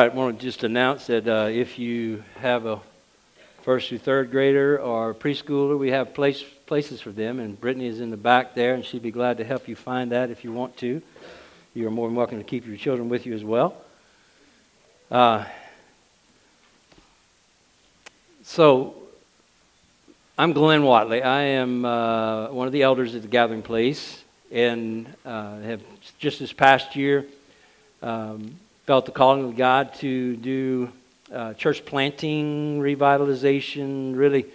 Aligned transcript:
right, 0.00 0.12
I 0.12 0.14
want 0.14 0.38
to 0.38 0.42
just 0.42 0.64
announce 0.64 1.08
that 1.08 1.28
uh, 1.28 1.48
if 1.50 1.78
you 1.78 2.24
have 2.36 2.64
a 2.64 2.80
first 3.60 3.90
through 3.90 3.98
third 3.98 4.30
grader 4.30 4.80
or 4.80 5.12
preschooler, 5.12 5.78
we 5.78 5.90
have 5.90 6.14
place, 6.14 6.42
places 6.64 7.02
for 7.02 7.10
them, 7.10 7.38
and 7.38 7.60
Brittany 7.60 7.84
is 7.84 8.00
in 8.00 8.08
the 8.08 8.16
back 8.16 8.54
there, 8.54 8.72
and 8.72 8.82
she'd 8.82 9.02
be 9.02 9.10
glad 9.10 9.36
to 9.36 9.44
help 9.44 9.68
you 9.68 9.76
find 9.76 10.12
that 10.12 10.30
if 10.30 10.42
you 10.42 10.52
want 10.52 10.74
to. 10.78 11.02
You 11.74 11.86
are 11.86 11.90
more 11.90 12.08
than 12.08 12.16
welcome 12.16 12.38
to 12.38 12.44
keep 12.44 12.66
your 12.66 12.78
children 12.78 13.10
with 13.10 13.26
you 13.26 13.34
as 13.34 13.44
well. 13.44 13.76
Uh, 15.10 15.44
so, 18.42 18.94
I'm 20.38 20.54
Glenn 20.54 20.82
Watley. 20.82 21.22
I 21.22 21.42
am 21.42 21.84
uh, 21.84 22.48
one 22.48 22.66
of 22.66 22.72
the 22.72 22.84
elders 22.84 23.14
at 23.14 23.20
the 23.20 23.28
Gathering 23.28 23.60
Place, 23.60 24.24
and 24.50 25.14
uh, 25.26 25.60
have 25.60 25.82
just 26.18 26.38
this 26.38 26.54
past 26.54 26.96
year 26.96 27.26
um, 28.02 28.58
felt 28.90 29.06
the 29.06 29.12
calling 29.12 29.44
of 29.44 29.56
God 29.56 29.94
to 29.94 30.34
do 30.34 30.90
uh, 31.32 31.54
church 31.54 31.84
planting, 31.84 32.80
revitalization. 32.80 34.16
Really 34.16 34.46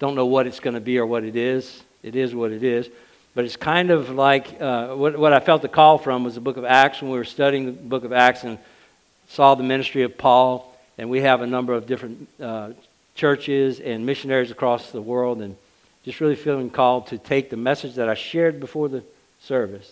don't 0.00 0.16
know 0.16 0.26
what 0.26 0.48
it's 0.48 0.58
going 0.58 0.74
to 0.74 0.80
be 0.80 0.98
or 0.98 1.06
what 1.06 1.22
it 1.22 1.36
is. 1.36 1.80
It 2.02 2.16
is 2.16 2.34
what 2.34 2.50
it 2.50 2.64
is. 2.64 2.88
But 3.36 3.44
it's 3.44 3.54
kind 3.54 3.92
of 3.92 4.10
like 4.10 4.60
uh, 4.60 4.96
what, 4.96 5.16
what 5.16 5.32
I 5.32 5.38
felt 5.38 5.62
the 5.62 5.68
call 5.68 5.98
from 5.98 6.24
was 6.24 6.34
the 6.34 6.40
book 6.40 6.56
of 6.56 6.64
Acts 6.64 7.02
when 7.02 7.12
we 7.12 7.18
were 7.18 7.24
studying 7.24 7.66
the 7.66 7.70
book 7.70 8.02
of 8.02 8.12
Acts 8.12 8.42
and 8.42 8.58
saw 9.28 9.54
the 9.54 9.62
ministry 9.62 10.02
of 10.02 10.18
Paul. 10.18 10.76
And 10.98 11.08
we 11.08 11.20
have 11.20 11.42
a 11.42 11.46
number 11.46 11.72
of 11.72 11.86
different 11.86 12.26
uh, 12.40 12.70
churches 13.14 13.78
and 13.78 14.04
missionaries 14.04 14.50
across 14.50 14.90
the 14.90 15.00
world. 15.00 15.40
And 15.40 15.54
just 16.04 16.18
really 16.18 16.34
feeling 16.34 16.68
called 16.68 17.06
to 17.06 17.18
take 17.18 17.48
the 17.48 17.56
message 17.56 17.94
that 17.94 18.08
I 18.08 18.14
shared 18.14 18.58
before 18.58 18.88
the 18.88 19.04
service, 19.40 19.88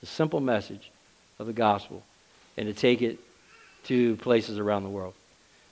the 0.00 0.06
simple 0.06 0.40
message 0.40 0.90
of 1.38 1.46
the 1.46 1.52
gospel, 1.52 2.02
and 2.56 2.66
to 2.68 2.72
take 2.72 3.02
it 3.02 3.18
to 3.84 4.16
places 4.16 4.58
around 4.58 4.84
the 4.84 4.88
world. 4.88 5.14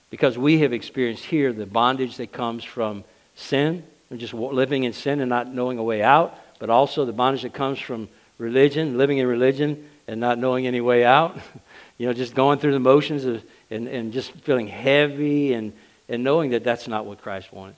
Because 0.09 0.37
we 0.37 0.59
have 0.59 0.73
experienced 0.73 1.25
here 1.25 1.51
the 1.53 1.65
bondage 1.65 2.17
that 2.17 2.31
comes 2.31 2.63
from 2.63 3.03
sin, 3.35 3.83
and 4.09 4.19
just 4.19 4.33
living 4.33 4.83
in 4.83 4.93
sin 4.93 5.21
and 5.21 5.29
not 5.29 5.51
knowing 5.51 5.79
a 5.79 5.83
way 5.83 6.03
out, 6.03 6.37
but 6.59 6.69
also 6.69 7.03
the 7.03 7.11
bondage 7.11 7.41
that 7.41 7.53
comes 7.53 7.79
from 7.79 8.07
religion, 8.37 8.97
living 8.97 9.17
in 9.17 9.25
religion 9.25 9.89
and 10.07 10.19
not 10.19 10.37
knowing 10.37 10.67
any 10.67 10.81
way 10.81 11.03
out. 11.03 11.35
you 11.97 12.05
know, 12.05 12.13
just 12.13 12.35
going 12.35 12.59
through 12.59 12.73
the 12.73 12.79
motions 12.79 13.25
of, 13.25 13.43
and, 13.71 13.87
and 13.87 14.13
just 14.13 14.31
feeling 14.31 14.67
heavy 14.67 15.53
and, 15.53 15.73
and 16.07 16.23
knowing 16.23 16.51
that 16.51 16.63
that's 16.63 16.87
not 16.87 17.05
what 17.05 17.21
Christ 17.21 17.51
wanted. 17.51 17.75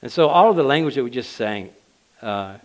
And 0.00 0.12
so 0.12 0.28
all 0.28 0.50
of 0.50 0.56
the 0.56 0.62
language 0.62 0.94
that 0.94 1.02
we 1.02 1.10
just 1.10 1.32
sang, 1.32 1.70
uh, 2.22 2.58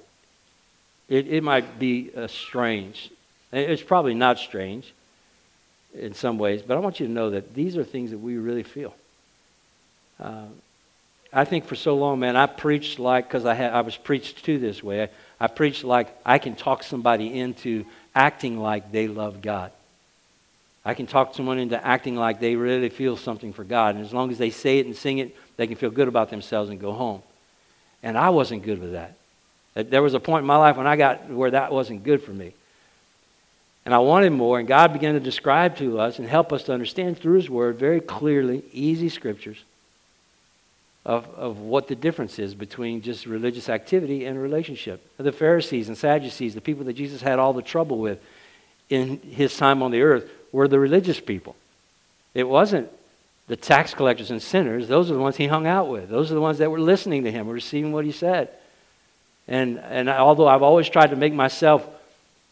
it, 1.09 1.27
it 1.27 1.43
might 1.43 1.79
be 1.79 2.11
uh, 2.15 2.27
strange. 2.27 3.09
It's 3.51 3.81
probably 3.81 4.13
not 4.13 4.37
strange 4.37 4.93
in 5.93 6.13
some 6.13 6.37
ways, 6.37 6.61
but 6.61 6.75
I 6.75 6.79
want 6.79 6.99
you 6.99 7.07
to 7.07 7.11
know 7.11 7.31
that 7.31 7.53
these 7.53 7.77
are 7.77 7.83
things 7.83 8.11
that 8.11 8.17
we 8.17 8.37
really 8.37 8.63
feel. 8.63 8.93
Uh, 10.19 10.45
I 11.31 11.45
think 11.45 11.65
for 11.65 11.75
so 11.75 11.95
long, 11.95 12.19
man, 12.19 12.35
I 12.35 12.45
preached 12.45 12.99
like, 12.99 13.27
because 13.27 13.45
I, 13.45 13.53
had, 13.53 13.73
I 13.73 13.81
was 13.81 13.97
preached 13.97 14.45
to 14.45 14.57
this 14.59 14.83
way, 14.83 15.03
I, 15.03 15.09
I 15.39 15.47
preached 15.47 15.83
like 15.83 16.15
I 16.25 16.37
can 16.37 16.55
talk 16.55 16.83
somebody 16.83 17.39
into 17.39 17.85
acting 18.15 18.59
like 18.59 18.91
they 18.91 19.07
love 19.07 19.41
God. 19.41 19.71
I 20.85 20.93
can 20.93 21.07
talk 21.07 21.33
someone 21.33 21.59
into 21.59 21.83
acting 21.85 22.15
like 22.15 22.39
they 22.39 22.55
really 22.55 22.89
feel 22.89 23.15
something 23.15 23.53
for 23.53 23.63
God. 23.63 23.95
And 23.95 24.05
as 24.05 24.13
long 24.13 24.31
as 24.31 24.37
they 24.37 24.49
say 24.49 24.79
it 24.79 24.85
and 24.85 24.95
sing 24.95 25.19
it, 25.19 25.35
they 25.55 25.65
can 25.65 25.75
feel 25.75 25.89
good 25.89 26.07
about 26.07 26.29
themselves 26.29 26.69
and 26.69 26.79
go 26.79 26.91
home. 26.91 27.23
And 28.03 28.17
I 28.17 28.29
wasn't 28.29 28.63
good 28.63 28.81
with 28.81 28.91
that. 28.91 29.15
There 29.75 30.01
was 30.01 30.13
a 30.13 30.19
point 30.19 30.41
in 30.41 30.47
my 30.47 30.57
life 30.57 30.75
when 30.77 30.85
I 30.85 30.97
got 30.97 31.29
where 31.29 31.51
that 31.51 31.71
wasn't 31.71 32.03
good 32.03 32.21
for 32.21 32.31
me. 32.31 32.53
And 33.85 33.93
I 33.93 33.99
wanted 33.99 34.31
more, 34.31 34.59
and 34.59 34.67
God 34.67 34.93
began 34.93 35.13
to 35.13 35.19
describe 35.19 35.77
to 35.77 35.99
us 35.99 36.17
and 36.17 36.27
help 36.27 36.53
us 36.53 36.63
to 36.63 36.73
understand 36.73 37.17
through 37.17 37.35
His 37.35 37.49
Word 37.49 37.77
very 37.77 37.99
clearly, 37.99 38.63
easy 38.71 39.09
scriptures, 39.09 39.57
of, 41.05 41.27
of 41.35 41.59
what 41.59 41.89
the 41.89 41.95
difference 41.95 42.39
is 42.39 42.55
between 42.55 43.01
just 43.01 43.25
religious 43.25 43.67
activity 43.67 44.25
and 44.25 44.41
relationship. 44.41 45.05
The 45.17 45.33
Pharisees 45.33 45.89
and 45.89 45.97
Sadducees, 45.97 46.55
the 46.55 46.61
people 46.61 46.85
that 46.85 46.93
Jesus 46.93 47.21
had 47.21 47.39
all 47.39 47.51
the 47.51 47.61
trouble 47.61 47.97
with 47.97 48.23
in 48.89 49.19
His 49.19 49.57
time 49.57 49.83
on 49.83 49.91
the 49.91 50.01
earth, 50.01 50.29
were 50.53 50.69
the 50.69 50.79
religious 50.79 51.19
people. 51.19 51.57
It 52.33 52.47
wasn't 52.47 52.89
the 53.47 53.57
tax 53.57 53.93
collectors 53.93 54.31
and 54.31 54.41
sinners. 54.41 54.87
Those 54.87 55.11
are 55.11 55.15
the 55.15 55.19
ones 55.19 55.35
He 55.35 55.47
hung 55.47 55.67
out 55.67 55.89
with, 55.89 56.07
those 56.07 56.31
are 56.31 56.35
the 56.35 56.41
ones 56.41 56.59
that 56.59 56.71
were 56.71 56.79
listening 56.79 57.25
to 57.25 57.31
Him, 57.31 57.49
receiving 57.49 57.91
what 57.91 58.05
He 58.05 58.13
said. 58.13 58.49
And, 59.45 59.79
and 59.79 60.07
although 60.07 60.47
I've 60.47 60.63
always 60.63 60.87
tried 60.87 61.09
to 61.09 61.17
make 61.17 61.33
myself 61.33 61.85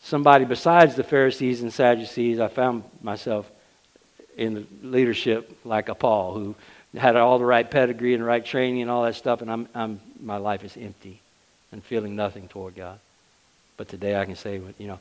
somebody 0.03 0.45
besides 0.45 0.95
the 0.95 1.03
Pharisees 1.03 1.61
and 1.61 1.71
Sadducees, 1.73 2.39
I 2.39 2.47
found 2.47 2.83
myself 3.01 3.49
in 4.37 4.53
the 4.53 4.65
leadership 4.83 5.57
like 5.63 5.89
a 5.89 5.95
Paul 5.95 6.33
who 6.33 6.55
had 6.97 7.15
all 7.15 7.39
the 7.39 7.45
right 7.45 7.69
pedigree 7.69 8.13
and 8.13 8.21
the 8.21 8.27
right 8.27 8.45
training 8.45 8.81
and 8.81 8.91
all 8.91 9.03
that 9.03 9.15
stuff, 9.15 9.41
and 9.41 9.51
I'm, 9.51 9.67
I'm, 9.73 9.99
my 10.21 10.37
life 10.37 10.63
is 10.63 10.75
empty 10.75 11.21
and 11.71 11.83
feeling 11.83 12.15
nothing 12.15 12.47
toward 12.47 12.75
God. 12.75 12.99
But 13.77 13.87
today 13.87 14.19
I 14.19 14.25
can 14.25 14.35
say, 14.35 14.61
you 14.77 14.87
know, 14.87 14.99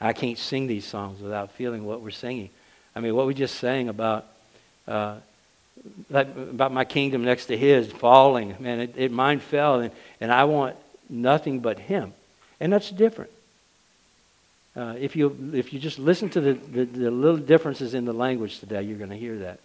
I 0.00 0.12
can't 0.12 0.38
sing 0.38 0.66
these 0.66 0.84
songs 0.84 1.20
without 1.20 1.52
feeling 1.52 1.84
what 1.84 2.00
we're 2.00 2.10
singing. 2.10 2.50
I 2.94 3.00
mean, 3.00 3.14
what 3.14 3.26
we 3.26 3.34
just 3.34 3.56
sang 3.56 3.88
about, 3.88 4.26
uh, 4.86 5.16
about 6.10 6.72
my 6.72 6.84
kingdom 6.84 7.24
next 7.24 7.46
to 7.46 7.56
His 7.56 7.90
falling, 7.90 8.56
man, 8.60 8.80
it, 8.80 8.94
it 8.96 9.12
mine 9.12 9.40
fell, 9.40 9.80
and, 9.80 9.92
and 10.20 10.32
I 10.32 10.44
want 10.44 10.76
nothing 11.08 11.60
but 11.60 11.78
Him. 11.78 12.12
And 12.60 12.72
that's 12.72 12.90
different. 12.90 13.30
Uh, 14.74 14.94
if, 14.98 15.16
you, 15.16 15.52
if 15.52 15.72
you 15.72 15.78
just 15.78 15.98
listen 15.98 16.30
to 16.30 16.40
the, 16.40 16.52
the, 16.54 16.84
the 16.84 17.10
little 17.10 17.36
differences 17.36 17.94
in 17.94 18.04
the 18.04 18.12
language 18.12 18.58
today, 18.58 18.82
you're 18.82 18.98
going 18.98 19.10
to 19.10 19.16
hear 19.16 19.38
that. 19.40 19.60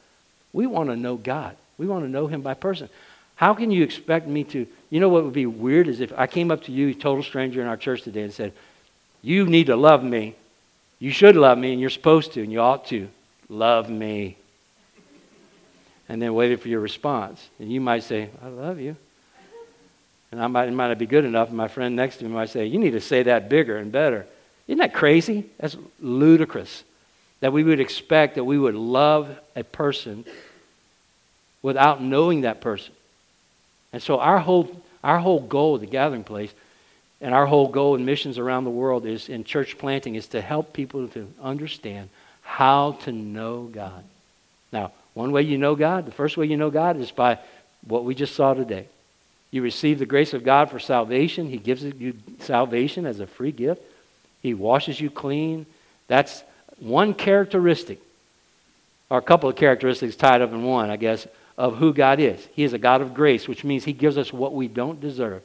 We 0.52 0.68
want 0.68 0.90
to 0.90 0.96
know 0.96 1.16
God. 1.16 1.56
We 1.78 1.88
want 1.88 2.04
to 2.04 2.10
know 2.10 2.28
Him 2.28 2.42
by 2.42 2.56
person. 2.56 2.90
How 3.36 3.54
can 3.54 3.72
you 3.72 3.84
expect 3.84 4.28
me 4.28 4.44
to? 4.46 4.68
You 4.90 5.00
know 5.00 5.10
what 5.10 5.24
would 5.24 5.34
be 5.34 5.46
weird 5.46 5.88
is 5.88 6.02
if 6.02 6.12
I 6.18 6.28
came 6.28 6.52
up 6.52 6.64
to 6.64 6.72
you, 6.72 6.94
total 6.94 7.24
stranger 7.24 7.62
in 7.62 7.68
our 7.68 7.78
church 7.78 8.02
today, 8.02 8.24
and 8.24 8.34
said, 8.34 8.52
You 9.22 9.46
need 9.46 9.68
to 9.68 9.76
love 9.76 10.04
me. 10.04 10.36
You 11.00 11.12
should 11.12 11.36
love 11.36 11.58
me, 11.58 11.72
and 11.72 11.80
you're 11.80 11.92
supposed 11.92 12.34
to, 12.34 12.42
and 12.42 12.52
you 12.52 12.60
ought 12.60 12.88
to. 12.88 13.08
Love 13.50 13.90
me. 13.90 14.36
And 16.10 16.22
then 16.22 16.34
waited 16.34 16.62
for 16.62 16.68
your 16.68 16.80
response. 16.80 17.48
And 17.60 17.72
you 17.72 17.80
might 17.80 18.04
say, 18.04 18.30
I 18.44 18.48
love 18.48 18.80
you. 18.80 18.96
And 20.32 20.42
I 20.42 20.48
might, 20.48 20.68
it 20.68 20.72
might 20.72 20.88
not 20.90 20.98
be 20.98 21.06
good 21.06 21.24
enough. 21.24 21.50
And 21.50 21.58
my 21.58 21.68
friend 21.68 21.96
next 21.96 22.18
to 22.18 22.26
me 22.26 22.32
might 22.32 22.50
say, 22.50 22.66
You 22.66 22.80
need 22.80 22.92
to 22.92 23.02
say 23.02 23.24
that 23.24 23.48
bigger 23.50 23.78
and 23.78 23.92
better. 23.92 24.26
Isn't 24.68 24.80
that 24.80 24.94
crazy? 24.94 25.46
That's 25.60 25.78
ludicrous. 26.00 26.84
That 27.40 27.54
we 27.54 27.64
would 27.64 27.80
expect 27.80 28.36
that 28.36 28.44
we 28.44 28.58
would 28.58 28.76
love 28.76 29.30
a 29.56 29.64
person 29.64 30.26
without 31.62 32.02
knowing 32.02 32.42
that 32.42 32.62
person. 32.62 32.94
And 33.94 34.02
so 34.02 34.20
our 34.20 34.40
whole, 34.40 34.82
our 35.04 35.20
whole 35.20 35.40
goal 35.40 35.76
at 35.76 35.82
the 35.82 35.88
gathering 35.88 36.24
place 36.24 36.54
and 37.22 37.34
our 37.34 37.46
whole 37.46 37.68
goal 37.68 37.96
in 37.96 38.06
missions 38.06 38.38
around 38.38 38.64
the 38.64 38.70
world 38.70 39.06
is 39.06 39.30
in 39.30 39.44
church 39.44 39.78
planting 39.78 40.16
is 40.16 40.28
to 40.28 40.42
help 40.42 40.74
people 40.74 41.08
to 41.10 41.32
understand 41.42 42.10
how 42.44 42.94
to 43.04 43.12
know 43.12 43.64
God. 43.64 44.04
Now, 44.72 44.92
one 45.14 45.32
way 45.32 45.42
you 45.42 45.58
know 45.58 45.76
God, 45.76 46.06
the 46.06 46.12
first 46.12 46.38
way 46.38 46.46
you 46.46 46.58
know 46.58 46.70
God 46.70 47.00
is 47.00 47.12
by 47.12 47.40
what 47.88 48.04
we 48.04 48.14
just 48.14 48.36
saw 48.36 48.54
today. 48.54 48.88
You 49.50 49.62
receive 49.62 49.98
the 49.98 50.06
grace 50.06 50.34
of 50.34 50.44
God 50.44 50.70
for 50.70 50.80
salvation. 50.80 51.50
He 51.50 51.58
gives 51.58 51.84
you 51.84 52.16
salvation 52.40 53.06
as 53.06 53.20
a 53.20 53.28
free 53.28 53.52
gift. 53.52 53.82
He 54.48 54.54
washes 54.54 55.02
you 55.02 55.10
clean. 55.10 55.66
That's 56.08 56.42
one 56.80 57.14
characteristic, 57.14 58.00
or 59.10 59.18
a 59.18 59.22
couple 59.22 59.50
of 59.50 59.58
characteristics 59.58 60.16
tied 60.16 60.42
up 60.42 60.54
in 60.54 60.64
one, 60.64 60.90
I 60.90 60.96
guess, 60.96 61.28
of 61.58 61.76
who 61.76 61.94
God 61.94 62.22
is. 62.22 62.48
He 62.54 62.64
is 62.64 62.72
a 62.72 62.78
God 62.78 63.02
of 63.02 63.14
grace, 63.14 63.46
which 63.46 63.66
means 63.66 63.84
He 63.84 63.92
gives 63.92 64.18
us 64.18 64.32
what 64.32 64.54
we 64.54 64.70
don't 64.70 65.02
deserve. 65.02 65.44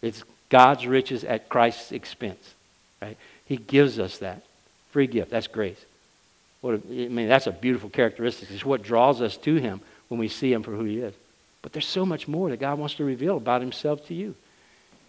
It's 0.00 0.24
God's 0.48 0.88
riches 0.88 1.22
at 1.22 1.48
Christ's 1.48 1.92
expense. 1.92 2.54
Right? 3.00 3.16
He 3.46 3.58
gives 3.58 4.00
us 4.00 4.18
that 4.18 4.42
free 4.90 5.06
gift. 5.06 5.30
That's 5.30 5.46
grace. 5.46 5.84
What 6.62 6.74
a, 6.74 7.04
I 7.04 7.08
mean, 7.08 7.28
that's 7.28 7.46
a 7.46 7.52
beautiful 7.52 7.90
characteristic. 7.90 8.50
It's 8.50 8.64
what 8.64 8.82
draws 8.82 9.22
us 9.22 9.36
to 9.36 9.54
Him 9.54 9.80
when 10.08 10.18
we 10.18 10.26
see 10.26 10.52
Him 10.52 10.64
for 10.64 10.72
who 10.72 10.82
He 10.82 10.98
is. 10.98 11.14
But 11.62 11.72
there's 11.72 11.86
so 11.86 12.04
much 12.04 12.26
more 12.26 12.50
that 12.50 12.58
God 12.58 12.80
wants 12.80 12.96
to 12.96 13.04
reveal 13.04 13.36
about 13.36 13.60
Himself 13.60 14.04
to 14.08 14.14
you. 14.14 14.34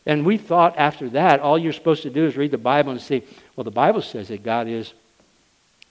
And 0.06 0.26
we 0.26 0.38
thought 0.38 0.78
after 0.78 1.10
that, 1.10 1.40
all 1.40 1.58
you're 1.58 1.74
supposed 1.74 2.04
to 2.04 2.10
do 2.10 2.26
is 2.26 2.36
read 2.36 2.52
the 2.52 2.58
Bible 2.58 2.92
and 2.92 3.02
say, 3.02 3.24
well, 3.56 3.64
the 3.64 3.72
Bible 3.72 4.02
says 4.02 4.28
that 4.28 4.44
God 4.44 4.68
is 4.68 4.94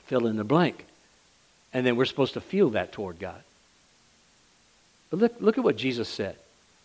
fill 0.05 0.27
in 0.27 0.37
the 0.37 0.45
blank. 0.45 0.85
And 1.73 1.87
then 1.87 1.97
we're 1.97 2.05
supposed 2.05 2.35
to 2.35 2.41
feel 2.41 2.71
that 2.71 2.93
toward 2.93 3.19
God. 3.19 3.43
But 5.11 5.21
look, 5.21 5.35
look 5.41 5.59
at 5.59 5.65
what 5.65 5.77
Jesus 5.77 6.09
said 6.09 6.37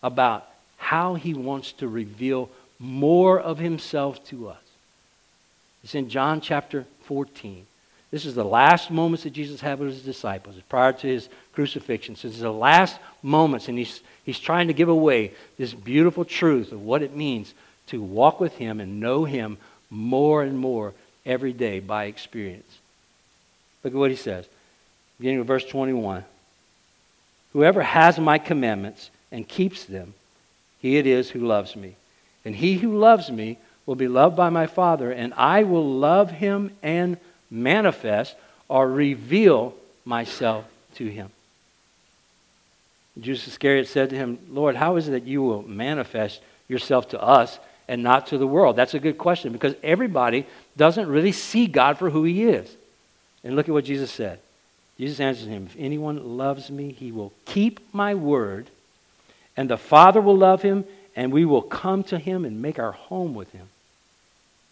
about 0.01 0.47
how 0.77 1.15
he 1.15 1.33
wants 1.33 1.74
to 1.74 1.88
reveal 1.88 2.50
more 2.79 3.39
of 3.39 3.57
himself 3.57 4.24
to 4.27 4.50
us. 4.50 4.62
It's 5.83 5.95
in 5.95 6.09
John 6.09 6.41
chapter 6.41 6.85
14. 7.03 7.65
This 8.09 8.25
is 8.25 8.36
the 8.36 8.44
last 8.44 8.89
moments 8.89 9.24
that 9.24 9.31
Jesus 9.31 9.59
had 9.59 9.80
with 9.80 9.89
his 9.89 10.04
disciples 10.04 10.56
prior 10.69 10.94
to 10.94 11.07
his 11.07 11.27
crucifixion. 11.54 12.15
So 12.15 12.27
this 12.27 12.38
is 12.38 12.44
the 12.44 12.51
last 12.51 12.98
moments, 13.21 13.68
and 13.68 13.77
he's, 13.77 14.01
he's 14.24 14.39
trying 14.39 14.68
to 14.68 14.74
give 14.74 14.89
away 14.89 15.33
this 15.57 15.74
beautiful 15.74 16.24
truth 16.24 16.71
of 16.71 16.81
what 16.81 17.01
it 17.01 17.15
means 17.15 17.54
to 17.88 18.01
walk 18.01 18.39
with 18.39 18.54
him 18.54 18.80
and 18.80 19.00
know 19.00 19.25
him 19.25 19.57
more 19.89 20.44
and 20.44 20.57
more 20.57 20.94
every 21.25 21.51
day 21.51 21.80
by 21.80 22.06
experience. 22.06 22.80
Look 23.83 23.94
at 23.94 24.00
what 24.00 24.12
he 24.12 24.18
says. 24.18 24.45
beginning 25.19 25.39
with 25.39 25.48
verse 25.48 25.65
21. 25.65 26.24
Whoever 27.53 27.81
has 27.81 28.19
my 28.19 28.38
commandments 28.38 29.10
and 29.31 29.48
keeps 29.48 29.83
them, 29.83 30.13
he 30.81 30.98
it 30.98 31.07
is 31.07 31.30
who 31.30 31.39
loves 31.39 31.75
me. 31.75 31.95
And 32.45 32.56
he 32.56 32.77
who 32.77 32.98
loves 32.98 33.30
me 33.30 33.57
will 33.86 33.95
be 33.95 34.07
loved 34.07 34.36
by 34.36 34.50
my 34.50 34.68
Father, 34.68 35.12
and 35.12 35.33
I 35.33 35.63
will 35.63 35.89
love 35.89 36.31
him 36.31 36.71
and 36.81 37.18
manifest 37.49 38.35
or 38.67 38.89
reveal 38.89 39.73
myself 40.05 40.65
to 40.95 41.05
him. 41.07 41.29
Judas 43.19 43.47
Iscariot 43.47 43.88
said 43.88 44.09
to 44.11 44.15
him, 44.15 44.38
Lord, 44.49 44.75
how 44.75 44.97
is 44.97 45.07
it 45.07 45.11
that 45.11 45.25
you 45.25 45.41
will 45.41 45.63
manifest 45.63 46.41
yourself 46.67 47.09
to 47.09 47.21
us 47.21 47.57
and 47.88 48.03
not 48.03 48.27
to 48.27 48.38
the 48.38 48.47
world? 48.47 48.75
That's 48.75 48.94
a 48.94 48.99
good 48.99 49.17
question 49.17 49.51
because 49.51 49.75
everybody 49.81 50.45
doesn't 50.75 51.07
really 51.07 51.31
see 51.31 51.67
God 51.67 51.97
for 51.97 52.09
who 52.09 52.23
he 52.23 52.44
is. 52.44 52.75
And 53.44 53.55
look 53.55 53.67
at 53.67 53.73
what 53.73 53.85
Jesus 53.85 54.11
said. 54.11 54.39
Jesus 54.97 55.19
answered 55.19 55.50
him, 55.50 55.67
If 55.67 55.75
anyone 55.79 56.38
loves 56.38 56.69
me, 56.69 56.91
he 56.91 57.11
will 57.11 57.31
keep 57.45 57.79
my 57.93 58.15
word, 58.15 58.67
and 59.55 59.69
the 59.69 59.77
Father 59.77 60.19
will 60.21 60.38
love 60.38 60.61
him, 60.61 60.85
and 61.15 61.31
we 61.31 61.45
will 61.45 61.61
come 61.61 62.03
to 62.05 62.17
him 62.17 62.45
and 62.45 62.61
make 62.61 62.79
our 62.79 62.91
home 62.91 63.33
with 63.35 63.51
him. 63.51 63.67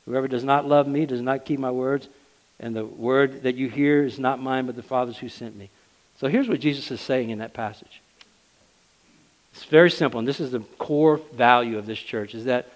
Whoever 0.05 0.27
does 0.27 0.43
not 0.43 0.67
love 0.67 0.87
me 0.87 1.05
does 1.05 1.21
not 1.21 1.45
keep 1.45 1.59
my 1.59 1.71
words, 1.71 2.07
and 2.59 2.75
the 2.75 2.85
word 2.85 3.43
that 3.43 3.55
you 3.55 3.69
hear 3.69 4.03
is 4.03 4.19
not 4.19 4.41
mine, 4.41 4.65
but 4.65 4.75
the 4.75 4.83
Father's 4.83 5.17
who 5.17 5.29
sent 5.29 5.55
me. 5.55 5.69
So 6.19 6.27
here's 6.27 6.47
what 6.47 6.59
Jesus 6.59 6.89
is 6.91 7.01
saying 7.01 7.29
in 7.29 7.39
that 7.39 7.53
passage. 7.53 8.01
It's 9.53 9.65
very 9.65 9.91
simple, 9.91 10.19
and 10.19 10.27
this 10.27 10.39
is 10.39 10.51
the 10.51 10.61
core 10.77 11.17
value 11.33 11.77
of 11.77 11.85
this 11.85 11.99
church, 11.99 12.35
is 12.35 12.45
that 12.45 12.69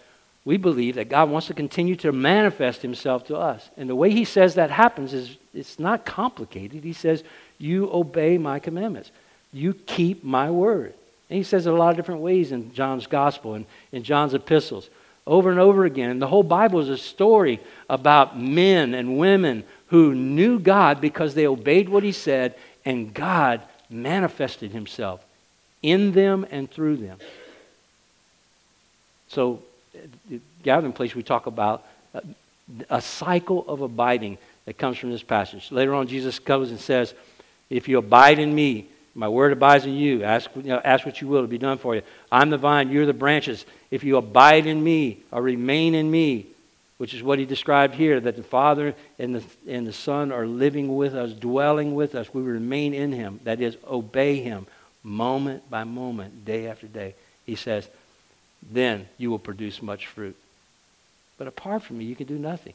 we 0.46 0.58
believe 0.58 0.96
that 0.96 1.10
God 1.10 1.30
wants 1.30 1.48
to 1.48 1.54
continue 1.54 1.96
to 1.98 2.12
manifest 2.12 2.82
himself 2.82 3.28
to 3.28 3.38
us. 3.38 3.70
And 3.78 3.90
the 3.90 3.96
way 3.96 4.12
he 4.12 4.26
says 4.26 4.56
that 4.56 4.72
happens 4.72 5.14
is 5.14 5.38
it's 5.54 5.80
not 5.80 6.06
complicated. 6.06 6.84
He 6.84 6.94
says, 6.94 7.24
You 7.58 7.90
obey 7.92 8.38
my 8.38 8.60
commandments. 8.60 9.12
You 9.52 9.74
keep 9.74 10.24
my 10.24 10.50
word. 10.50 10.94
And 11.30 11.38
he 11.38 11.44
says 11.44 11.66
it 11.66 11.74
a 11.74 11.76
lot 11.76 11.92
of 11.92 11.98
different 11.98 12.22
ways 12.22 12.52
in 12.52 12.74
John's 12.74 13.08
gospel 13.08 13.54
and 13.54 13.66
in 13.92 14.04
John's 14.04 14.34
epistles 14.34 14.90
over 15.26 15.52
and 15.52 15.60
over 15.60 15.86
again. 15.86 16.10
And 16.10 16.22
the 16.22 16.28
whole 16.28 16.44
Bible 16.44 16.80
is 16.80 16.90
a 16.90 16.98
story 16.98 17.60
about 17.90 18.40
men 18.40 18.94
and 18.94 19.18
women 19.18 19.64
who 19.88 20.14
knew 20.14 20.60
God 20.60 21.02
because 21.02 21.34
they 21.34 21.48
obeyed 21.48 21.90
what 21.90 22.04
he 22.04 22.12
said, 22.12 22.56
and 22.86 23.14
God 23.14 23.62
manifested 23.90 24.72
himself 24.72 25.24
in 25.82 26.12
them 26.12 26.46
and 26.52 26.70
through 26.70 26.98
them. 26.98 27.18
So, 29.30 29.62
the 30.30 30.40
gathering 30.64 30.94
place, 30.94 31.16
we 31.16 31.24
talk 31.24 31.48
about 31.48 31.86
a 32.90 33.02
cycle 33.02 33.66
of 33.68 33.82
abiding 33.82 34.38
that 34.66 34.78
comes 34.78 34.98
from 34.98 35.12
this 35.12 35.24
passage. 35.24 35.72
Later 35.72 35.94
on, 35.94 36.08
Jesus 36.08 36.40
comes 36.40 36.70
and 36.70 36.80
says, 36.80 37.14
If 37.70 37.88
you 37.88 37.98
abide 37.98 38.40
in 38.40 38.54
me, 38.54 38.88
my 39.20 39.28
word 39.28 39.52
abides 39.52 39.86
in 39.86 39.96
you. 39.96 40.24
Ask, 40.24 40.50
you 40.56 40.64
know, 40.64 40.82
ask 40.82 41.06
what 41.06 41.20
you 41.20 41.28
will 41.28 41.42
to 41.42 41.48
be 41.48 41.58
done 41.58 41.78
for 41.78 41.94
you. 41.94 42.04
I'm 42.32 42.50
the 42.50 42.58
vine, 42.58 42.90
you're 42.90 43.06
the 43.06 43.12
branches. 43.12 43.66
If 43.92 44.06
you 44.06 44.16
abide 44.16 44.66
in 44.66 44.82
me 44.82 45.18
or 45.30 45.42
remain 45.42 45.94
in 45.94 46.10
me, 46.10 46.46
which 47.00 47.14
is 47.14 47.22
what 47.22 47.38
he 47.38 47.46
described 47.46 47.96
here, 47.96 48.22
that 48.22 48.38
the 48.38 48.44
Father 48.44 48.96
and 49.20 49.36
the, 49.36 49.44
and 49.68 49.86
the 49.86 49.92
Son 49.92 50.32
are 50.32 50.48
living 50.48 50.96
with 50.96 51.16
us, 51.16 51.34
dwelling 51.34 51.96
with 51.96 52.16
us. 52.16 52.34
We 52.34 52.42
remain 52.44 52.94
in 52.94 53.12
him. 53.12 53.42
That 53.44 53.60
is, 53.60 53.76
obey 53.86 54.38
him 54.38 54.68
moment 55.04 55.70
by 55.70 55.84
moment, 55.84 56.46
day 56.46 56.68
after 56.68 56.88
day. 56.88 57.14
He 57.46 57.56
says, 57.56 57.90
then 58.72 59.06
you 59.18 59.30
will 59.32 59.40
produce 59.40 59.82
much 59.82 60.08
fruit. 60.08 60.38
But 61.38 61.48
apart 61.48 61.84
from 61.84 61.98
me, 61.98 62.06
you 62.06 62.16
can 62.16 62.28
do 62.28 62.38
nothing. 62.40 62.74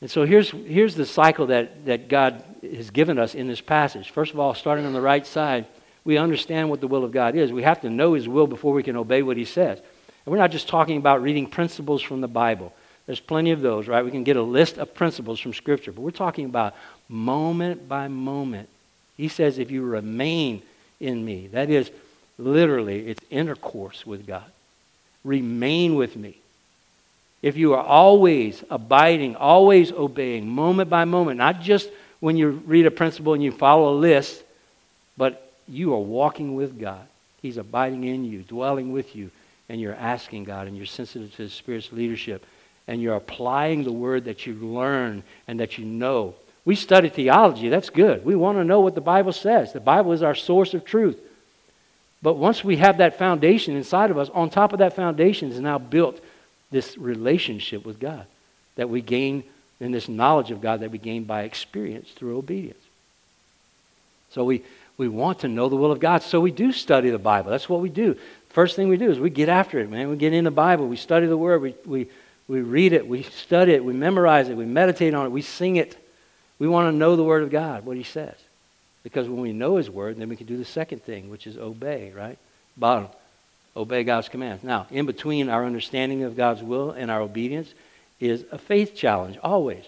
And 0.00 0.10
so 0.10 0.24
here's, 0.24 0.50
here's 0.50 0.94
the 0.94 1.06
cycle 1.06 1.46
that, 1.46 1.86
that 1.86 2.08
God 2.08 2.44
has 2.62 2.90
given 2.90 3.18
us 3.18 3.34
in 3.34 3.48
this 3.48 3.60
passage. 3.60 4.10
First 4.10 4.32
of 4.32 4.38
all, 4.38 4.54
starting 4.54 4.86
on 4.86 4.92
the 4.92 5.00
right 5.00 5.26
side, 5.26 5.66
we 6.04 6.18
understand 6.18 6.70
what 6.70 6.80
the 6.80 6.86
will 6.86 7.04
of 7.04 7.12
God 7.12 7.34
is. 7.34 7.52
We 7.52 7.64
have 7.64 7.80
to 7.80 7.90
know 7.90 8.14
His 8.14 8.28
will 8.28 8.46
before 8.46 8.72
we 8.72 8.82
can 8.82 8.96
obey 8.96 9.22
what 9.22 9.36
He 9.36 9.44
says. 9.44 9.78
And 9.78 10.32
we're 10.32 10.38
not 10.38 10.52
just 10.52 10.68
talking 10.68 10.98
about 10.98 11.22
reading 11.22 11.46
principles 11.46 12.00
from 12.00 12.20
the 12.20 12.28
Bible. 12.28 12.72
There's 13.06 13.20
plenty 13.20 13.50
of 13.50 13.60
those, 13.60 13.88
right? 13.88 14.04
We 14.04 14.10
can 14.10 14.24
get 14.24 14.36
a 14.36 14.42
list 14.42 14.78
of 14.78 14.94
principles 14.94 15.40
from 15.40 15.54
Scripture, 15.54 15.92
but 15.92 16.02
we're 16.02 16.10
talking 16.10 16.44
about 16.44 16.74
moment 17.08 17.88
by 17.88 18.08
moment. 18.08 18.68
He 19.16 19.28
says, 19.28 19.58
if 19.58 19.70
you 19.70 19.82
remain 19.82 20.62
in 21.00 21.24
me, 21.24 21.48
that 21.48 21.70
is 21.70 21.90
literally, 22.38 23.08
it's 23.08 23.24
intercourse 23.30 24.06
with 24.06 24.26
God. 24.26 24.44
Remain 25.24 25.96
with 25.96 26.16
me. 26.16 26.38
If 27.40 27.56
you 27.56 27.74
are 27.74 27.82
always 27.82 28.64
abiding, 28.68 29.36
always 29.36 29.92
obeying, 29.92 30.48
moment 30.48 30.90
by 30.90 31.04
moment, 31.04 31.38
not 31.38 31.60
just 31.60 31.88
when 32.20 32.36
you 32.36 32.50
read 32.50 32.86
a 32.86 32.90
principle 32.90 33.34
and 33.34 33.42
you 33.42 33.52
follow 33.52 33.94
a 33.94 33.96
list, 33.96 34.42
but 35.16 35.52
you 35.68 35.94
are 35.94 36.00
walking 36.00 36.56
with 36.56 36.80
God. 36.80 37.06
He's 37.40 37.56
abiding 37.56 38.04
in 38.04 38.24
you, 38.24 38.42
dwelling 38.42 38.92
with 38.92 39.14
you, 39.14 39.30
and 39.68 39.80
you're 39.80 39.94
asking 39.94 40.44
God, 40.44 40.66
and 40.66 40.76
you're 40.76 40.86
sensitive 40.86 41.30
to 41.36 41.42
His 41.42 41.52
Spirit's 41.52 41.92
leadership, 41.92 42.44
and 42.88 43.00
you're 43.00 43.14
applying 43.14 43.84
the 43.84 43.92
word 43.92 44.24
that 44.24 44.46
you 44.46 44.54
learn 44.54 45.22
and 45.46 45.60
that 45.60 45.78
you 45.78 45.84
know. 45.84 46.34
We 46.64 46.74
study 46.74 47.08
theology, 47.08 47.68
that's 47.68 47.90
good. 47.90 48.24
We 48.24 48.34
want 48.34 48.58
to 48.58 48.64
know 48.64 48.80
what 48.80 48.94
the 48.96 49.00
Bible 49.00 49.32
says. 49.32 49.72
The 49.72 49.80
Bible 49.80 50.12
is 50.12 50.22
our 50.22 50.34
source 50.34 50.74
of 50.74 50.84
truth. 50.84 51.18
But 52.20 52.34
once 52.34 52.64
we 52.64 52.78
have 52.78 52.98
that 52.98 53.16
foundation 53.16 53.76
inside 53.76 54.10
of 54.10 54.18
us, 54.18 54.28
on 54.30 54.50
top 54.50 54.72
of 54.72 54.80
that 54.80 54.96
foundation 54.96 55.52
is 55.52 55.60
now 55.60 55.78
built 55.78 56.20
this 56.70 56.98
relationship 56.98 57.84
with 57.84 57.98
God 57.98 58.26
that 58.76 58.88
we 58.88 59.00
gain 59.00 59.44
in 59.80 59.92
this 59.92 60.08
knowledge 60.08 60.50
of 60.50 60.60
God 60.60 60.80
that 60.80 60.90
we 60.90 60.98
gain 60.98 61.24
by 61.24 61.42
experience 61.42 62.10
through 62.10 62.38
obedience. 62.38 62.82
So 64.30 64.44
we, 64.44 64.62
we 64.96 65.08
want 65.08 65.40
to 65.40 65.48
know 65.48 65.68
the 65.68 65.76
will 65.76 65.92
of 65.92 66.00
God, 66.00 66.22
so 66.22 66.40
we 66.40 66.50
do 66.50 66.72
study 66.72 67.10
the 67.10 67.18
Bible. 67.18 67.50
That's 67.50 67.68
what 67.68 67.80
we 67.80 67.88
do. 67.88 68.16
First 68.50 68.76
thing 68.76 68.88
we 68.88 68.96
do 68.96 69.10
is 69.10 69.18
we 69.18 69.30
get 69.30 69.48
after 69.48 69.78
it, 69.78 69.90
man. 69.90 70.10
We 70.10 70.16
get 70.16 70.32
in 70.32 70.44
the 70.44 70.50
Bible, 70.50 70.86
we 70.86 70.96
study 70.96 71.26
the 71.26 71.36
Word, 71.36 71.62
we, 71.62 71.74
we, 71.86 72.08
we 72.48 72.60
read 72.60 72.92
it, 72.92 73.06
we 73.06 73.22
study 73.22 73.72
it, 73.72 73.84
we 73.84 73.92
memorize 73.92 74.48
it, 74.48 74.56
we 74.56 74.66
meditate 74.66 75.14
on 75.14 75.26
it, 75.26 75.30
we 75.30 75.42
sing 75.42 75.76
it. 75.76 75.96
We 76.58 76.66
want 76.66 76.92
to 76.92 76.96
know 76.96 77.14
the 77.14 77.24
Word 77.24 77.44
of 77.44 77.50
God, 77.50 77.86
what 77.86 77.96
He 77.96 78.02
says. 78.02 78.34
Because 79.04 79.28
when 79.28 79.40
we 79.40 79.52
know 79.52 79.76
His 79.76 79.88
Word, 79.88 80.18
then 80.18 80.28
we 80.28 80.36
can 80.36 80.46
do 80.46 80.56
the 80.56 80.64
second 80.64 81.04
thing, 81.04 81.30
which 81.30 81.46
is 81.46 81.56
obey, 81.56 82.12
right? 82.14 82.36
Bottom 82.76 83.08
obey 83.78 84.02
God's 84.04 84.28
commands. 84.28 84.64
Now, 84.64 84.86
in 84.90 85.06
between 85.06 85.48
our 85.48 85.64
understanding 85.64 86.24
of 86.24 86.36
God's 86.36 86.62
will 86.62 86.90
and 86.90 87.10
our 87.10 87.20
obedience 87.20 87.72
is 88.20 88.44
a 88.50 88.58
faith 88.58 88.94
challenge, 88.94 89.38
always. 89.42 89.84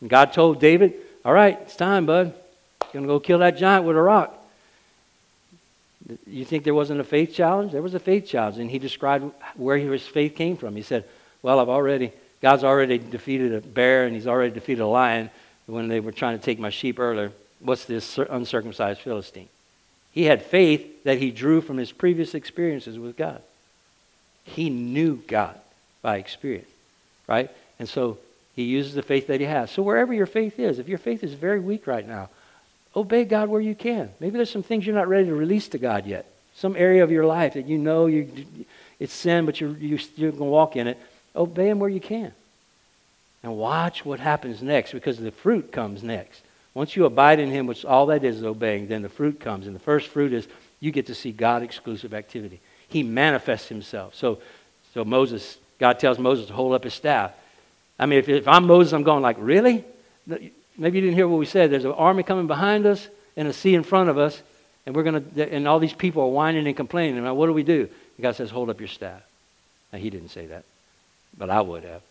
And 0.00 0.10
God 0.10 0.32
told 0.32 0.60
David, 0.60 0.94
All 1.24 1.32
right, 1.32 1.58
it's 1.62 1.76
time, 1.76 2.04
bud. 2.04 2.34
You're 2.82 2.92
going 2.92 3.04
to 3.04 3.08
go 3.08 3.20
kill 3.20 3.38
that 3.38 3.56
giant 3.56 3.84
with 3.84 3.96
a 3.96 4.02
rock. 4.02 4.36
You 6.26 6.44
think 6.44 6.64
there 6.64 6.74
wasn't 6.74 6.98
a 6.98 7.04
faith 7.04 7.32
challenge? 7.32 7.70
There 7.70 7.82
was 7.82 7.94
a 7.94 8.00
faith 8.00 8.26
challenge. 8.26 8.58
And 8.58 8.68
he 8.68 8.80
described 8.80 9.32
where 9.54 9.78
his 9.78 10.06
faith 10.06 10.34
came 10.34 10.56
from. 10.56 10.74
He 10.74 10.82
said, 10.82 11.04
Well, 11.40 11.60
I've 11.60 11.68
already, 11.68 12.12
God's 12.42 12.64
already 12.64 12.98
defeated 12.98 13.54
a 13.54 13.60
bear 13.60 14.06
and 14.06 14.14
he's 14.14 14.26
already 14.26 14.52
defeated 14.52 14.82
a 14.82 14.86
lion 14.86 15.30
when 15.66 15.86
they 15.86 16.00
were 16.00 16.10
trying 16.10 16.36
to 16.36 16.44
take 16.44 16.58
my 16.58 16.70
sheep 16.70 16.98
earlier. 16.98 17.30
What's 17.60 17.84
this 17.84 18.18
uncircumcised 18.18 19.00
Philistine? 19.00 19.48
He 20.12 20.24
had 20.24 20.42
faith 20.42 21.04
that 21.04 21.18
he 21.18 21.30
drew 21.30 21.60
from 21.60 21.76
his 21.76 21.92
previous 21.92 22.34
experiences 22.34 22.98
with 22.98 23.16
God. 23.16 23.40
He 24.44 24.70
knew 24.70 25.22
God 25.26 25.58
by 26.02 26.16
experience, 26.16 26.68
right? 27.26 27.50
And 27.78 27.88
so 27.88 28.18
he 28.56 28.64
uses 28.64 28.94
the 28.94 29.02
faith 29.02 29.28
that 29.28 29.40
he 29.40 29.46
has. 29.46 29.70
So 29.70 29.82
wherever 29.82 30.12
your 30.12 30.26
faith 30.26 30.58
is, 30.58 30.78
if 30.78 30.88
your 30.88 30.98
faith 30.98 31.22
is 31.22 31.34
very 31.34 31.60
weak 31.60 31.86
right 31.86 32.06
now, 32.06 32.28
obey 32.96 33.24
God 33.24 33.48
where 33.48 33.60
you 33.60 33.74
can. 33.74 34.10
Maybe 34.18 34.36
there's 34.36 34.50
some 34.50 34.62
things 34.62 34.86
you're 34.86 34.96
not 34.96 35.08
ready 35.08 35.26
to 35.26 35.34
release 35.34 35.68
to 35.68 35.78
God 35.78 36.06
yet. 36.06 36.26
Some 36.56 36.76
area 36.76 37.04
of 37.04 37.10
your 37.10 37.24
life 37.24 37.54
that 37.54 37.66
you 37.66 37.78
know 37.78 38.06
you, 38.06 38.28
it's 38.98 39.12
sin, 39.12 39.46
but 39.46 39.60
you're, 39.60 39.76
you're, 39.76 40.00
you're 40.16 40.30
going 40.32 40.40
to 40.40 40.44
walk 40.44 40.76
in 40.76 40.88
it. 40.88 40.98
Obey 41.34 41.68
Him 41.68 41.78
where 41.78 41.88
you 41.88 42.00
can. 42.00 42.32
And 43.42 43.56
watch 43.56 44.04
what 44.04 44.20
happens 44.20 44.60
next 44.60 44.92
because 44.92 45.18
the 45.18 45.30
fruit 45.30 45.72
comes 45.72 46.02
next. 46.02 46.42
Once 46.74 46.94
you 46.94 47.04
abide 47.04 47.40
in 47.40 47.50
Him, 47.50 47.66
which 47.66 47.84
all 47.84 48.06
that 48.06 48.24
is 48.24 48.36
is 48.36 48.44
obeying, 48.44 48.88
then 48.88 49.02
the 49.02 49.08
fruit 49.08 49.40
comes. 49.40 49.66
And 49.66 49.74
the 49.74 49.80
first 49.80 50.08
fruit 50.08 50.32
is 50.32 50.46
you 50.78 50.92
get 50.92 51.06
to 51.06 51.14
see 51.14 51.32
God 51.32 51.62
exclusive 51.62 52.14
activity. 52.14 52.60
He 52.88 53.02
manifests 53.02 53.68
Himself. 53.68 54.14
So, 54.14 54.38
so 54.94 55.04
Moses, 55.04 55.58
God 55.78 55.98
tells 55.98 56.18
Moses 56.18 56.46
to 56.46 56.52
hold 56.52 56.74
up 56.74 56.84
his 56.84 56.94
staff. 56.94 57.32
I 57.98 58.06
mean, 58.06 58.18
if, 58.18 58.28
if 58.28 58.48
I'm 58.48 58.66
Moses, 58.66 58.92
I'm 58.92 59.02
going 59.02 59.22
like, 59.22 59.36
really? 59.38 59.84
Maybe 60.26 60.50
you 60.98 61.00
didn't 61.02 61.14
hear 61.14 61.28
what 61.28 61.38
we 61.38 61.46
said. 61.46 61.70
There's 61.70 61.84
an 61.84 61.92
army 61.92 62.22
coming 62.22 62.46
behind 62.46 62.86
us 62.86 63.08
and 63.36 63.46
a 63.48 63.52
sea 63.52 63.74
in 63.74 63.82
front 63.82 64.08
of 64.08 64.18
us, 64.18 64.40
and 64.86 64.94
we're 64.94 65.04
to, 65.04 65.52
and 65.52 65.68
all 65.68 65.78
these 65.78 65.92
people 65.92 66.22
are 66.22 66.28
whining 66.28 66.66
and 66.66 66.76
complaining. 66.76 67.18
And 67.18 67.36
what 67.36 67.46
do 67.46 67.52
we 67.52 67.62
do? 67.62 67.80
And 67.80 68.22
God 68.22 68.36
says, 68.36 68.50
hold 68.50 68.70
up 68.70 68.80
your 68.80 68.88
staff. 68.88 69.22
Now, 69.92 69.98
he 69.98 70.10
didn't 70.10 70.30
say 70.30 70.46
that, 70.46 70.64
but 71.36 71.50
I 71.50 71.60
would 71.60 71.84
have. 71.84 72.02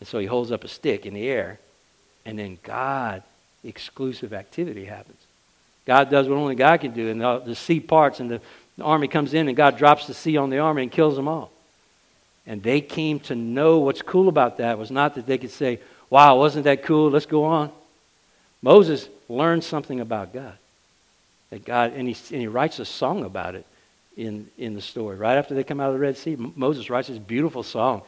And 0.00 0.08
so 0.08 0.18
he 0.18 0.26
holds 0.26 0.52
up 0.52 0.64
a 0.64 0.68
stick 0.68 1.06
in 1.06 1.14
the 1.14 1.26
air, 1.26 1.58
and 2.24 2.38
then 2.38 2.58
God 2.62 3.22
exclusive 3.68 4.32
activity 4.32 4.84
happens. 4.84 5.18
God 5.84 6.10
does 6.10 6.28
what 6.28 6.36
only 6.36 6.54
God 6.54 6.80
can 6.80 6.92
do, 6.92 7.10
and 7.10 7.20
the, 7.20 7.38
the 7.40 7.54
sea 7.54 7.80
parts, 7.80 8.20
and 8.20 8.30
the, 8.30 8.40
the 8.76 8.84
army 8.84 9.08
comes 9.08 9.34
in, 9.34 9.48
and 9.48 9.56
God 9.56 9.78
drops 9.78 10.06
the 10.06 10.14
sea 10.14 10.36
on 10.36 10.50
the 10.50 10.58
army 10.58 10.82
and 10.82 10.92
kills 10.92 11.16
them 11.16 11.28
all. 11.28 11.50
And 12.46 12.62
they 12.62 12.80
came 12.80 13.20
to 13.20 13.34
know 13.34 13.78
what's 13.78 14.02
cool 14.02 14.28
about 14.28 14.58
that 14.58 14.78
was 14.78 14.90
not 14.90 15.14
that 15.14 15.26
they 15.26 15.38
could 15.38 15.50
say, 15.50 15.80
Wow, 16.08 16.38
wasn't 16.38 16.64
that 16.64 16.84
cool? 16.84 17.10
Let's 17.10 17.26
go 17.26 17.44
on. 17.44 17.72
Moses 18.62 19.08
learn 19.28 19.60
something 19.60 20.00
about 20.00 20.32
God. 20.32 20.56
That 21.50 21.64
God, 21.64 21.92
and 21.94 22.08
he, 22.08 22.16
and 22.32 22.40
he 22.40 22.46
writes 22.46 22.78
a 22.78 22.84
song 22.84 23.24
about 23.24 23.56
it 23.56 23.66
in, 24.16 24.48
in 24.56 24.74
the 24.74 24.80
story. 24.80 25.16
Right 25.16 25.36
after 25.36 25.54
they 25.54 25.64
come 25.64 25.80
out 25.80 25.88
of 25.88 25.94
the 25.94 26.00
Red 26.00 26.16
Sea, 26.16 26.36
Moses 26.36 26.90
writes 26.90 27.08
this 27.08 27.18
beautiful 27.18 27.62
song 27.62 28.02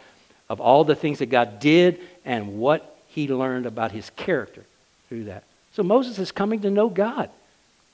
of 0.49 0.61
all 0.61 0.85
the 0.85 0.95
things 0.95 1.19
that 1.19 1.27
God 1.27 1.61
did 1.61 2.01
and 2.25 2.59
what 2.59 2.97
he 3.09 3.29
learned 3.29 3.67
about 3.67 3.93
his 3.93 4.11
character 4.11 4.65
through 5.09 5.25
that. 5.25 5.45
So 5.73 5.83
Moses 5.83 6.19
is 6.19 6.33
coming 6.33 6.61
to 6.61 6.71
know 6.71 6.89
God, 6.89 7.31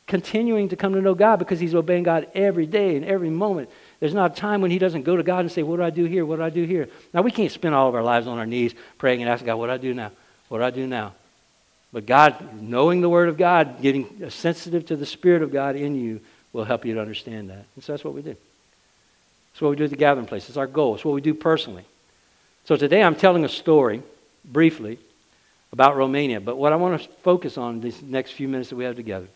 continuing 0.06 0.68
to 0.70 0.76
come 0.76 0.94
to 0.94 1.00
know 1.00 1.14
God 1.14 1.38
because 1.38 1.60
he's 1.60 1.74
obeying 1.74 2.04
God 2.04 2.28
every 2.34 2.66
day 2.66 2.96
and 2.96 3.04
every 3.04 3.30
moment. 3.30 3.68
There's 4.00 4.14
not 4.14 4.32
a 4.32 4.34
time 4.34 4.60
when 4.60 4.70
he 4.70 4.78
doesn't 4.78 5.02
go 5.02 5.16
to 5.16 5.22
God 5.22 5.40
and 5.40 5.52
say, 5.52 5.62
What 5.62 5.76
do 5.76 5.82
I 5.82 5.90
do 5.90 6.04
here? 6.04 6.24
What 6.24 6.36
do 6.36 6.42
I 6.42 6.50
do 6.50 6.64
here? 6.64 6.88
Now, 7.12 7.22
we 7.22 7.30
can't 7.30 7.52
spend 7.52 7.74
all 7.74 7.88
of 7.88 7.94
our 7.94 8.02
lives 8.02 8.26
on 8.26 8.38
our 8.38 8.46
knees 8.46 8.74
praying 8.98 9.22
and 9.22 9.30
asking 9.30 9.46
God, 9.46 9.56
What 9.56 9.66
do 9.66 9.72
I 9.72 9.78
do 9.78 9.94
now? 9.94 10.10
What 10.48 10.58
do 10.58 10.64
I 10.64 10.70
do 10.70 10.86
now? 10.86 11.14
But 11.92 12.06
God, 12.06 12.60
knowing 12.60 13.00
the 13.00 13.08
Word 13.08 13.28
of 13.28 13.36
God, 13.36 13.80
getting 13.80 14.28
sensitive 14.30 14.86
to 14.86 14.96
the 14.96 15.06
Spirit 15.06 15.42
of 15.42 15.52
God 15.52 15.76
in 15.76 15.94
you, 15.94 16.20
will 16.52 16.64
help 16.64 16.84
you 16.84 16.94
to 16.94 17.00
understand 17.00 17.50
that. 17.50 17.64
And 17.74 17.84
so 17.84 17.92
that's 17.92 18.04
what 18.04 18.14
we 18.14 18.22
do. 18.22 18.36
That's 19.52 19.60
what 19.60 19.70
we 19.70 19.76
do 19.76 19.84
at 19.84 19.90
the 19.90 19.96
gathering 19.96 20.26
place. 20.26 20.48
It's 20.48 20.56
our 20.56 20.66
goal. 20.66 20.94
It's 20.94 21.04
what 21.04 21.14
we 21.14 21.20
do 21.20 21.34
personally. 21.34 21.84
So 22.64 22.76
today 22.76 23.02
I'm 23.02 23.14
telling 23.14 23.44
a 23.44 23.48
story, 23.48 24.02
briefly, 24.44 24.98
about 25.74 25.96
Romania. 25.96 26.40
But 26.40 26.56
what 26.56 26.72
I 26.72 26.76
want 26.76 27.02
to 27.02 27.08
focus 27.24 27.58
on 27.58 27.80
these 27.80 28.00
next 28.00 28.30
few 28.30 28.46
minutes 28.46 28.70
that 28.70 28.76
we 28.76 28.84
have 28.84 28.94
together 28.94 29.26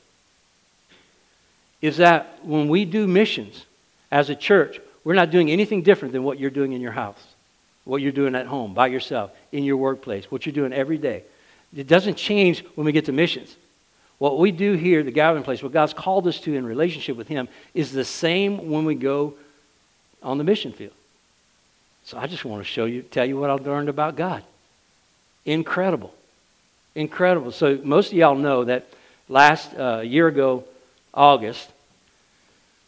is 1.82 1.96
that 1.96 2.38
when 2.44 2.68
we 2.68 2.84
do 2.84 3.08
missions 3.08 3.66
as 4.12 4.30
a 4.30 4.36
church, 4.36 4.78
we're 5.02 5.14
not 5.14 5.32
doing 5.32 5.50
anything 5.50 5.82
different 5.82 6.12
than 6.12 6.22
what 6.22 6.38
you're 6.38 6.48
doing 6.48 6.72
in 6.74 6.80
your 6.80 6.92
house, 6.92 7.20
what 7.84 8.02
you're 8.02 8.12
doing 8.12 8.36
at 8.36 8.46
home, 8.46 8.72
by 8.72 8.86
yourself, 8.86 9.32
in 9.50 9.64
your 9.64 9.78
workplace, 9.78 10.30
what 10.30 10.46
you're 10.46 10.52
doing 10.52 10.72
every 10.72 10.96
day. 10.96 11.24
It 11.76 11.88
doesn't 11.88 12.16
change 12.16 12.64
when 12.76 12.84
we 12.84 12.92
get 12.92 13.06
to 13.06 13.12
missions. 13.12 13.56
What 14.18 14.38
we 14.38 14.52
do 14.52 14.74
here, 14.74 15.02
the 15.02 15.10
gathering 15.10 15.42
place, 15.42 15.60
what 15.60 15.72
God's 15.72 15.92
called 15.92 16.28
us 16.28 16.38
to 16.40 16.54
in 16.54 16.64
relationship 16.64 17.16
with 17.16 17.26
Him, 17.26 17.48
is 17.74 17.90
the 17.90 18.04
same 18.04 18.70
when 18.70 18.84
we 18.84 18.94
go 18.94 19.34
on 20.22 20.38
the 20.38 20.44
mission 20.44 20.72
field. 20.72 20.94
So 22.04 22.16
I 22.16 22.28
just 22.28 22.44
want 22.44 22.60
to 22.60 22.64
show 22.64 22.84
you, 22.84 23.02
tell 23.02 23.26
you 23.26 23.36
what 23.36 23.50
I've 23.50 23.66
learned 23.66 23.88
about 23.88 24.14
God. 24.14 24.44
Incredible. 25.44 26.14
Incredible. 26.94 27.52
So 27.52 27.78
most 27.82 28.12
of 28.12 28.18
y'all 28.18 28.34
know 28.34 28.64
that 28.64 28.86
last 29.28 29.74
uh, 29.74 30.00
year 30.00 30.26
ago, 30.26 30.64
August, 31.14 31.68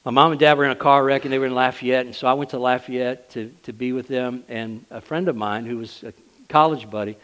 my 0.04 0.10
mom 0.10 0.32
and 0.32 0.40
dad 0.40 0.56
were 0.56 0.64
in 0.64 0.70
a 0.70 0.76
car 0.76 1.04
wreck 1.04 1.24
and 1.24 1.32
they 1.32 1.38
were 1.38 1.46
in 1.46 1.54
Lafayette. 1.54 2.06
And 2.06 2.14
so 2.14 2.26
I 2.26 2.32
went 2.32 2.50
to 2.50 2.58
Lafayette 2.58 3.30
to, 3.30 3.52
to 3.64 3.72
be 3.72 3.92
with 3.92 4.08
them. 4.08 4.44
And 4.48 4.84
a 4.90 5.00
friend 5.00 5.28
of 5.28 5.36
mine 5.36 5.66
who 5.66 5.78
was 5.78 6.02
a 6.02 6.12
college 6.48 6.90
buddy 6.90 7.16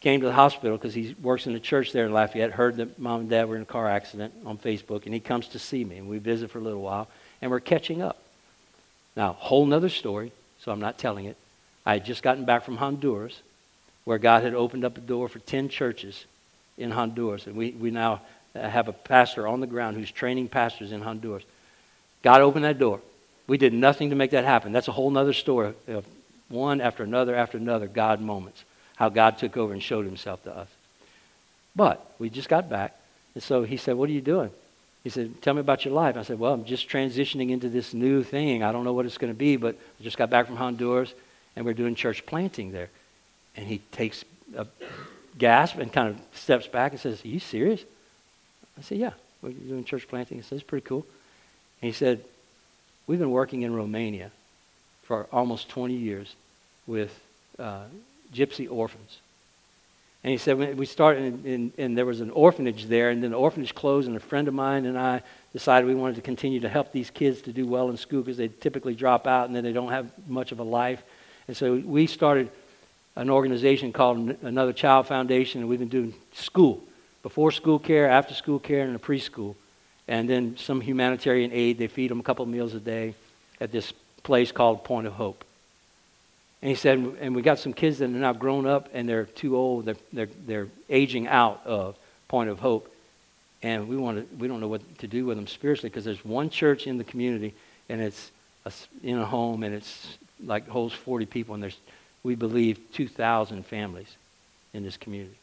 came 0.00 0.20
to 0.20 0.26
the 0.26 0.32
hospital 0.32 0.76
because 0.76 0.94
he 0.94 1.14
works 1.20 1.46
in 1.46 1.52
the 1.52 1.60
church 1.60 1.92
there 1.92 2.06
in 2.06 2.12
Lafayette, 2.12 2.52
heard 2.52 2.76
that 2.76 2.98
mom 2.98 3.20
and 3.20 3.30
dad 3.30 3.48
were 3.48 3.56
in 3.56 3.62
a 3.62 3.66
car 3.66 3.88
accident 3.88 4.32
on 4.46 4.56
Facebook, 4.56 5.04
and 5.04 5.12
he 5.12 5.20
comes 5.20 5.48
to 5.48 5.58
see 5.58 5.84
me. 5.84 5.98
And 5.98 6.08
we 6.08 6.18
visit 6.18 6.50
for 6.50 6.58
a 6.58 6.62
little 6.62 6.80
while, 6.80 7.08
and 7.42 7.50
we're 7.50 7.60
catching 7.60 8.00
up. 8.00 8.18
Now, 9.14 9.34
whole 9.34 9.66
nother 9.66 9.90
story, 9.90 10.32
so 10.60 10.72
I'm 10.72 10.80
not 10.80 10.96
telling 10.96 11.26
it. 11.26 11.36
I 11.84 11.94
had 11.94 12.04
just 12.06 12.22
gotten 12.22 12.44
back 12.44 12.64
from 12.64 12.78
Honduras, 12.78 13.42
where 14.10 14.18
God 14.18 14.42
had 14.42 14.54
opened 14.54 14.84
up 14.84 14.98
a 14.98 15.00
door 15.00 15.28
for 15.28 15.38
10 15.38 15.68
churches 15.68 16.24
in 16.76 16.90
Honduras. 16.90 17.46
And 17.46 17.54
we, 17.54 17.70
we 17.70 17.92
now 17.92 18.22
have 18.56 18.88
a 18.88 18.92
pastor 18.92 19.46
on 19.46 19.60
the 19.60 19.68
ground 19.68 19.96
who's 19.96 20.10
training 20.10 20.48
pastors 20.48 20.90
in 20.90 21.00
Honduras. 21.00 21.44
God 22.24 22.40
opened 22.40 22.64
that 22.64 22.80
door. 22.80 23.00
We 23.46 23.56
did 23.56 23.72
nothing 23.72 24.10
to 24.10 24.16
make 24.16 24.32
that 24.32 24.42
happen. 24.42 24.72
That's 24.72 24.88
a 24.88 24.92
whole 24.92 25.16
other 25.16 25.32
story 25.32 25.74
of 25.86 26.04
one 26.48 26.80
after 26.80 27.04
another 27.04 27.36
after 27.36 27.56
another 27.56 27.86
God 27.86 28.20
moments 28.20 28.64
how 28.96 29.10
God 29.10 29.38
took 29.38 29.56
over 29.56 29.72
and 29.72 29.80
showed 29.80 30.06
himself 30.06 30.42
to 30.42 30.56
us. 30.56 30.68
But 31.76 32.04
we 32.18 32.30
just 32.30 32.48
got 32.48 32.68
back. 32.68 32.96
And 33.34 33.42
so 33.44 33.62
he 33.62 33.76
said, 33.76 33.94
What 33.94 34.08
are 34.08 34.12
you 34.12 34.20
doing? 34.20 34.50
He 35.04 35.10
said, 35.10 35.40
Tell 35.40 35.54
me 35.54 35.60
about 35.60 35.84
your 35.84 35.94
life. 35.94 36.16
I 36.16 36.24
said, 36.24 36.40
Well, 36.40 36.52
I'm 36.52 36.64
just 36.64 36.88
transitioning 36.88 37.50
into 37.50 37.68
this 37.68 37.94
new 37.94 38.24
thing. 38.24 38.64
I 38.64 38.72
don't 38.72 38.82
know 38.82 38.92
what 38.92 39.06
it's 39.06 39.18
going 39.18 39.32
to 39.32 39.38
be, 39.38 39.54
but 39.54 39.76
I 40.00 40.02
just 40.02 40.18
got 40.18 40.30
back 40.30 40.48
from 40.48 40.56
Honduras 40.56 41.14
and 41.54 41.64
we're 41.64 41.74
doing 41.74 41.94
church 41.94 42.26
planting 42.26 42.72
there. 42.72 42.88
And 43.56 43.66
he 43.66 43.78
takes 43.92 44.24
a 44.56 44.66
gasp 45.38 45.78
and 45.78 45.92
kind 45.92 46.08
of 46.08 46.20
steps 46.34 46.66
back 46.66 46.92
and 46.92 47.00
says, 47.00 47.24
Are 47.24 47.28
you 47.28 47.40
serious? 47.40 47.84
I 48.78 48.82
said, 48.82 48.98
Yeah, 48.98 49.12
we're 49.42 49.52
doing 49.52 49.84
church 49.84 50.08
planting. 50.08 50.38
He 50.38 50.42
says, 50.42 50.60
It's 50.60 50.62
pretty 50.62 50.86
cool. 50.86 51.06
And 51.82 51.88
he 51.88 51.92
said, 51.92 52.24
We've 53.06 53.18
been 53.18 53.30
working 53.30 53.62
in 53.62 53.74
Romania 53.74 54.30
for 55.02 55.26
almost 55.32 55.68
20 55.68 55.94
years 55.94 56.34
with 56.86 57.18
uh, 57.58 57.84
gypsy 58.32 58.70
orphans. 58.70 59.18
And 60.22 60.30
he 60.30 60.36
said, 60.36 60.76
we 60.76 60.84
started, 60.84 61.44
and, 61.46 61.72
and 61.78 61.96
there 61.96 62.04
was 62.04 62.20
an 62.20 62.30
orphanage 62.30 62.86
there, 62.86 63.08
and 63.08 63.24
then 63.24 63.30
the 63.30 63.38
orphanage 63.38 63.74
closed, 63.74 64.06
and 64.06 64.16
a 64.16 64.20
friend 64.20 64.48
of 64.48 64.54
mine 64.54 64.84
and 64.84 64.98
I 64.98 65.22
decided 65.54 65.86
we 65.86 65.94
wanted 65.94 66.16
to 66.16 66.22
continue 66.22 66.60
to 66.60 66.68
help 66.68 66.92
these 66.92 67.10
kids 67.10 67.40
to 67.42 67.52
do 67.52 67.66
well 67.66 67.88
in 67.88 67.96
school 67.96 68.20
because 68.20 68.36
they 68.36 68.48
typically 68.48 68.94
drop 68.94 69.26
out 69.26 69.46
and 69.46 69.56
then 69.56 69.64
they 69.64 69.72
don't 69.72 69.90
have 69.90 70.10
much 70.28 70.52
of 70.52 70.58
a 70.58 70.62
life. 70.62 71.02
And 71.48 71.56
so 71.56 71.76
we 71.76 72.06
started 72.06 72.50
an 73.20 73.28
organization 73.28 73.92
called 73.92 74.34
Another 74.40 74.72
Child 74.72 75.06
Foundation, 75.06 75.60
and 75.60 75.68
we've 75.68 75.78
been 75.78 75.88
doing 75.88 76.14
school, 76.32 76.82
before 77.22 77.52
school 77.52 77.78
care, 77.78 78.08
after 78.08 78.32
school 78.32 78.58
care, 78.58 78.80
and 78.86 78.96
a 78.96 78.98
preschool. 78.98 79.54
And 80.08 80.28
then 80.28 80.56
some 80.56 80.80
humanitarian 80.80 81.52
aid. 81.52 81.76
They 81.76 81.86
feed 81.86 82.10
them 82.10 82.18
a 82.18 82.22
couple 82.22 82.46
meals 82.46 82.72
a 82.72 82.80
day 82.80 83.14
at 83.60 83.72
this 83.72 83.92
place 84.22 84.52
called 84.52 84.84
Point 84.84 85.06
of 85.06 85.12
Hope. 85.12 85.44
And 86.62 86.70
he 86.70 86.74
said, 86.74 86.98
and 87.20 87.36
we 87.36 87.42
got 87.42 87.58
some 87.58 87.74
kids 87.74 87.98
that 87.98 88.06
are 88.06 88.08
now 88.08 88.32
grown 88.32 88.66
up 88.66 88.88
and 88.94 89.06
they're 89.06 89.26
too 89.26 89.54
old. 89.54 89.84
They're, 89.84 89.96
they're, 90.14 90.28
they're 90.46 90.68
aging 90.88 91.28
out 91.28 91.60
of 91.66 91.96
Point 92.26 92.48
of 92.48 92.58
Hope. 92.58 92.90
And 93.62 93.86
we, 93.86 93.98
want 93.98 94.16
to, 94.16 94.36
we 94.36 94.48
don't 94.48 94.60
know 94.60 94.68
what 94.68 94.98
to 94.98 95.06
do 95.06 95.26
with 95.26 95.36
them 95.36 95.46
spiritually 95.46 95.90
because 95.90 96.06
there's 96.06 96.24
one 96.24 96.48
church 96.48 96.86
in 96.86 96.96
the 96.96 97.04
community 97.04 97.52
and 97.90 98.00
it's 98.00 98.30
a, 98.64 98.72
in 99.02 99.18
a 99.18 99.26
home 99.26 99.62
and 99.62 99.74
it's 99.74 100.16
like 100.42 100.66
holds 100.68 100.94
40 100.94 101.26
people 101.26 101.54
and 101.54 101.62
there's, 101.62 101.76
we 102.22 102.34
believe, 102.34 102.78
2,000 102.92 103.64
families 103.66 104.14
in 104.72 104.82
this 104.82 104.96
community 104.96 105.36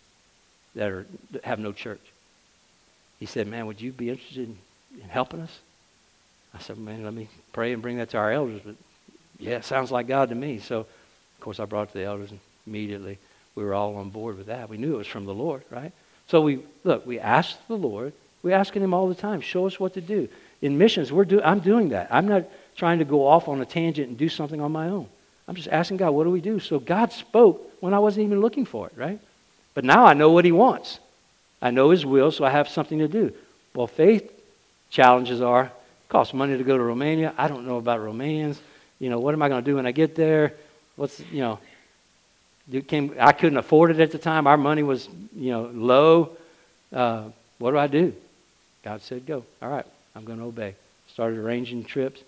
that, 0.75 0.89
are, 0.89 1.05
that 1.31 1.43
have 1.43 1.59
no 1.59 1.71
church. 1.71 2.01
He 3.19 3.25
said, 3.25 3.47
man, 3.47 3.65
would 3.65 3.81
you 3.81 3.91
be 3.91 4.09
interested 4.09 4.47
in, 4.49 4.57
in 5.01 5.09
helping 5.09 5.41
us? 5.41 5.59
I 6.53 6.59
said, 6.59 6.77
man, 6.77 7.03
let 7.03 7.13
me 7.13 7.29
pray 7.51 7.73
and 7.73 7.81
bring 7.81 7.97
that 7.97 8.11
to 8.11 8.17
our 8.17 8.31
elders. 8.31 8.61
But 8.63 8.75
yeah, 9.39 9.57
it 9.57 9.65
sounds 9.65 9.91
like 9.91 10.07
God 10.07 10.29
to 10.29 10.35
me. 10.35 10.59
So 10.59 10.79
of 11.37 11.41
course, 11.41 11.59
I 11.59 11.65
brought 11.65 11.89
it 11.89 11.91
to 11.93 11.97
the 11.99 12.05
elders 12.05 12.31
and 12.31 12.39
immediately 12.65 13.17
we 13.55 13.63
were 13.63 13.73
all 13.73 13.95
on 13.95 14.09
board 14.09 14.37
with 14.37 14.47
that. 14.47 14.69
We 14.69 14.77
knew 14.77 14.95
it 14.95 14.97
was 14.97 15.07
from 15.07 15.25
the 15.25 15.33
Lord, 15.33 15.63
right? 15.69 15.91
So 16.27 16.41
we 16.41 16.59
look, 16.83 17.05
we 17.05 17.19
asked 17.19 17.67
the 17.67 17.77
Lord. 17.77 18.13
We're 18.43 18.55
asking 18.55 18.83
him 18.83 18.93
all 18.93 19.07
the 19.09 19.15
time, 19.15 19.41
show 19.41 19.65
us 19.65 19.79
what 19.79 19.95
to 19.95 20.01
do. 20.01 20.29
In 20.61 20.77
missions, 20.77 21.11
we're 21.11 21.25
do, 21.25 21.41
I'm 21.41 21.59
doing 21.59 21.89
that. 21.89 22.07
I'm 22.11 22.27
not 22.27 22.45
trying 22.75 22.99
to 22.99 23.05
go 23.05 23.27
off 23.27 23.47
on 23.47 23.61
a 23.61 23.65
tangent 23.65 24.09
and 24.09 24.17
do 24.17 24.29
something 24.29 24.61
on 24.61 24.71
my 24.71 24.89
own. 24.89 25.07
I'm 25.47 25.55
just 25.55 25.69
asking 25.69 25.97
God, 25.97 26.11
what 26.11 26.25
do 26.25 26.29
we 26.29 26.41
do? 26.41 26.59
So 26.59 26.79
God 26.79 27.11
spoke 27.11 27.71
when 27.79 27.93
I 27.93 27.99
wasn't 27.99 28.25
even 28.25 28.41
looking 28.41 28.65
for 28.65 28.87
it, 28.87 28.93
right? 28.95 29.19
But 29.73 29.85
now 29.85 30.05
I 30.05 30.13
know 30.13 30.31
what 30.31 30.45
he 30.45 30.51
wants. 30.51 30.99
I 31.61 31.71
know 31.71 31.89
his 31.89 32.05
will, 32.05 32.31
so 32.31 32.43
I 32.43 32.49
have 32.49 32.67
something 32.67 32.99
to 32.99 33.07
do. 33.07 33.33
Well, 33.73 33.87
faith 33.87 34.31
challenges 34.89 35.41
are 35.41 35.65
it 35.65 36.09
costs 36.09 36.33
money 36.33 36.57
to 36.57 36.63
go 36.63 36.77
to 36.77 36.83
Romania. 36.83 37.33
I 37.37 37.47
don't 37.47 37.65
know 37.65 37.77
about 37.77 37.99
Romanians. 37.99 38.57
You 38.99 39.09
know, 39.09 39.19
what 39.19 39.33
am 39.33 39.41
I 39.41 39.49
going 39.49 39.63
to 39.63 39.69
do 39.69 39.75
when 39.75 39.85
I 39.85 39.91
get 39.91 40.15
there? 40.15 40.53
What's, 40.95 41.19
you 41.31 41.41
know, 41.41 41.59
came, 42.87 43.15
I 43.19 43.31
couldn't 43.31 43.57
afford 43.57 43.91
it 43.91 43.99
at 43.99 44.11
the 44.11 44.17
time. 44.17 44.47
Our 44.47 44.57
money 44.57 44.83
was, 44.83 45.07
you 45.35 45.51
know, 45.51 45.69
low. 45.73 46.37
Uh, 46.91 47.29
what 47.59 47.71
do 47.71 47.77
I 47.77 47.87
do? 47.87 48.13
God 48.83 49.01
said, 49.01 49.25
go. 49.25 49.43
All 49.61 49.69
right, 49.69 49.85
I'm 50.15 50.25
going 50.25 50.39
to 50.39 50.45
obey. 50.45 50.75
Started 51.07 51.39
arranging 51.39 51.83
trips 51.83 52.21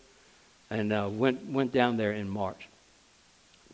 and 0.70 0.94
uh, 0.94 1.10
went, 1.12 1.46
went 1.50 1.72
down 1.72 1.98
there 1.98 2.14
in 2.14 2.30
March. 2.30 2.68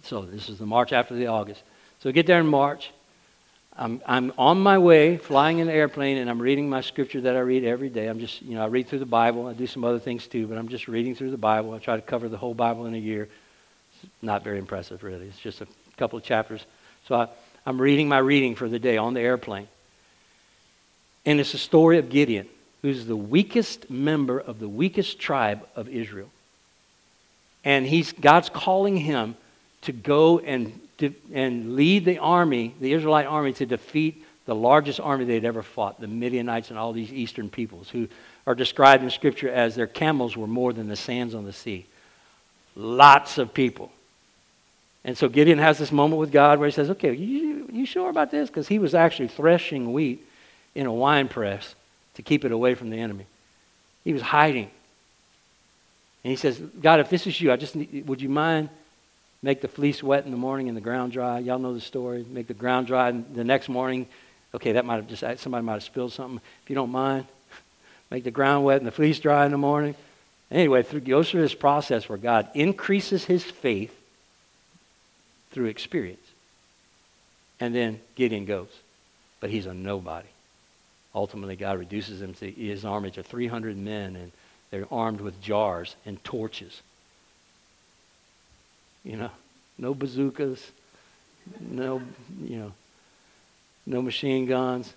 So 0.05 0.21
this 0.21 0.49
is 0.49 0.59
the 0.59 0.65
March 0.65 0.93
after 0.93 1.15
the 1.15 1.27
August. 1.27 1.63
So 1.99 2.11
get 2.11 2.27
there 2.27 2.39
in 2.39 2.47
March. 2.47 2.91
I'm, 3.77 4.01
I'm 4.05 4.31
on 4.37 4.59
my 4.61 4.77
way, 4.77 5.17
flying 5.17 5.59
in 5.59 5.67
an 5.67 5.75
airplane, 5.75 6.17
and 6.17 6.29
I'm 6.29 6.41
reading 6.41 6.69
my 6.69 6.81
scripture 6.81 7.21
that 7.21 7.35
I 7.35 7.39
read 7.39 7.65
every 7.65 7.89
day. 7.89 8.07
I'm 8.07 8.19
just, 8.19 8.41
you 8.41 8.55
know, 8.55 8.63
I 8.63 8.67
read 8.67 8.87
through 8.87 8.99
the 8.99 9.05
Bible. 9.05 9.47
I 9.47 9.53
do 9.53 9.67
some 9.67 9.83
other 9.83 9.99
things 9.99 10.27
too, 10.27 10.47
but 10.47 10.57
I'm 10.57 10.69
just 10.69 10.87
reading 10.87 11.15
through 11.15 11.31
the 11.31 11.37
Bible. 11.37 11.73
I 11.73 11.79
try 11.79 11.95
to 11.95 12.01
cover 12.01 12.29
the 12.29 12.37
whole 12.37 12.53
Bible 12.53 12.85
in 12.85 12.93
a 12.93 12.99
year 12.99 13.27
It's 14.03 14.11
not 14.21 14.43
very 14.43 14.59
impressive, 14.59 15.03
really. 15.03 15.25
It's 15.25 15.39
just 15.39 15.61
a 15.61 15.67
couple 15.97 16.17
of 16.17 16.23
chapters. 16.23 16.63
So 17.07 17.15
I, 17.15 17.27
I'm 17.65 17.81
reading 17.81 18.07
my 18.07 18.19
reading 18.19 18.55
for 18.55 18.69
the 18.69 18.79
day 18.79 18.97
on 18.97 19.13
the 19.13 19.21
airplane. 19.21 19.67
And 21.25 21.39
it's 21.39 21.51
the 21.51 21.57
story 21.57 21.97
of 21.97 22.09
Gideon, 22.09 22.47
who's 22.83 23.07
the 23.07 23.15
weakest 23.15 23.89
member 23.89 24.39
of 24.39 24.59
the 24.59 24.69
weakest 24.69 25.19
tribe 25.19 25.67
of 25.75 25.89
Israel. 25.89 26.29
And 27.65 27.85
he's, 27.85 28.13
God's 28.13 28.49
calling 28.49 28.95
him 28.95 29.35
to 29.85 29.91
go 29.91 30.39
and, 30.39 30.79
and 31.33 31.75
lead 31.75 32.05
the 32.05 32.19
army, 32.19 32.75
the 32.79 32.93
Israelite 32.93 33.25
army, 33.25 33.53
to 33.53 33.65
defeat 33.65 34.23
the 34.45 34.55
largest 34.55 34.99
army 34.99 35.25
they'd 35.25 35.45
ever 35.45 35.63
fought, 35.63 35.99
the 35.99 36.07
Midianites 36.07 36.69
and 36.69 36.77
all 36.77 36.93
these 36.93 37.11
eastern 37.11 37.49
peoples, 37.49 37.89
who 37.89 38.07
are 38.45 38.55
described 38.55 39.03
in 39.03 39.09
Scripture 39.09 39.49
as 39.49 39.75
their 39.75 39.87
camels 39.87 40.37
were 40.37 40.47
more 40.47 40.71
than 40.71 40.87
the 40.87 40.95
sands 40.95 41.33
on 41.33 41.45
the 41.45 41.53
sea. 41.53 41.85
Lots 42.75 43.37
of 43.37 43.53
people. 43.53 43.91
And 45.03 45.17
so 45.17 45.29
Gideon 45.29 45.59
has 45.59 45.77
this 45.77 45.91
moment 45.91 46.19
with 46.19 46.31
God 46.31 46.59
where 46.59 46.67
he 46.67 46.71
says, 46.71 46.89
Okay, 46.89 47.13
you, 47.13 47.69
you 47.71 47.85
sure 47.85 48.09
about 48.09 48.31
this? 48.31 48.49
Because 48.49 48.67
he 48.67 48.79
was 48.79 48.93
actually 48.93 49.27
threshing 49.27 49.93
wheat 49.93 50.25
in 50.73 50.85
a 50.85 50.93
wine 50.93 51.27
press 51.27 51.75
to 52.15 52.21
keep 52.21 52.43
it 52.43 52.51
away 52.51 52.75
from 52.75 52.89
the 52.89 52.99
enemy. 52.99 53.25
He 54.03 54.13
was 54.13 54.21
hiding. 54.21 54.69
And 56.23 56.31
he 56.31 56.35
says, 56.35 56.59
God, 56.81 56.99
if 56.99 57.09
this 57.09 57.27
is 57.27 57.39
you, 57.39 57.51
I 57.51 57.55
just 57.55 57.75
need, 57.75 58.07
would 58.07 58.21
you 58.21 58.29
mind 58.29 58.69
make 59.45 59.61
the 59.61 59.67
fleece 59.67 60.01
wet 60.01 60.25
in 60.25 60.31
the 60.31 60.37
morning 60.37 60.69
and 60.69 60.75
the 60.75 60.81
ground 60.81 61.11
dry? 61.11 61.37
Y'all 61.37 61.59
know 61.59 61.75
the 61.75 61.79
story. 61.79 62.25
Make 62.27 62.47
the 62.47 62.55
ground 62.55 62.87
dry 62.87 63.11
the 63.11 63.43
next 63.43 63.69
morning. 63.69 64.07
Okay, 64.55 64.71
that 64.71 64.85
might 64.85 64.95
have 64.95 65.07
just 65.07 65.23
somebody 65.39 65.63
might 65.63 65.73
have 65.73 65.83
spilled 65.83 66.11
something. 66.11 66.41
If 66.63 66.69
you 66.69 66.75
don't 66.75 66.91
mind, 66.91 67.27
make 68.09 68.23
the 68.23 68.31
ground 68.31 68.65
wet 68.65 68.77
and 68.77 68.87
the 68.87 68.91
fleece 68.91 69.19
dry 69.19 69.45
in 69.45 69.51
the 69.51 69.59
morning. 69.59 69.93
Anyway, 70.49 70.81
through, 70.81 71.01
goes 71.01 71.29
through 71.29 71.41
this 71.41 71.53
process 71.53 72.09
where 72.09 72.17
God 72.17 72.49
increases 72.55 73.23
his 73.23 73.43
faith 73.43 73.95
through 75.51 75.65
experience. 75.65 76.25
And 77.59 77.73
then 77.73 77.99
Gideon 78.15 78.45
goes. 78.45 78.69
But 79.39 79.51
he's 79.51 79.67
a 79.67 79.75
nobody. 79.75 80.27
Ultimately, 81.13 81.55
God 81.55 81.77
reduces 81.77 82.19
him 82.19 82.33
to 82.35 82.49
his 82.49 82.83
army 82.83 83.11
to 83.11 83.21
300 83.21 83.77
men, 83.77 84.15
and 84.15 84.31
they're 84.71 84.91
armed 84.91 85.21
with 85.21 85.39
jars 85.39 85.95
and 86.03 86.21
torches. 86.23 86.81
You 89.05 89.17
know, 89.17 89.31
no 89.77 89.93
bazookas, 89.93 90.71
no, 91.61 92.01
you 92.43 92.57
know, 92.57 92.71
no 93.85 94.01
machine 94.01 94.47
guns. 94.47 94.93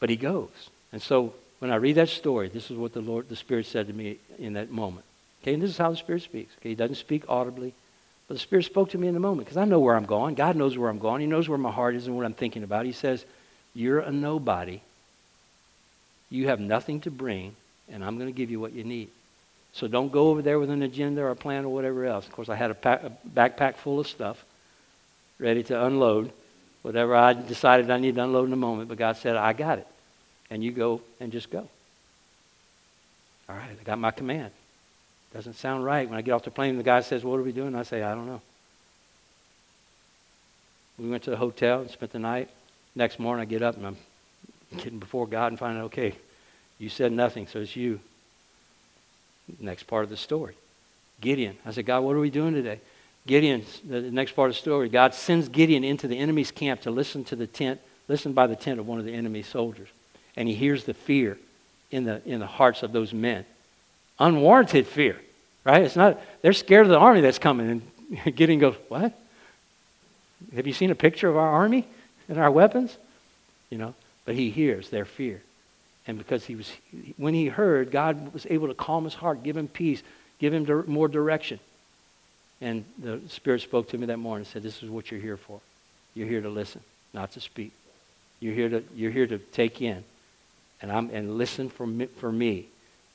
But 0.00 0.10
he 0.10 0.16
goes. 0.16 0.50
And 0.92 1.00
so 1.00 1.34
when 1.58 1.70
I 1.70 1.76
read 1.76 1.96
that 1.96 2.08
story, 2.08 2.48
this 2.48 2.70
is 2.70 2.76
what 2.76 2.92
the 2.92 3.00
Lord, 3.00 3.28
the 3.28 3.36
Spirit 3.36 3.66
said 3.66 3.86
to 3.86 3.92
me 3.92 4.16
in 4.38 4.54
that 4.54 4.70
moment. 4.70 5.04
Okay, 5.42 5.54
and 5.54 5.62
this 5.62 5.70
is 5.70 5.78
how 5.78 5.90
the 5.90 5.96
Spirit 5.96 6.22
speaks. 6.22 6.54
Okay, 6.58 6.70
he 6.70 6.74
doesn't 6.74 6.96
speak 6.96 7.24
audibly, 7.28 7.74
but 8.26 8.34
the 8.34 8.40
Spirit 8.40 8.64
spoke 8.64 8.90
to 8.90 8.98
me 8.98 9.08
in 9.08 9.14
the 9.14 9.20
moment 9.20 9.46
because 9.46 9.58
I 9.58 9.66
know 9.66 9.78
where 9.78 9.94
I'm 9.94 10.06
going. 10.06 10.34
God 10.34 10.56
knows 10.56 10.78
where 10.78 10.88
I'm 10.88 10.98
going. 10.98 11.20
He 11.20 11.26
knows 11.26 11.48
where 11.48 11.58
my 11.58 11.70
heart 11.70 11.94
is 11.94 12.06
and 12.06 12.16
what 12.16 12.24
I'm 12.24 12.34
thinking 12.34 12.62
about. 12.62 12.86
He 12.86 12.92
says, 12.92 13.24
You're 13.74 14.00
a 14.00 14.10
nobody. 14.10 14.80
You 16.30 16.48
have 16.48 16.60
nothing 16.60 17.00
to 17.02 17.10
bring, 17.10 17.54
and 17.90 18.02
I'm 18.02 18.16
going 18.18 18.32
to 18.32 18.36
give 18.36 18.50
you 18.50 18.58
what 18.58 18.72
you 18.72 18.82
need. 18.82 19.10
So 19.74 19.88
don't 19.88 20.12
go 20.12 20.28
over 20.28 20.40
there 20.40 20.60
with 20.60 20.70
an 20.70 20.82
agenda 20.82 21.20
or 21.22 21.30
a 21.30 21.36
plan 21.36 21.64
or 21.64 21.68
whatever 21.68 22.06
else. 22.06 22.26
Of 22.26 22.32
course, 22.32 22.48
I 22.48 22.54
had 22.54 22.70
a, 22.70 22.74
pack, 22.74 23.02
a 23.02 23.12
backpack 23.28 23.76
full 23.76 23.98
of 23.98 24.06
stuff 24.06 24.42
ready 25.40 25.64
to 25.64 25.84
unload 25.84 26.32
whatever 26.82 27.16
I 27.16 27.32
decided 27.32 27.90
I 27.90 27.98
needed 27.98 28.16
to 28.16 28.24
unload 28.24 28.46
in 28.46 28.52
a 28.52 28.56
moment, 28.56 28.88
but 28.88 28.98
God 28.98 29.16
said, 29.16 29.36
I 29.36 29.52
got 29.52 29.78
it. 29.78 29.86
And 30.48 30.62
you 30.62 30.70
go 30.70 31.00
and 31.18 31.32
just 31.32 31.50
go. 31.50 31.66
All 33.48 33.56
right, 33.56 33.68
I 33.68 33.82
got 33.82 33.98
my 33.98 34.12
command. 34.12 34.52
Doesn't 35.32 35.54
sound 35.54 35.84
right. 35.84 36.08
When 36.08 36.16
I 36.16 36.22
get 36.22 36.32
off 36.32 36.44
the 36.44 36.50
plane, 36.50 36.76
the 36.76 36.84
guy 36.84 37.00
says, 37.00 37.24
What 37.24 37.40
are 37.40 37.42
we 37.42 37.50
doing? 37.50 37.74
I 37.74 37.82
say, 37.82 38.02
I 38.02 38.14
don't 38.14 38.26
know. 38.26 38.40
We 40.98 41.10
went 41.10 41.24
to 41.24 41.30
the 41.30 41.36
hotel 41.36 41.80
and 41.80 41.90
spent 41.90 42.12
the 42.12 42.20
night. 42.20 42.48
Next 42.94 43.18
morning, 43.18 43.42
I 43.42 43.46
get 43.46 43.62
up 43.62 43.76
and 43.76 43.86
I'm 43.86 43.96
getting 44.76 45.00
before 45.00 45.26
God 45.26 45.50
and 45.50 45.58
finding 45.58 45.82
okay, 45.84 46.14
you 46.78 46.88
said 46.88 47.10
nothing, 47.10 47.48
so 47.48 47.58
it's 47.58 47.74
you. 47.74 47.98
Next 49.60 49.84
part 49.84 50.04
of 50.04 50.10
the 50.10 50.16
story. 50.16 50.54
Gideon. 51.20 51.56
I 51.64 51.72
said, 51.72 51.86
God, 51.86 52.00
what 52.00 52.16
are 52.16 52.20
we 52.20 52.30
doing 52.30 52.54
today? 52.54 52.80
Gideon, 53.26 53.64
the 53.88 54.02
next 54.02 54.32
part 54.32 54.50
of 54.50 54.56
the 54.56 54.60
story, 54.60 54.88
God 54.88 55.14
sends 55.14 55.48
Gideon 55.48 55.84
into 55.84 56.06
the 56.08 56.18
enemy's 56.18 56.50
camp 56.50 56.82
to 56.82 56.90
listen 56.90 57.24
to 57.24 57.36
the 57.36 57.46
tent, 57.46 57.80
listen 58.08 58.32
by 58.32 58.46
the 58.46 58.56
tent 58.56 58.80
of 58.80 58.86
one 58.86 58.98
of 58.98 59.04
the 59.04 59.14
enemy 59.14 59.42
soldiers. 59.42 59.88
And 60.36 60.46
he 60.48 60.54
hears 60.54 60.84
the 60.84 60.94
fear 60.94 61.38
in 61.90 62.04
the, 62.04 62.20
in 62.26 62.40
the 62.40 62.46
hearts 62.46 62.82
of 62.82 62.92
those 62.92 63.14
men. 63.14 63.46
Unwarranted 64.18 64.86
fear, 64.86 65.20
right? 65.64 65.82
It's 65.82 65.96
not, 65.96 66.20
they're 66.42 66.52
scared 66.52 66.86
of 66.86 66.90
the 66.90 66.98
army 66.98 67.20
that's 67.20 67.38
coming. 67.38 67.82
And 68.24 68.36
Gideon 68.36 68.58
goes, 68.58 68.76
What? 68.88 69.12
Have 70.54 70.66
you 70.66 70.72
seen 70.72 70.90
a 70.90 70.94
picture 70.94 71.28
of 71.28 71.36
our 71.36 71.48
army 71.48 71.86
and 72.28 72.38
our 72.38 72.50
weapons? 72.50 72.96
You 73.70 73.78
know, 73.78 73.94
but 74.24 74.34
he 74.34 74.50
hears 74.50 74.90
their 74.90 75.04
fear. 75.04 75.40
And 76.06 76.18
because 76.18 76.44
he 76.44 76.54
was, 76.54 76.70
when 77.16 77.34
he 77.34 77.46
heard, 77.46 77.90
God 77.90 78.32
was 78.34 78.46
able 78.50 78.68
to 78.68 78.74
calm 78.74 79.04
his 79.04 79.14
heart, 79.14 79.42
give 79.42 79.56
him 79.56 79.68
peace, 79.68 80.02
give 80.38 80.52
him 80.52 80.84
more 80.86 81.08
direction. 81.08 81.58
And 82.60 82.84
the 82.98 83.20
Spirit 83.28 83.62
spoke 83.62 83.88
to 83.90 83.98
me 83.98 84.06
that 84.06 84.18
morning 84.18 84.40
and 84.40 84.46
said, 84.46 84.62
This 84.62 84.82
is 84.82 84.90
what 84.90 85.10
you're 85.10 85.20
here 85.20 85.36
for. 85.36 85.60
You're 86.14 86.28
here 86.28 86.42
to 86.42 86.48
listen, 86.48 86.82
not 87.12 87.32
to 87.32 87.40
speak. 87.40 87.72
You're 88.40 88.54
here 88.54 88.68
to, 88.68 88.84
you're 88.94 89.10
here 89.10 89.26
to 89.26 89.38
take 89.38 89.80
in 89.80 90.04
and, 90.82 90.92
I'm, 90.92 91.10
and 91.10 91.38
listen 91.38 91.70
for 91.70 91.86
me, 91.86 92.06
for 92.06 92.30
me 92.30 92.66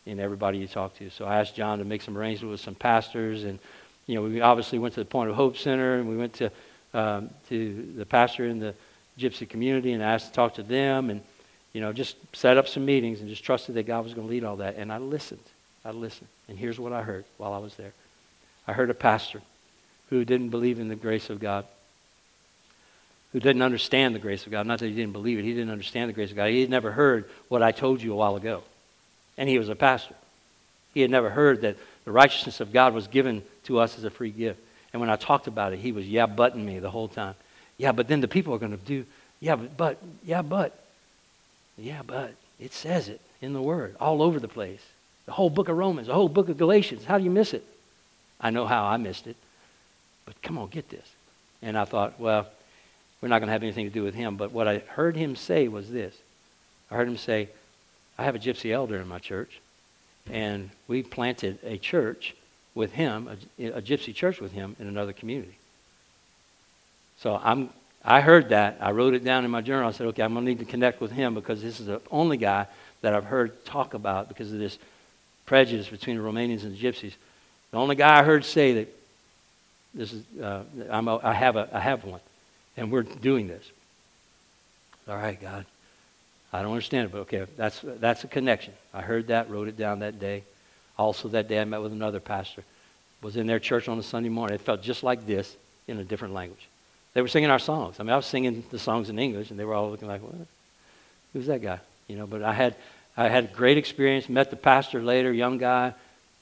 and 0.05 0.19
everybody 0.19 0.57
you 0.57 0.67
talk 0.67 0.95
to. 0.97 1.09
So 1.11 1.25
I 1.25 1.39
asked 1.39 1.55
John 1.55 1.79
to 1.79 1.85
make 1.85 2.01
some 2.01 2.17
arrangements 2.17 2.51
with 2.51 2.61
some 2.61 2.75
pastors. 2.75 3.43
And, 3.43 3.59
you 4.07 4.15
know, 4.15 4.23
we 4.23 4.41
obviously 4.41 4.79
went 4.79 4.95
to 4.95 5.01
the 5.01 5.05
Point 5.05 5.29
of 5.29 5.35
Hope 5.35 5.55
Center 5.55 5.95
and 5.95 6.09
we 6.09 6.17
went 6.17 6.33
to, 6.33 6.51
um, 6.95 7.29
to 7.49 7.93
the 7.95 8.05
pastor 8.05 8.45
in 8.45 8.59
the 8.59 8.73
gypsy 9.19 9.47
community 9.47 9.93
and 9.93 10.01
asked 10.01 10.27
to 10.27 10.33
talk 10.33 10.55
to 10.55 10.63
them 10.63 11.09
and, 11.11 11.21
you 11.73 11.81
know, 11.81 11.93
just 11.93 12.15
set 12.35 12.57
up 12.57 12.67
some 12.67 12.85
meetings 12.85 13.19
and 13.19 13.29
just 13.29 13.43
trusted 13.43 13.75
that 13.75 13.85
God 13.85 14.03
was 14.03 14.13
going 14.13 14.27
to 14.27 14.31
lead 14.31 14.43
all 14.43 14.57
that. 14.57 14.75
And 14.77 14.91
I 14.91 14.97
listened. 14.97 15.43
I 15.85 15.91
listened. 15.91 16.27
And 16.47 16.57
here's 16.57 16.79
what 16.79 16.93
I 16.93 17.03
heard 17.03 17.25
while 17.37 17.53
I 17.53 17.59
was 17.59 17.75
there 17.75 17.93
I 18.67 18.73
heard 18.73 18.89
a 18.89 18.95
pastor 18.95 19.41
who 20.09 20.25
didn't 20.25 20.49
believe 20.49 20.79
in 20.79 20.87
the 20.87 20.95
grace 20.95 21.29
of 21.29 21.39
God 21.39 21.65
who 23.31 23.39
didn't 23.39 23.61
understand 23.61 24.15
the 24.15 24.19
grace 24.19 24.45
of 24.45 24.51
God. 24.51 24.65
Not 24.65 24.79
that 24.79 24.87
he 24.87 24.95
didn't 24.95 25.13
believe 25.13 25.39
it, 25.39 25.43
he 25.43 25.53
didn't 25.53 25.71
understand 25.71 26.09
the 26.09 26.13
grace 26.13 26.31
of 26.31 26.35
God. 26.35 26.49
He 26.49 26.61
had 26.61 26.69
never 26.69 26.91
heard 26.91 27.29
what 27.47 27.61
I 27.61 27.71
told 27.71 28.01
you 28.01 28.13
a 28.13 28.15
while 28.15 28.35
ago. 28.35 28.63
And 29.37 29.47
he 29.47 29.59
was 29.59 29.69
a 29.69 29.75
pastor. 29.75 30.15
He 30.93 31.01
had 31.01 31.11
never 31.11 31.29
heard 31.29 31.61
that 31.61 31.77
the 32.05 32.11
righteousness 32.11 32.59
of 32.59 32.73
God 32.73 32.93
was 32.93 33.07
given 33.07 33.43
to 33.65 33.79
us 33.79 33.97
as 33.97 34.03
a 34.03 34.09
free 34.09 34.31
gift. 34.31 34.59
And 34.91 34.99
when 34.99 35.09
I 35.09 35.15
talked 35.15 35.47
about 35.47 35.73
it, 35.73 35.79
he 35.79 35.91
was 35.91 36.07
yeah 36.07 36.25
butting 36.25 36.65
me 36.65 36.79
the 36.79 36.89
whole 36.89 37.07
time. 37.07 37.35
Yeah, 37.77 37.91
but 37.91 38.07
then 38.07 38.19
the 38.19 38.27
people 38.27 38.53
are 38.53 38.57
going 38.57 38.77
to 38.77 38.77
do, 38.77 39.05
yeah, 39.39 39.55
but, 39.55 39.77
but, 39.77 39.97
yeah, 40.25 40.41
but. 40.41 40.77
Yeah, 41.79 42.01
but. 42.05 42.35
It 42.59 42.73
says 42.73 43.07
it 43.07 43.21
in 43.41 43.53
the 43.53 43.61
Word, 43.61 43.95
all 43.99 44.21
over 44.21 44.39
the 44.39 44.47
place. 44.47 44.81
The 45.25 45.31
whole 45.31 45.49
book 45.49 45.69
of 45.69 45.77
Romans, 45.77 46.07
the 46.07 46.13
whole 46.13 46.29
book 46.29 46.49
of 46.49 46.57
Galatians. 46.57 47.05
How 47.05 47.17
do 47.17 47.23
you 47.23 47.29
miss 47.29 47.53
it? 47.53 47.63
I 48.41 48.49
know 48.49 48.67
how 48.67 48.85
I 48.85 48.97
missed 48.97 49.27
it. 49.27 49.37
But 50.25 50.41
come 50.41 50.57
on, 50.57 50.67
get 50.67 50.89
this. 50.89 51.07
And 51.61 51.77
I 51.77 51.85
thought, 51.85 52.19
well, 52.19 52.47
we're 53.21 53.29
not 53.29 53.39
going 53.39 53.47
to 53.47 53.53
have 53.53 53.63
anything 53.63 53.85
to 53.85 53.93
do 53.93 54.03
with 54.03 54.15
him. 54.15 54.35
But 54.37 54.51
what 54.51 54.67
I 54.67 54.79
heard 54.79 55.15
him 55.15 55.35
say 55.35 55.67
was 55.67 55.89
this 55.89 56.15
I 56.91 56.95
heard 56.95 57.07
him 57.07 57.17
say, 57.17 57.49
I 58.17 58.23
have 58.23 58.35
a 58.35 58.39
gypsy 58.39 58.71
elder 58.71 58.99
in 58.99 59.07
my 59.07 59.19
church, 59.19 59.61
and 60.29 60.69
we 60.87 61.03
planted 61.03 61.59
a 61.63 61.77
church 61.77 62.35
with 62.75 62.91
him, 62.91 63.29
a, 63.57 63.67
a 63.67 63.81
gypsy 63.81 64.13
church 64.13 64.41
with 64.41 64.51
him 64.51 64.75
in 64.79 64.87
another 64.87 65.13
community. 65.13 65.57
So 67.19 67.39
I'm, 67.41 67.69
I 68.03 68.21
heard 68.21 68.49
that. 68.49 68.77
I 68.79 68.91
wrote 68.91 69.13
it 69.13 69.23
down 69.23 69.45
in 69.45 69.51
my 69.51 69.61
journal. 69.61 69.89
I 69.89 69.91
said, 69.91 70.07
okay, 70.07 70.23
I'm 70.23 70.33
going 70.33 70.45
to 70.45 70.51
need 70.51 70.59
to 70.59 70.65
connect 70.65 71.01
with 71.01 71.11
him 71.11 71.33
because 71.33 71.61
this 71.61 71.79
is 71.79 71.87
the 71.87 72.01
only 72.09 72.37
guy 72.37 72.67
that 73.01 73.13
I've 73.13 73.25
heard 73.25 73.65
talk 73.65 73.93
about 73.93 74.27
because 74.27 74.51
of 74.51 74.59
this 74.59 74.77
prejudice 75.45 75.89
between 75.89 76.17
the 76.17 76.23
Romanians 76.23 76.63
and 76.63 76.75
the 76.75 76.81
gypsies. 76.81 77.13
The 77.71 77.77
only 77.77 77.95
guy 77.95 78.19
I 78.19 78.23
heard 78.23 78.45
say 78.45 78.73
that 78.73 78.95
this 79.93 80.13
is, 80.13 80.23
uh, 80.41 80.63
I'm 80.89 81.07
a, 81.07 81.17
I, 81.17 81.33
have 81.33 81.55
a, 81.55 81.69
I 81.73 81.79
have 81.79 82.03
one. 82.03 82.19
And 82.77 82.91
we're 82.91 83.03
doing 83.03 83.47
this. 83.47 83.69
All 85.07 85.15
right, 85.15 85.39
God. 85.39 85.65
I 86.51 86.61
don't 86.61 86.71
understand 86.71 87.05
it, 87.05 87.11
but 87.11 87.19
okay, 87.19 87.45
that's, 87.57 87.81
that's 87.83 88.23
a 88.23 88.27
connection. 88.27 88.73
I 88.93 89.01
heard 89.01 89.27
that, 89.27 89.49
wrote 89.49 89.67
it 89.67 89.77
down 89.77 89.99
that 89.99 90.19
day. 90.19 90.43
Also, 90.97 91.27
that 91.29 91.47
day 91.47 91.59
I 91.59 91.65
met 91.65 91.81
with 91.81 91.91
another 91.91 92.19
pastor. 92.19 92.63
Was 93.21 93.35
in 93.35 93.47
their 93.47 93.59
church 93.59 93.87
on 93.87 93.99
a 93.99 94.03
Sunday 94.03 94.29
morning. 94.29 94.55
It 94.55 94.61
felt 94.61 94.81
just 94.81 95.03
like 95.03 95.25
this 95.25 95.55
in 95.87 95.99
a 95.99 96.03
different 96.03 96.33
language. 96.33 96.67
They 97.13 97.21
were 97.21 97.27
singing 97.27 97.49
our 97.49 97.59
songs. 97.59 97.99
I 97.99 98.03
mean, 98.03 98.11
I 98.11 98.15
was 98.15 98.25
singing 98.25 98.63
the 98.69 98.79
songs 98.79 99.09
in 99.09 99.17
English, 99.19 99.49
and 99.51 99.59
they 99.59 99.65
were 99.65 99.73
all 99.73 99.89
looking 99.89 100.07
like, 100.07 100.21
"What? 100.21 100.35
Who's 101.33 101.47
that 101.47 101.61
guy?" 101.61 101.79
You 102.07 102.17
know. 102.17 102.27
But 102.27 102.43
I 102.43 102.53
had, 102.53 102.75
I 103.17 103.29
had 103.29 103.45
a 103.45 103.47
great 103.47 103.77
experience. 103.77 104.29
Met 104.29 104.49
the 104.49 104.55
pastor 104.55 105.01
later, 105.01 105.31
young 105.33 105.57
guy, 105.57 105.93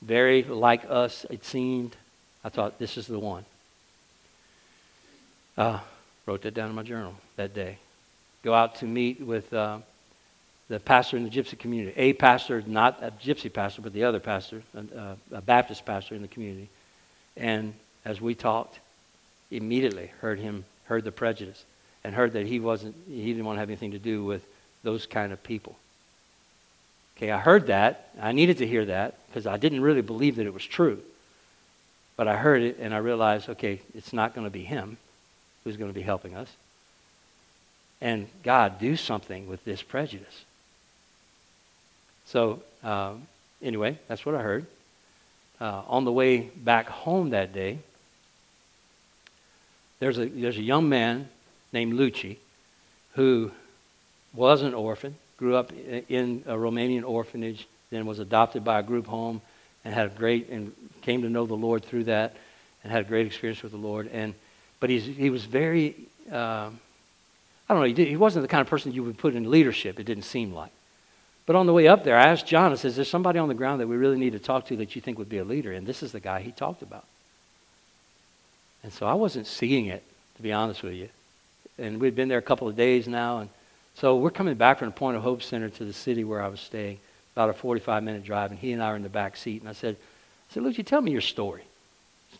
very 0.02 0.44
like 0.44 0.86
us. 0.90 1.26
It 1.30 1.46
seemed. 1.46 1.96
I 2.44 2.50
thought 2.50 2.80
this 2.80 2.98
is 2.98 3.08
the 3.08 3.20
one. 3.20 3.46
Uh, 5.58 5.80
Wrote 6.28 6.42
that 6.42 6.54
down 6.54 6.70
in 6.70 6.76
my 6.76 6.84
journal 6.84 7.16
that 7.38 7.54
day. 7.54 7.78
Go 8.44 8.54
out 8.54 8.76
to 8.76 8.86
meet 8.86 9.22
with 9.22 9.52
uh, 9.54 9.80
the 10.68 10.78
pastor 10.78 11.16
in 11.16 11.24
the 11.24 11.30
gypsy 11.30 11.58
community. 11.58 11.94
A 11.96 12.12
pastor, 12.12 12.62
not 12.68 13.00
a 13.02 13.12
gypsy 13.12 13.52
pastor, 13.52 13.82
but 13.82 13.94
the 13.94 14.04
other 14.04 14.20
pastor, 14.20 14.62
a, 14.76 15.16
a 15.32 15.42
Baptist 15.42 15.86
pastor 15.86 16.16
in 16.16 16.22
the 16.22 16.28
community. 16.28 16.68
And 17.38 17.74
as 18.04 18.20
we 18.20 18.36
talked, 18.36 18.80
immediately 19.52 20.12
heard 20.22 20.40
him, 20.40 20.66
heard 20.86 21.04
the 21.04 21.12
prejudice, 21.12 21.64
and 22.04 22.14
heard 22.16 22.34
that 22.34 22.46
he 22.46 22.60
wasn't, 22.60 22.96
he 23.08 23.28
didn't 23.28 23.46
want 23.46 23.58
to 23.58 23.60
have 23.60 23.70
anything 23.70 23.92
to 23.92 24.00
do 24.00 24.24
with 24.24 24.46
those 24.84 25.06
kind 25.06 25.34
of 25.34 25.44
people. 25.44 25.76
Okay, 27.18 27.32
I 27.32 27.40
heard 27.40 27.68
that. 27.68 28.10
I 28.22 28.32
needed 28.32 28.60
to 28.60 28.68
hear 28.68 28.86
that 28.86 29.16
because 29.28 29.48
I 29.48 29.58
didn't 29.58 29.82
really 29.82 30.02
believe 30.02 30.36
that 30.36 30.46
it 30.46 30.54
was 30.54 30.66
true. 30.66 31.02
But 32.16 32.28
I 32.28 32.38
heard 32.38 32.62
it 32.62 32.78
and 32.80 32.94
I 32.94 32.98
realized, 32.98 33.50
okay, 33.50 33.82
it's 33.96 34.14
not 34.14 34.36
going 34.36 34.46
to 34.46 34.52
be 34.52 34.64
him 34.64 34.98
who's 35.64 35.78
going 35.78 35.90
to 35.90 35.96
be 35.96 36.04
helping 36.04 36.36
us. 36.36 36.50
And 38.02 38.28
God, 38.44 38.80
do 38.80 38.96
something 38.96 39.48
with 39.48 39.64
this 39.66 39.82
prejudice. 39.82 40.46
So, 42.26 42.62
um, 42.84 43.28
anyway, 43.62 43.98
that's 44.08 44.26
what 44.26 44.36
I 44.36 44.42
heard. 44.42 44.66
Uh, 45.60 45.82
on 45.88 46.06
the 46.06 46.12
way 46.12 46.38
back 46.40 46.88
home 46.88 47.32
that 47.32 47.54
day, 47.54 47.80
there's 50.00 50.18
a, 50.18 50.26
there's 50.26 50.58
a 50.58 50.64
young 50.64 50.90
man 50.90 51.30
named 51.74 51.94
Lucci 51.94 52.38
who 53.14 53.52
was 54.34 54.62
an 54.62 54.74
orphan, 54.74 55.16
grew 55.38 55.56
up 55.56 55.72
in 55.72 56.44
a 56.46 56.54
Romanian 56.54 57.04
orphanage, 57.04 57.68
then 57.90 58.06
was 58.06 58.20
adopted 58.20 58.64
by 58.64 58.80
a 58.80 58.84
group 58.84 59.08
home, 59.08 59.42
and 59.84 59.94
had 59.94 60.08
a 60.08 60.10
great 60.10 60.50
and 60.50 60.74
came 61.02 61.22
to 61.22 61.30
know 61.30 61.46
the 61.46 61.56
Lord 61.56 61.84
through 61.84 62.06
that, 62.06 62.36
and 62.84 62.92
had 62.92 63.06
a 63.06 63.08
great 63.08 63.26
experience 63.26 63.64
with 63.64 63.72
the 63.72 63.78
Lord. 63.78 64.10
And 64.12 64.34
but 64.80 64.90
he's, 64.90 65.06
he 65.06 65.30
was 65.30 65.46
very, 65.46 65.96
um, 66.30 66.80
I 67.68 67.74
don't 67.74 67.80
know, 67.80 67.84
he, 67.84 67.94
did, 67.94 68.08
he 68.08 68.18
wasn't 68.18 68.44
the 68.44 68.48
kind 68.48 68.62
of 68.62 68.68
person 68.68 68.92
you 68.92 69.04
would 69.04 69.18
put 69.18 69.36
in 69.36 69.50
leadership. 69.50 70.00
It 70.00 70.04
didn't 70.04 70.26
seem 70.26 70.54
like. 70.54 70.72
But 71.46 71.56
on 71.56 71.66
the 71.66 71.74
way 71.74 71.88
up 71.88 72.04
there, 72.04 72.18
I 72.18 72.28
asked 72.28 72.46
John, 72.46 72.72
I 72.72 72.76
said, 72.76 72.90
Is 72.90 72.96
there 72.98 73.06
somebody 73.06 73.40
on 73.40 73.48
the 73.48 73.54
ground 73.56 73.80
that 73.82 73.88
we 73.88 73.96
really 73.96 74.20
need 74.20 74.34
to 74.34 74.40
talk 74.40 74.68
to 74.68 74.76
that 74.78 74.96
you 74.96 75.02
think 75.02 75.18
would 75.18 75.30
be 75.30 75.38
a 75.38 75.46
leader? 75.46 75.72
And 75.72 75.88
this 75.88 76.04
is 76.04 76.12
the 76.12 76.20
guy 76.20 76.42
he 76.42 76.52
talked 76.52 76.82
about. 76.82 77.06
And 78.84 78.94
so 78.94 79.06
I 79.06 79.14
wasn't 79.14 79.48
seeing 79.48 79.88
it, 79.88 80.04
to 80.38 80.42
be 80.42 80.54
honest 80.54 80.84
with 80.84 80.94
you. 80.94 81.10
And 81.78 82.00
we'd 82.00 82.16
been 82.16 82.30
there 82.30 82.38
a 82.38 82.44
couple 82.44 82.68
of 82.68 82.76
days 82.76 83.08
now. 83.08 83.40
And 83.40 83.50
so 83.96 84.18
we're 84.18 84.30
coming 84.30 84.56
back 84.56 84.80
from 84.80 84.88
the 84.88 84.94
Point 84.94 85.18
of 85.18 85.24
Hope 85.24 85.44
Center 85.44 85.70
to 85.70 85.86
the 85.86 85.94
city 85.94 86.24
where 86.24 86.42
I 86.42 86.48
was 86.48 86.60
staying, 86.60 87.00
about 87.36 87.50
a 87.50 87.54
45 87.54 88.04
minute 88.04 88.24
drive. 88.24 88.52
And 88.52 88.60
he 88.60 88.72
and 88.72 88.82
I 88.82 88.88
are 88.88 88.96
in 88.96 89.04
the 89.04 89.10
back 89.10 89.38
seat. 89.38 89.62
And 89.62 89.70
I 89.70 89.74
said, 89.74 89.96
I 90.50 90.54
said, 90.54 90.64
Lucy, 90.64 90.84
tell 90.84 91.02
me 91.02 91.12
your 91.12 91.22
story. 91.22 91.64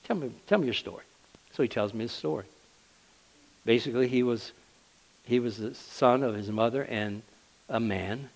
Tell 0.04 0.16
me, 0.16 0.32
tell 0.48 0.60
me 0.60 0.66
your 0.66 0.74
story. 0.74 1.04
So 1.54 1.64
he 1.64 1.70
tells 1.70 1.94
me 1.94 2.02
his 2.02 2.12
story. 2.12 2.46
Basically, 3.66 4.08
he 4.08 4.24
was, 4.24 4.52
he 5.26 5.40
was 5.40 5.58
the 5.58 5.74
son 5.74 6.24
of 6.24 6.36
his 6.36 6.50
mother 6.50 6.84
and 6.84 7.22
a 7.68 7.80
man 7.80 8.30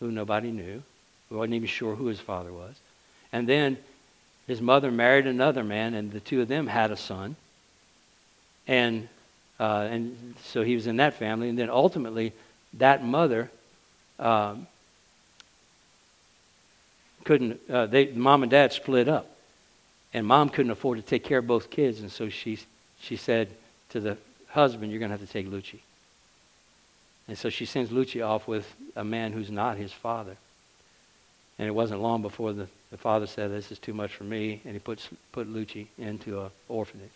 who 0.00 0.10
nobody 0.10 0.50
knew, 0.50 0.82
who 1.28 1.36
wasn't 1.36 1.54
even 1.54 1.68
sure 1.68 1.94
who 1.94 2.06
his 2.06 2.20
father 2.20 2.52
was. 2.52 2.74
And 3.32 3.48
then 3.48 3.76
his 4.46 4.60
mother 4.60 4.90
married 4.90 5.26
another 5.26 5.64
man, 5.64 5.94
and 5.94 6.12
the 6.12 6.20
two 6.20 6.42
of 6.42 6.48
them 6.48 6.66
had 6.66 6.90
a 6.90 6.96
son. 6.96 7.36
And, 8.66 9.08
uh, 9.58 9.88
and 9.90 10.34
so 10.42 10.62
he 10.62 10.74
was 10.74 10.86
in 10.86 10.96
that 10.96 11.14
family. 11.14 11.48
And 11.48 11.58
then 11.58 11.70
ultimately, 11.70 12.32
that 12.74 13.04
mother 13.04 13.50
um, 14.18 14.66
couldn't, 17.24 17.60
uh, 17.70 17.86
they, 17.86 18.06
mom 18.06 18.42
and 18.42 18.50
dad 18.50 18.72
split 18.72 19.08
up. 19.08 19.30
And 20.12 20.26
mom 20.26 20.48
couldn't 20.48 20.70
afford 20.70 20.98
to 20.98 21.02
take 21.02 21.24
care 21.24 21.38
of 21.38 21.46
both 21.46 21.70
kids. 21.70 22.00
And 22.00 22.12
so 22.12 22.28
she, 22.28 22.58
she 23.00 23.16
said 23.16 23.48
to 23.90 24.00
the 24.00 24.16
husband, 24.48 24.92
You're 24.92 25.00
going 25.00 25.10
to 25.10 25.16
have 25.16 25.26
to 25.26 25.32
take 25.32 25.50
Lucci. 25.50 25.80
And 27.26 27.36
so 27.38 27.48
she 27.48 27.64
sends 27.64 27.90
Lucci 27.90 28.24
off 28.24 28.46
with 28.46 28.72
a 28.94 29.04
man 29.04 29.32
who's 29.32 29.50
not 29.50 29.76
his 29.76 29.92
father. 29.92 30.36
And 31.58 31.66
it 31.66 31.72
wasn't 31.72 32.00
long 32.00 32.22
before 32.22 32.52
the, 32.52 32.68
the 32.94 32.98
father 32.98 33.26
said, 33.26 33.50
This 33.50 33.72
is 33.72 33.80
too 33.80 33.92
much 33.92 34.14
for 34.14 34.22
me. 34.22 34.60
And 34.64 34.72
he 34.72 34.78
puts, 34.78 35.08
put 35.32 35.52
Lucci 35.52 35.88
into 35.98 36.42
an 36.42 36.50
orphanage. 36.68 37.10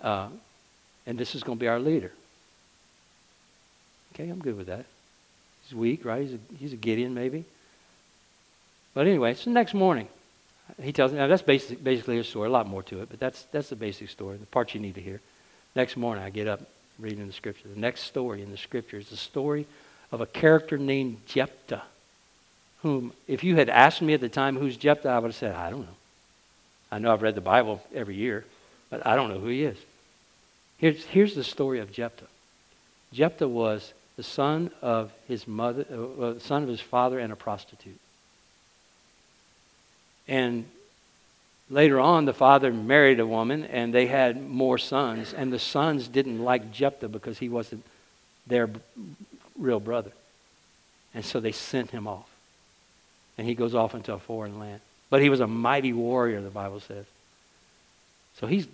Uh, 0.00 0.28
and 1.04 1.18
this 1.18 1.34
is 1.34 1.42
going 1.42 1.58
to 1.58 1.60
be 1.60 1.66
our 1.66 1.80
leader. 1.80 2.12
Okay, 4.14 4.28
I'm 4.28 4.38
good 4.38 4.56
with 4.56 4.68
that. 4.68 4.84
He's 5.64 5.74
weak, 5.74 6.04
right? 6.04 6.22
He's 6.22 6.34
a, 6.34 6.38
he's 6.56 6.72
a 6.72 6.76
Gideon, 6.76 7.12
maybe. 7.12 7.44
But 8.94 9.08
anyway, 9.08 9.34
so 9.34 9.50
the 9.50 9.54
next 9.54 9.74
morning, 9.74 10.06
he 10.80 10.92
tells 10.92 11.10
me, 11.10 11.18
now 11.18 11.26
that's 11.26 11.42
basic, 11.42 11.82
basically 11.82 12.18
his 12.18 12.28
story, 12.28 12.46
a 12.46 12.52
lot 12.52 12.68
more 12.68 12.84
to 12.84 13.02
it, 13.02 13.08
but 13.10 13.18
that's, 13.18 13.42
that's 13.50 13.70
the 13.70 13.74
basic 13.74 14.10
story, 14.10 14.36
the 14.36 14.46
part 14.46 14.74
you 14.74 14.80
need 14.80 14.94
to 14.94 15.00
hear. 15.00 15.20
Next 15.74 15.96
morning, 15.96 16.22
I 16.22 16.30
get 16.30 16.46
up, 16.46 16.60
reading 17.00 17.26
the 17.26 17.32
scripture. 17.32 17.66
The 17.68 17.80
next 17.80 18.02
story 18.02 18.42
in 18.42 18.52
the 18.52 18.56
scripture 18.56 18.98
is 18.98 19.08
the 19.08 19.16
story 19.16 19.66
of 20.12 20.20
a 20.20 20.26
character 20.26 20.78
named 20.78 21.22
Jephthah, 21.26 21.82
whom, 22.82 23.12
if 23.26 23.44
you 23.44 23.56
had 23.56 23.68
asked 23.68 24.02
me 24.02 24.12
at 24.12 24.20
the 24.20 24.28
time 24.28 24.56
who's 24.56 24.76
Jephthah, 24.76 25.08
I 25.08 25.18
would 25.18 25.28
have 25.28 25.36
said, 25.36 25.54
I 25.54 25.70
don't 25.70 25.82
know. 25.82 25.96
I 26.90 26.98
know 26.98 27.12
I've 27.12 27.22
read 27.22 27.34
the 27.34 27.40
Bible 27.40 27.80
every 27.94 28.16
year, 28.16 28.44
but 28.90 29.06
I 29.06 29.16
don't 29.16 29.30
know 29.30 29.38
who 29.38 29.48
he 29.48 29.64
is. 29.64 29.78
Here's, 30.78 31.04
here's 31.04 31.34
the 31.34 31.44
story 31.44 31.78
of 31.78 31.92
Jephthah. 31.92 32.26
Jephthah 33.12 33.48
was 33.48 33.92
the 34.16 34.22
son 34.22 34.70
of 34.82 35.12
his 35.28 35.46
mother, 35.46 35.86
uh, 35.90 36.22
uh 36.22 36.38
son 36.40 36.64
of 36.64 36.68
his 36.68 36.80
father, 36.80 37.18
and 37.18 37.32
a 37.32 37.36
prostitute. 37.36 37.98
And 40.26 40.66
later 41.70 42.00
on, 42.00 42.24
the 42.24 42.34
father 42.34 42.72
married 42.72 43.20
a 43.20 43.26
woman, 43.26 43.64
and 43.64 43.94
they 43.94 44.06
had 44.06 44.42
more 44.42 44.76
sons. 44.76 45.32
And 45.32 45.52
the 45.52 45.58
sons 45.58 46.08
didn't 46.08 46.42
like 46.42 46.72
Jephthah 46.72 47.08
because 47.08 47.38
he 47.38 47.48
wasn't 47.48 47.84
their 48.46 48.68
real 49.56 49.80
brother. 49.80 50.12
And 51.14 51.24
so 51.24 51.38
they 51.38 51.52
sent 51.52 51.90
him 51.90 52.08
off. 52.08 52.31
And 53.38 53.46
he 53.46 53.54
goes 53.54 53.74
off 53.74 53.94
into 53.94 54.12
a 54.12 54.18
foreign 54.18 54.58
land. 54.58 54.80
But 55.10 55.22
he 55.22 55.28
was 55.28 55.40
a 55.40 55.46
mighty 55.46 55.92
warrior, 55.92 56.40
the 56.40 56.50
Bible 56.50 56.80
says. 56.80 57.06
So 58.38 58.46
he's, 58.46 58.66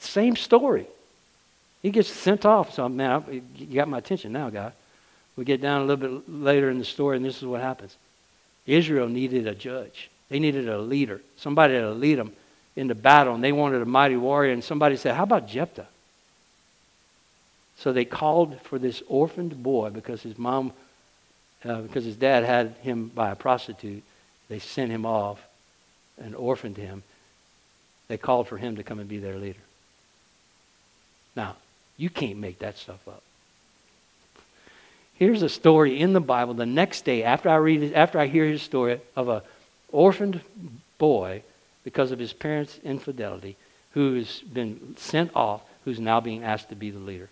same 0.00 0.36
story. 0.36 0.86
He 1.82 1.90
gets 1.90 2.08
sent 2.08 2.44
off. 2.44 2.74
So, 2.74 2.88
man, 2.88 3.42
you 3.56 3.74
got 3.74 3.88
my 3.88 3.98
attention 3.98 4.32
now, 4.32 4.50
guy. 4.50 4.72
We 5.36 5.44
get 5.44 5.60
down 5.60 5.82
a 5.82 5.84
little 5.84 6.18
bit 6.18 6.30
later 6.30 6.70
in 6.70 6.78
the 6.78 6.84
story, 6.84 7.16
and 7.16 7.24
this 7.24 7.38
is 7.38 7.44
what 7.44 7.60
happens 7.60 7.96
Israel 8.66 9.08
needed 9.08 9.46
a 9.46 9.54
judge. 9.54 10.08
They 10.28 10.38
needed 10.38 10.68
a 10.68 10.78
leader, 10.78 11.20
somebody 11.36 11.74
to 11.74 11.90
lead 11.90 12.18
them 12.18 12.32
into 12.76 12.94
battle, 12.94 13.34
and 13.34 13.44
they 13.44 13.52
wanted 13.52 13.82
a 13.82 13.86
mighty 13.86 14.16
warrior. 14.16 14.52
And 14.52 14.64
somebody 14.64 14.96
said, 14.96 15.14
How 15.14 15.24
about 15.24 15.46
Jephthah? 15.46 15.86
So 17.76 17.92
they 17.92 18.04
called 18.04 18.60
for 18.62 18.78
this 18.78 19.02
orphaned 19.08 19.62
boy 19.62 19.90
because 19.90 20.22
his 20.22 20.38
mom, 20.38 20.72
uh, 21.64 21.80
because 21.80 22.04
his 22.04 22.16
dad 22.16 22.44
had 22.44 22.74
him 22.82 23.10
by 23.14 23.30
a 23.30 23.36
prostitute. 23.36 24.02
They 24.48 24.58
sent 24.58 24.90
him 24.90 25.06
off 25.06 25.40
and 26.22 26.34
orphaned 26.34 26.76
him. 26.76 27.02
They 28.08 28.18
called 28.18 28.48
for 28.48 28.58
him 28.58 28.76
to 28.76 28.82
come 28.82 28.98
and 28.98 29.08
be 29.08 29.18
their 29.18 29.36
leader. 29.36 29.60
Now, 31.34 31.56
you 31.96 32.10
can't 32.10 32.38
make 32.38 32.58
that 32.60 32.76
stuff 32.76 33.06
up. 33.08 33.22
Here's 35.14 35.42
a 35.42 35.48
story 35.48 36.00
in 36.00 36.12
the 36.12 36.20
Bible 36.20 36.54
the 36.54 36.66
next 36.66 37.04
day 37.04 37.22
after 37.22 37.48
I 37.48 37.56
read 37.56 37.82
it, 37.82 37.94
after 37.94 38.18
I 38.18 38.26
hear 38.26 38.46
his 38.46 38.62
story 38.62 39.00
of 39.14 39.28
a 39.28 39.42
orphaned 39.92 40.40
boy 40.98 41.42
because 41.84 42.10
of 42.10 42.18
his 42.18 42.32
parents' 42.32 42.80
infidelity 42.84 43.56
who's 43.92 44.40
been 44.40 44.96
sent 44.98 45.30
off, 45.36 45.62
who's 45.84 46.00
now 46.00 46.20
being 46.20 46.42
asked 46.42 46.70
to 46.70 46.74
be 46.74 46.90
the 46.90 46.98
leader. 46.98 47.28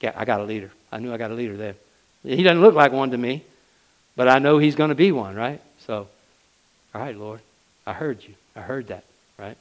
Yeah, 0.00 0.12
I 0.14 0.26
got 0.26 0.40
a 0.40 0.44
leader. 0.44 0.70
I 0.92 0.98
knew 0.98 1.12
I 1.12 1.16
got 1.16 1.30
a 1.30 1.34
leader 1.34 1.56
there. 1.56 1.74
He 2.22 2.42
doesn't 2.42 2.60
look 2.60 2.74
like 2.74 2.92
one 2.92 3.10
to 3.10 3.18
me, 3.18 3.44
but 4.16 4.28
I 4.28 4.38
know 4.38 4.58
he's 4.58 4.74
going 4.74 4.88
to 4.88 4.94
be 4.94 5.12
one, 5.12 5.36
right? 5.36 5.60
So, 5.86 6.08
all 6.94 7.00
right, 7.00 7.16
Lord, 7.16 7.40
I 7.86 7.92
heard 7.92 8.22
you. 8.22 8.34
I 8.56 8.60
heard 8.60 8.88
that, 8.88 9.04
right? 9.38 9.56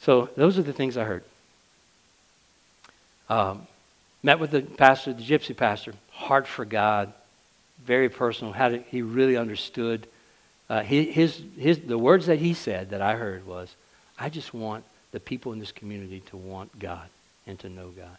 So, 0.00 0.28
those 0.36 0.58
are 0.58 0.62
the 0.62 0.72
things 0.72 0.96
I 0.96 1.04
heard. 1.04 1.24
Um, 3.28 3.66
met 4.22 4.38
with 4.38 4.50
the 4.50 4.62
pastor, 4.62 5.12
the 5.12 5.22
gypsy 5.22 5.56
pastor, 5.56 5.94
heart 6.10 6.46
for 6.46 6.64
God, 6.64 7.12
very 7.84 8.08
personal. 8.08 8.52
How 8.52 8.70
did, 8.70 8.84
he 8.90 9.02
really 9.02 9.36
understood. 9.36 10.06
Uh, 10.68 10.82
his, 10.82 11.40
his, 11.56 11.78
the 11.78 11.98
words 11.98 12.26
that 12.26 12.38
he 12.38 12.54
said 12.54 12.90
that 12.90 13.00
I 13.00 13.14
heard 13.14 13.46
was, 13.46 13.74
I 14.18 14.28
just 14.28 14.52
want 14.52 14.84
the 15.12 15.20
people 15.20 15.52
in 15.52 15.58
this 15.58 15.72
community 15.72 16.20
to 16.30 16.36
want 16.36 16.78
God 16.78 17.08
and 17.46 17.58
to 17.60 17.68
know 17.68 17.88
God. 17.88 18.16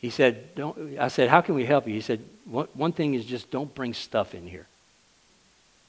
He 0.00 0.10
said, 0.10 0.54
don't, 0.54 0.98
I 0.98 1.08
said, 1.08 1.28
how 1.28 1.40
can 1.40 1.54
we 1.54 1.64
help 1.64 1.86
you? 1.86 1.94
He 1.94 2.00
said, 2.00 2.20
one, 2.44 2.92
thing 2.92 3.14
is 3.14 3.24
just 3.24 3.50
don't 3.50 3.74
bring 3.74 3.94
stuff 3.94 4.34
in 4.34 4.46
here. 4.46 4.66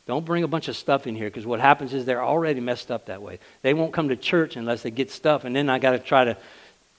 Don't 0.08 0.26
bring 0.26 0.44
a 0.44 0.48
bunch 0.48 0.68
of 0.68 0.76
stuff 0.76 1.06
in 1.06 1.16
here 1.16 1.28
because 1.28 1.46
what 1.46 1.60
happens 1.60 1.94
is 1.94 2.06
they're 2.06 2.24
already 2.24 2.60
messed 2.60 2.90
up 2.90 3.06
that 3.06 3.22
way. 3.22 3.40
They 3.62 3.76
won't 3.76 3.94
come 3.94 4.10
to 4.10 4.16
church 4.16 4.56
unless 4.56 4.82
they 4.82 4.90
get 4.90 5.12
stuff, 5.12 5.46
and 5.46 5.56
then 5.56 5.70
I 5.70 5.78
got 5.78 5.92
to 5.92 6.00
try 6.00 6.26
to 6.26 6.38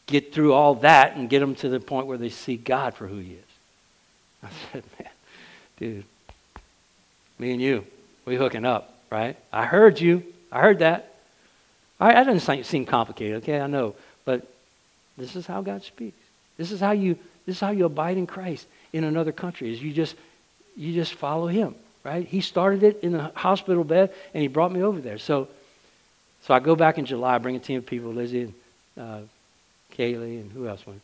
get 0.06 0.32
through 0.32 0.52
all 0.52 0.76
that 0.76 1.16
and 1.16 1.28
get 1.28 1.40
them 1.40 1.56
to 1.56 1.68
the 1.68 1.80
point 1.80 2.06
where 2.06 2.18
they 2.18 2.28
see 2.28 2.56
God 2.56 2.94
for 2.94 3.08
who 3.08 3.18
He 3.18 3.32
is. 3.32 3.44
I 4.44 4.48
said, 4.72 4.84
man, 4.98 5.10
dude, 5.78 6.04
me 7.40 7.50
and 7.50 7.60
you, 7.60 7.84
we 8.24 8.36
hooking 8.36 8.64
up, 8.64 8.94
right? 9.10 9.36
I 9.52 9.66
heard 9.66 10.00
you. 10.00 10.22
I 10.52 10.60
heard 10.60 10.78
that. 10.78 11.16
All 12.00 12.06
right, 12.06 12.14
that 12.14 12.32
doesn't 12.32 12.64
seem 12.64 12.86
complicated, 12.86 13.42
okay? 13.42 13.60
I 13.60 13.66
know, 13.66 13.96
but 14.24 14.46
this 15.18 15.34
is 15.34 15.46
how 15.46 15.62
God 15.62 15.82
speaks. 15.82 16.16
This 16.60 16.72
is 16.72 16.80
how 16.80 16.92
you. 16.92 17.16
This 17.46 17.56
is 17.56 17.60
how 17.60 17.70
you 17.70 17.86
abide 17.86 18.18
in 18.18 18.26
Christ 18.26 18.66
in 18.92 19.02
another 19.04 19.32
country. 19.32 19.72
Is 19.72 19.82
you 19.82 19.94
just 19.94 20.14
you 20.76 20.92
just 20.92 21.14
follow 21.14 21.46
Him, 21.46 21.74
right? 22.04 22.26
He 22.26 22.42
started 22.42 22.82
it 22.82 23.00
in 23.02 23.12
the 23.12 23.32
hospital 23.34 23.82
bed, 23.82 24.12
and 24.34 24.42
He 24.42 24.48
brought 24.48 24.70
me 24.70 24.82
over 24.82 25.00
there. 25.00 25.16
So, 25.16 25.48
so 26.42 26.52
I 26.52 26.60
go 26.60 26.76
back 26.76 26.98
in 26.98 27.06
July, 27.06 27.38
bring 27.38 27.56
a 27.56 27.60
team 27.60 27.78
of 27.78 27.86
people, 27.86 28.12
Lizzie 28.12 28.42
and 28.42 28.54
uh, 28.98 29.20
Kaylee, 29.96 30.42
and 30.42 30.52
who 30.52 30.68
else 30.68 30.86
went? 30.86 31.00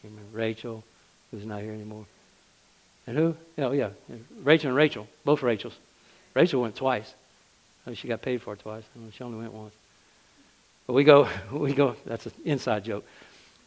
Can't 0.00 0.14
remember. 0.14 0.38
Rachel, 0.38 0.82
who's 1.30 1.44
not 1.44 1.60
here 1.60 1.72
anymore. 1.72 2.06
And 3.06 3.18
who? 3.18 3.36
Oh, 3.58 3.72
yeah. 3.72 3.90
Rachel 4.42 4.68
and 4.68 4.76
Rachel. 4.76 5.08
Both 5.26 5.42
Rachels. 5.42 5.74
Rachel 6.32 6.62
went 6.62 6.74
twice. 6.74 7.12
I 7.84 7.90
mean, 7.90 7.96
she 7.96 8.08
got 8.08 8.22
paid 8.22 8.40
for 8.40 8.54
it 8.54 8.60
twice. 8.60 8.84
I 8.96 8.98
mean, 8.98 9.12
she 9.12 9.22
only 9.24 9.38
went 9.38 9.52
once. 9.52 9.74
But 10.86 10.94
we 10.94 11.04
go, 11.04 11.28
we 11.52 11.74
go, 11.74 11.96
that's 12.06 12.24
an 12.24 12.32
inside 12.46 12.84
joke. 12.84 13.04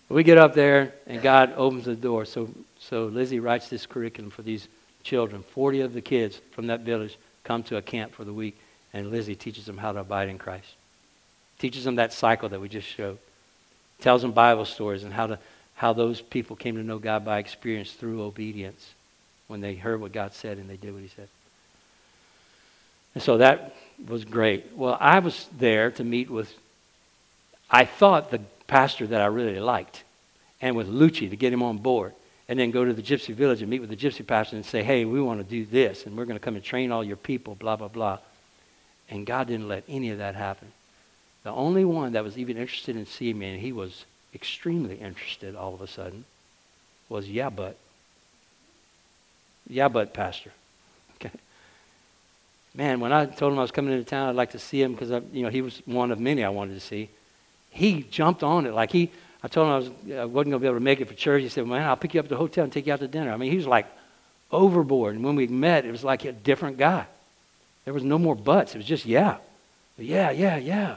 We 0.09 0.23
get 0.23 0.37
up 0.37 0.53
there, 0.53 0.93
and 1.07 1.21
God 1.21 1.53
opens 1.55 1.85
the 1.85 1.95
door. 1.95 2.25
So, 2.25 2.49
so 2.79 3.05
Lizzie 3.05 3.39
writes 3.39 3.69
this 3.69 3.85
curriculum 3.85 4.31
for 4.31 4.41
these 4.41 4.67
children. 5.03 5.43
40 5.53 5.81
of 5.81 5.93
the 5.93 6.01
kids 6.01 6.39
from 6.51 6.67
that 6.67 6.81
village 6.81 7.17
come 7.43 7.63
to 7.63 7.77
a 7.77 7.81
camp 7.81 8.13
for 8.13 8.23
the 8.23 8.33
week, 8.33 8.57
and 8.93 9.11
Lizzie 9.11 9.35
teaches 9.35 9.65
them 9.65 9.77
how 9.77 9.91
to 9.91 9.99
abide 9.99 10.29
in 10.29 10.37
Christ. 10.37 10.75
Teaches 11.57 11.83
them 11.83 11.95
that 11.95 12.13
cycle 12.13 12.49
that 12.49 12.61
we 12.61 12.69
just 12.69 12.87
showed 12.87 13.17
tells 14.03 14.21
them 14.21 14.33
Bible 14.33 14.65
stories 14.65 15.03
and 15.03 15.13
how, 15.13 15.27
to, 15.27 15.39
how 15.75 15.93
those 15.93 16.21
people 16.21 16.55
came 16.55 16.75
to 16.75 16.83
know 16.83 16.99
God 16.99 17.23
by 17.23 17.39
experience 17.39 17.93
through 17.93 18.21
obedience 18.21 18.93
when 19.47 19.61
they 19.61 19.75
heard 19.75 20.01
what 20.01 20.11
God 20.11 20.33
said 20.33 20.57
and 20.57 20.69
they 20.69 20.75
did 20.75 20.93
what 20.93 21.01
He 21.01 21.07
said. 21.07 21.29
And 23.15 23.23
so 23.23 23.37
that 23.37 23.75
was 24.07 24.25
great. 24.25 24.75
Well, 24.75 24.97
I 24.99 25.19
was 25.19 25.47
there 25.57 25.91
to 25.91 26.03
meet 26.03 26.29
with, 26.29 26.53
I 27.69 27.85
thought 27.85 28.29
the 28.29 28.41
pastor 28.67 29.07
that 29.07 29.21
I 29.21 29.25
really 29.25 29.59
liked, 29.59 30.03
and 30.61 30.75
with 30.75 30.87
Lucci 30.87 31.29
to 31.29 31.35
get 31.35 31.53
him 31.53 31.63
on 31.63 31.77
board 31.77 32.13
and 32.47 32.59
then 32.59 32.71
go 32.71 32.83
to 32.83 32.93
the 32.93 33.01
gypsy 33.01 33.33
village 33.33 33.61
and 33.61 33.69
meet 33.69 33.79
with 33.79 33.89
the 33.89 33.95
gypsy 33.95 34.25
pastor 34.25 34.55
and 34.55 34.65
say, 34.65 34.83
hey, 34.83 35.05
we 35.05 35.21
want 35.21 35.39
to 35.39 35.43
do 35.43 35.65
this, 35.65 36.05
and 36.05 36.17
we're 36.17 36.25
going 36.25 36.37
to 36.37 36.43
come 36.43 36.55
and 36.55 36.63
train 36.63 36.91
all 36.91 37.03
your 37.03 37.15
people, 37.15 37.55
blah, 37.55 37.75
blah, 37.75 37.87
blah. 37.87 38.19
And 39.09 39.25
God 39.25 39.47
didn't 39.47 39.67
let 39.67 39.83
any 39.87 40.09
of 40.09 40.17
that 40.17 40.35
happen. 40.35 40.71
The 41.43 41.51
only 41.51 41.85
one 41.85 42.13
that 42.13 42.23
was 42.23 42.37
even 42.37 42.57
interested 42.57 42.95
in 42.95 43.05
seeing 43.05 43.37
me, 43.39 43.49
and 43.49 43.61
he 43.61 43.71
was 43.71 44.05
extremely 44.33 44.95
interested 44.95 45.55
all 45.55 45.73
of 45.73 45.81
a 45.81 45.87
sudden, 45.87 46.25
was 47.09 47.29
Yeah, 47.29 47.49
but. 47.49 47.77
Yeah, 49.67 49.87
but, 49.87 50.13
Pastor. 50.13 50.51
Okay. 51.15 51.31
Man, 52.75 52.99
when 52.99 53.13
I 53.13 53.25
told 53.25 53.53
him 53.53 53.59
I 53.59 53.61
was 53.61 53.71
coming 53.71 53.93
into 53.93 54.03
town, 54.03 54.27
I'd 54.27 54.35
like 54.35 54.51
to 54.51 54.59
see 54.59 54.81
him 54.81 54.91
because 54.91 55.23
you 55.31 55.43
know 55.43 55.49
he 55.49 55.61
was 55.61 55.81
one 55.85 56.11
of 56.11 56.19
many 56.19 56.43
I 56.43 56.49
wanted 56.49 56.73
to 56.73 56.81
see. 56.81 57.09
He 57.73 58.03
jumped 58.03 58.43
on 58.43 58.65
it 58.65 58.73
like 58.73 58.91
he 58.91 59.11
I 59.43 59.49
told 59.49 59.67
him 59.67 59.73
I, 59.73 59.77
was, 59.77 59.87
I 60.21 60.25
wasn't 60.25 60.33
going 60.33 60.51
to 60.51 60.59
be 60.59 60.67
able 60.67 60.77
to 60.77 60.83
make 60.83 61.01
it 61.01 61.07
for 61.07 61.13
church. 61.13 61.41
He 61.43 61.49
said, 61.49 61.67
Man, 61.67 61.83
I'll 61.83 61.97
pick 61.97 62.13
you 62.13 62.19
up 62.21 62.27
at 62.27 62.29
the 62.29 62.37
hotel 62.37 62.63
and 62.63 62.71
take 62.71 62.87
you 62.87 62.93
out 62.93 62.99
to 63.01 63.07
dinner. 63.09 63.31
I 63.31 63.37
mean, 63.37 63.51
he 63.51 63.57
was 63.57 63.67
like 63.67 63.85
overboard. 64.51 65.15
And 65.15 65.23
when 65.23 65.35
we 65.35 65.47
met, 65.47 65.85
it 65.85 65.91
was 65.91 66.03
like 66.03 66.23
a 66.23 66.31
different 66.31 66.77
guy. 66.77 67.05
There 67.83 67.93
was 67.93 68.05
no 68.05 68.17
more 68.17 68.35
buts. 68.35 68.73
It 68.73 68.77
was 68.77 68.87
just, 68.87 69.05
yeah. 69.05 69.37
Yeah, 69.97 70.31
yeah, 70.31 70.55
yeah. 70.55 70.95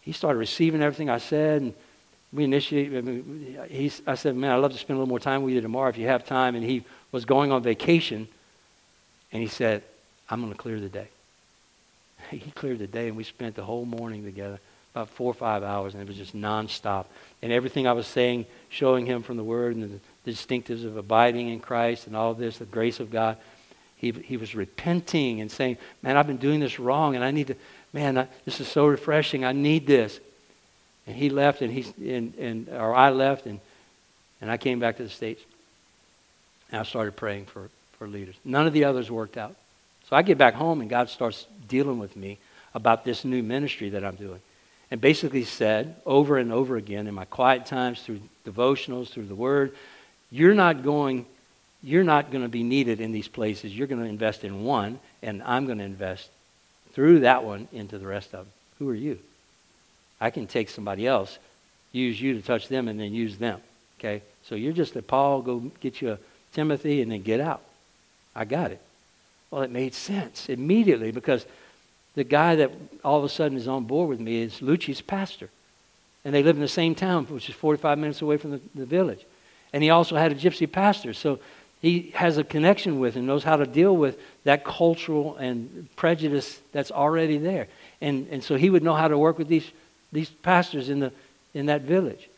He 0.00 0.12
started 0.12 0.38
receiving 0.38 0.82
everything 0.82 1.10
I 1.10 1.18
said. 1.18 1.62
And 1.62 1.74
we 2.32 2.44
initiated, 2.44 2.96
I, 2.96 3.00
mean, 3.02 3.58
he, 3.68 3.92
I 4.06 4.14
said, 4.14 4.34
Man, 4.36 4.52
I'd 4.52 4.56
love 4.56 4.72
to 4.72 4.78
spend 4.78 4.96
a 4.96 5.00
little 5.00 5.10
more 5.10 5.20
time 5.20 5.42
with 5.42 5.52
you 5.52 5.60
tomorrow 5.60 5.90
if 5.90 5.98
you 5.98 6.06
have 6.06 6.24
time. 6.24 6.54
And 6.54 6.64
he 6.64 6.82
was 7.12 7.26
going 7.26 7.52
on 7.52 7.62
vacation. 7.62 8.26
And 9.32 9.42
he 9.42 9.48
said, 9.48 9.82
I'm 10.30 10.40
going 10.40 10.52
to 10.52 10.58
clear 10.58 10.80
the 10.80 10.88
day. 10.88 11.08
He 12.30 12.50
cleared 12.52 12.78
the 12.78 12.88
day, 12.88 13.06
and 13.06 13.16
we 13.16 13.22
spent 13.22 13.54
the 13.54 13.62
whole 13.62 13.84
morning 13.84 14.24
together 14.24 14.58
about 14.96 15.10
four 15.10 15.30
or 15.30 15.34
five 15.34 15.62
hours, 15.62 15.92
and 15.92 16.02
it 16.02 16.08
was 16.08 16.16
just 16.16 16.34
nonstop. 16.34 17.04
And 17.42 17.52
everything 17.52 17.86
I 17.86 17.92
was 17.92 18.06
saying, 18.06 18.46
showing 18.70 19.04
him 19.04 19.22
from 19.22 19.36
the 19.36 19.44
Word 19.44 19.76
and 19.76 20.00
the, 20.24 20.30
distinctives 20.30 20.84
of 20.84 20.96
abiding 20.96 21.50
in 21.50 21.60
Christ 21.60 22.08
and 22.08 22.16
all 22.16 22.34
this, 22.34 22.58
the 22.58 22.64
grace 22.64 22.98
of 22.98 23.12
God, 23.12 23.36
he, 23.96 24.10
he 24.10 24.36
was 24.36 24.56
repenting 24.56 25.40
and 25.40 25.52
saying, 25.52 25.76
Man, 26.02 26.16
I've 26.16 26.26
been 26.26 26.38
doing 26.38 26.58
this 26.58 26.80
wrong, 26.80 27.14
and 27.14 27.22
I 27.22 27.30
need 27.30 27.48
to, 27.48 27.54
man, 27.92 28.18
I, 28.18 28.26
this 28.44 28.58
is 28.58 28.66
so 28.66 28.86
refreshing. 28.86 29.44
I 29.44 29.52
need 29.52 29.86
this. 29.86 30.18
And 31.06 31.14
he 31.14 31.28
left, 31.28 31.62
and, 31.62 31.72
he, 31.72 32.10
and, 32.10 32.34
and, 32.34 32.68
or 32.70 32.92
I 32.94 33.10
left, 33.10 33.46
and, 33.46 33.60
and 34.40 34.50
I 34.50 34.56
came 34.56 34.80
back 34.80 34.96
to 34.96 35.04
the 35.04 35.10
States. 35.10 35.42
And 36.72 36.80
I 36.80 36.84
started 36.84 37.14
praying 37.14 37.44
for, 37.44 37.68
for 37.98 38.08
leaders. 38.08 38.34
None 38.44 38.66
of 38.66 38.72
the 38.72 38.84
others 38.84 39.10
worked 39.10 39.36
out. 39.36 39.54
So 40.08 40.16
I 40.16 40.22
get 40.22 40.38
back 40.38 40.54
home, 40.54 40.80
and 40.80 40.90
God 40.90 41.10
starts 41.10 41.46
dealing 41.68 41.98
with 41.98 42.16
me 42.16 42.38
about 42.74 43.04
this 43.04 43.24
new 43.24 43.42
ministry 43.42 43.90
that 43.90 44.02
I'm 44.02 44.16
doing 44.16 44.40
and 44.90 45.00
basically 45.00 45.44
said 45.44 45.96
over 46.06 46.38
and 46.38 46.52
over 46.52 46.76
again 46.76 47.06
in 47.06 47.14
my 47.14 47.24
quiet 47.24 47.66
times 47.66 48.02
through 48.02 48.20
devotionals, 48.46 49.08
through 49.08 49.26
the 49.26 49.34
Word, 49.34 49.74
you're 50.30 50.54
not 50.54 50.82
going, 50.82 51.26
you're 51.82 52.04
not 52.04 52.30
going 52.30 52.42
to 52.42 52.48
be 52.48 52.62
needed 52.62 53.00
in 53.00 53.12
these 53.12 53.28
places. 53.28 53.76
You're 53.76 53.86
going 53.86 54.02
to 54.02 54.08
invest 54.08 54.44
in 54.44 54.64
one, 54.64 54.98
and 55.22 55.42
I'm 55.42 55.66
going 55.66 55.78
to 55.78 55.84
invest 55.84 56.28
through 56.92 57.20
that 57.20 57.44
one 57.44 57.68
into 57.72 57.98
the 57.98 58.06
rest 58.06 58.34
of 58.34 58.44
them. 58.44 58.52
Who 58.78 58.88
are 58.90 58.94
you? 58.94 59.18
I 60.20 60.30
can 60.30 60.46
take 60.46 60.68
somebody 60.68 61.06
else, 61.06 61.38
use 61.92 62.20
you 62.20 62.34
to 62.34 62.42
touch 62.42 62.68
them, 62.68 62.88
and 62.88 62.98
then 62.98 63.12
use 63.12 63.38
them. 63.38 63.60
Okay? 63.98 64.22
So 64.44 64.54
you're 64.54 64.72
just 64.72 64.96
a 64.96 65.02
Paul, 65.02 65.42
go 65.42 65.58
get 65.80 66.00
you 66.00 66.12
a 66.12 66.18
Timothy, 66.52 67.02
and 67.02 67.10
then 67.10 67.22
get 67.22 67.40
out. 67.40 67.62
I 68.34 68.44
got 68.44 68.70
it. 68.70 68.80
Well, 69.50 69.62
it 69.62 69.70
made 69.70 69.94
sense 69.94 70.48
immediately 70.48 71.10
because 71.10 71.44
the 72.16 72.24
guy 72.24 72.56
that 72.56 72.72
all 73.04 73.18
of 73.18 73.24
a 73.24 73.28
sudden 73.28 73.56
is 73.56 73.68
on 73.68 73.84
board 73.84 74.08
with 74.08 74.18
me 74.18 74.42
is 74.42 74.54
Lucci's 74.60 75.00
pastor. 75.00 75.48
And 76.24 76.34
they 76.34 76.42
live 76.42 76.56
in 76.56 76.62
the 76.62 76.66
same 76.66 76.96
town, 76.96 77.26
which 77.26 77.48
is 77.48 77.54
45 77.54 77.98
minutes 77.98 78.20
away 78.20 78.36
from 78.36 78.50
the, 78.50 78.60
the 78.74 78.86
village. 78.86 79.24
And 79.72 79.82
he 79.82 79.90
also 79.90 80.16
had 80.16 80.32
a 80.32 80.34
gypsy 80.34 80.70
pastor. 80.70 81.12
So 81.12 81.38
he 81.80 82.10
has 82.14 82.38
a 82.38 82.42
connection 82.42 82.98
with 82.98 83.14
and 83.14 83.26
knows 83.26 83.44
how 83.44 83.56
to 83.56 83.66
deal 83.66 83.96
with 83.96 84.18
that 84.44 84.64
cultural 84.64 85.36
and 85.36 85.88
prejudice 85.94 86.58
that's 86.72 86.90
already 86.90 87.38
there. 87.38 87.68
And, 88.00 88.26
and 88.30 88.42
so 88.42 88.56
he 88.56 88.70
would 88.70 88.82
know 88.82 88.94
how 88.94 89.08
to 89.08 89.18
work 89.18 89.38
with 89.38 89.48
these, 89.48 89.70
these 90.10 90.30
pastors 90.30 90.88
in, 90.88 91.00
the, 91.00 91.12
in 91.54 91.66
that 91.66 91.82
village. 91.82 92.28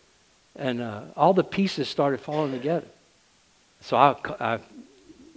And 0.56 0.82
uh, 0.82 1.02
all 1.16 1.32
the 1.32 1.44
pieces 1.44 1.88
started 1.88 2.20
falling 2.20 2.52
together. 2.52 2.86
So 3.80 3.96
I, 3.96 4.16
I 4.40 4.58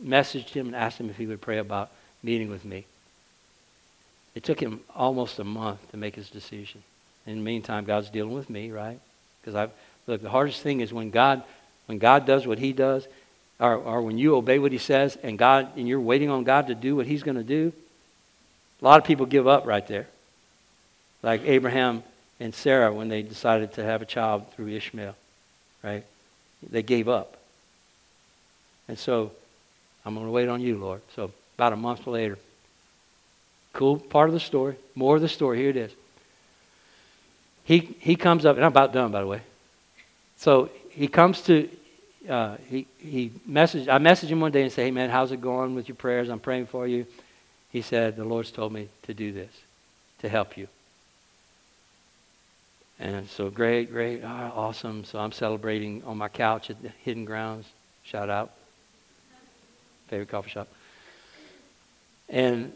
messaged 0.03 0.49
him 0.49 0.65
and 0.65 0.75
asked 0.75 0.99
him 0.99 1.09
if 1.11 1.17
he 1.17 1.27
would 1.27 1.41
pray 1.41 1.59
about 1.59 1.91
meeting 2.23 2.49
with 2.49 2.65
me. 2.65 2.85
It 4.33 4.43
took 4.43 4.59
him 4.59 4.81
almost 4.95 5.39
a 5.39 5.43
month 5.43 5.91
to 5.91 5.97
make 5.97 6.15
his 6.15 6.29
decision. 6.29 6.83
In 7.25 7.35
the 7.35 7.41
meantime, 7.41 7.85
God's 7.85 8.09
dealing 8.09 8.33
with 8.33 8.49
me, 8.49 8.71
right? 8.71 8.99
Because 9.41 9.55
I've 9.55 9.71
look, 10.07 10.21
the 10.21 10.29
hardest 10.29 10.61
thing 10.61 10.81
is 10.81 10.93
when 10.93 11.09
God, 11.09 11.43
when 11.85 11.97
God 11.97 12.25
does 12.25 12.47
what 12.47 12.59
He 12.59 12.73
does, 12.73 13.07
or, 13.59 13.75
or 13.75 14.01
when 14.01 14.17
you 14.17 14.35
obey 14.35 14.59
what 14.59 14.71
He 14.71 14.77
says, 14.77 15.17
and 15.23 15.37
God, 15.37 15.77
and 15.77 15.87
you're 15.87 15.99
waiting 15.99 16.29
on 16.29 16.43
God 16.43 16.67
to 16.67 16.75
do 16.75 16.95
what 16.95 17.07
He's 17.07 17.23
going 17.23 17.37
to 17.37 17.43
do. 17.43 17.71
A 18.81 18.85
lot 18.85 18.99
of 18.99 19.05
people 19.05 19.25
give 19.25 19.47
up 19.47 19.65
right 19.65 19.85
there, 19.87 20.07
like 21.21 21.41
Abraham 21.45 22.03
and 22.39 22.53
Sarah 22.53 22.91
when 22.91 23.09
they 23.09 23.21
decided 23.21 23.73
to 23.73 23.83
have 23.83 24.01
a 24.01 24.05
child 24.05 24.51
through 24.53 24.69
Ishmael, 24.69 25.15
right? 25.83 26.03
They 26.67 26.81
gave 26.81 27.07
up. 27.07 27.37
And 28.87 28.97
so, 28.97 29.31
I'm 30.03 30.15
going 30.15 30.25
to 30.25 30.31
wait 30.31 30.49
on 30.49 30.61
you, 30.61 30.77
Lord. 30.77 31.01
So 31.15 31.31
about 31.55 31.73
a 31.73 31.75
month 31.75 32.07
later, 32.07 32.39
Cool 33.73 33.99
part 33.99 34.29
of 34.29 34.33
the 34.33 34.39
story. 34.39 34.75
More 34.95 35.15
of 35.15 35.21
the 35.21 35.29
story. 35.29 35.59
Here 35.59 35.69
it 35.69 35.77
is. 35.77 35.91
He, 37.63 37.95
he 37.99 38.15
comes 38.15 38.45
up, 38.45 38.55
and 38.55 38.65
I'm 38.65 38.71
about 38.71 38.91
done, 38.91 39.11
by 39.11 39.21
the 39.21 39.27
way. 39.27 39.41
So 40.37 40.69
he 40.89 41.07
comes 41.07 41.41
to, 41.43 41.69
uh, 42.27 42.57
he, 42.67 42.87
he 42.97 43.31
messaged, 43.49 43.87
I 43.87 43.97
messaged 43.97 44.29
him 44.29 44.41
one 44.41 44.51
day 44.51 44.63
and 44.63 44.71
say, 44.71 44.85
hey, 44.85 44.91
man, 44.91 45.09
how's 45.09 45.31
it 45.31 45.39
going 45.41 45.75
with 45.75 45.87
your 45.87 45.95
prayers? 45.95 46.29
I'm 46.29 46.39
praying 46.39 46.65
for 46.67 46.87
you. 46.87 47.05
He 47.71 47.81
said, 47.81 48.17
the 48.17 48.25
Lord's 48.25 48.51
told 48.51 48.73
me 48.73 48.89
to 49.03 49.13
do 49.13 49.31
this, 49.31 49.51
to 50.19 50.27
help 50.27 50.57
you. 50.57 50.67
And 52.99 53.29
so 53.29 53.49
great, 53.49 53.91
great, 53.91 54.21
oh, 54.23 54.51
awesome. 54.55 55.05
So 55.05 55.17
I'm 55.19 55.31
celebrating 55.31 56.03
on 56.05 56.17
my 56.17 56.27
couch 56.27 56.69
at 56.69 56.81
the 56.81 56.89
Hidden 57.03 57.25
Grounds. 57.25 57.65
Shout 58.03 58.29
out. 58.29 58.51
Favorite 60.07 60.29
coffee 60.29 60.49
shop. 60.49 60.67
And 62.29 62.73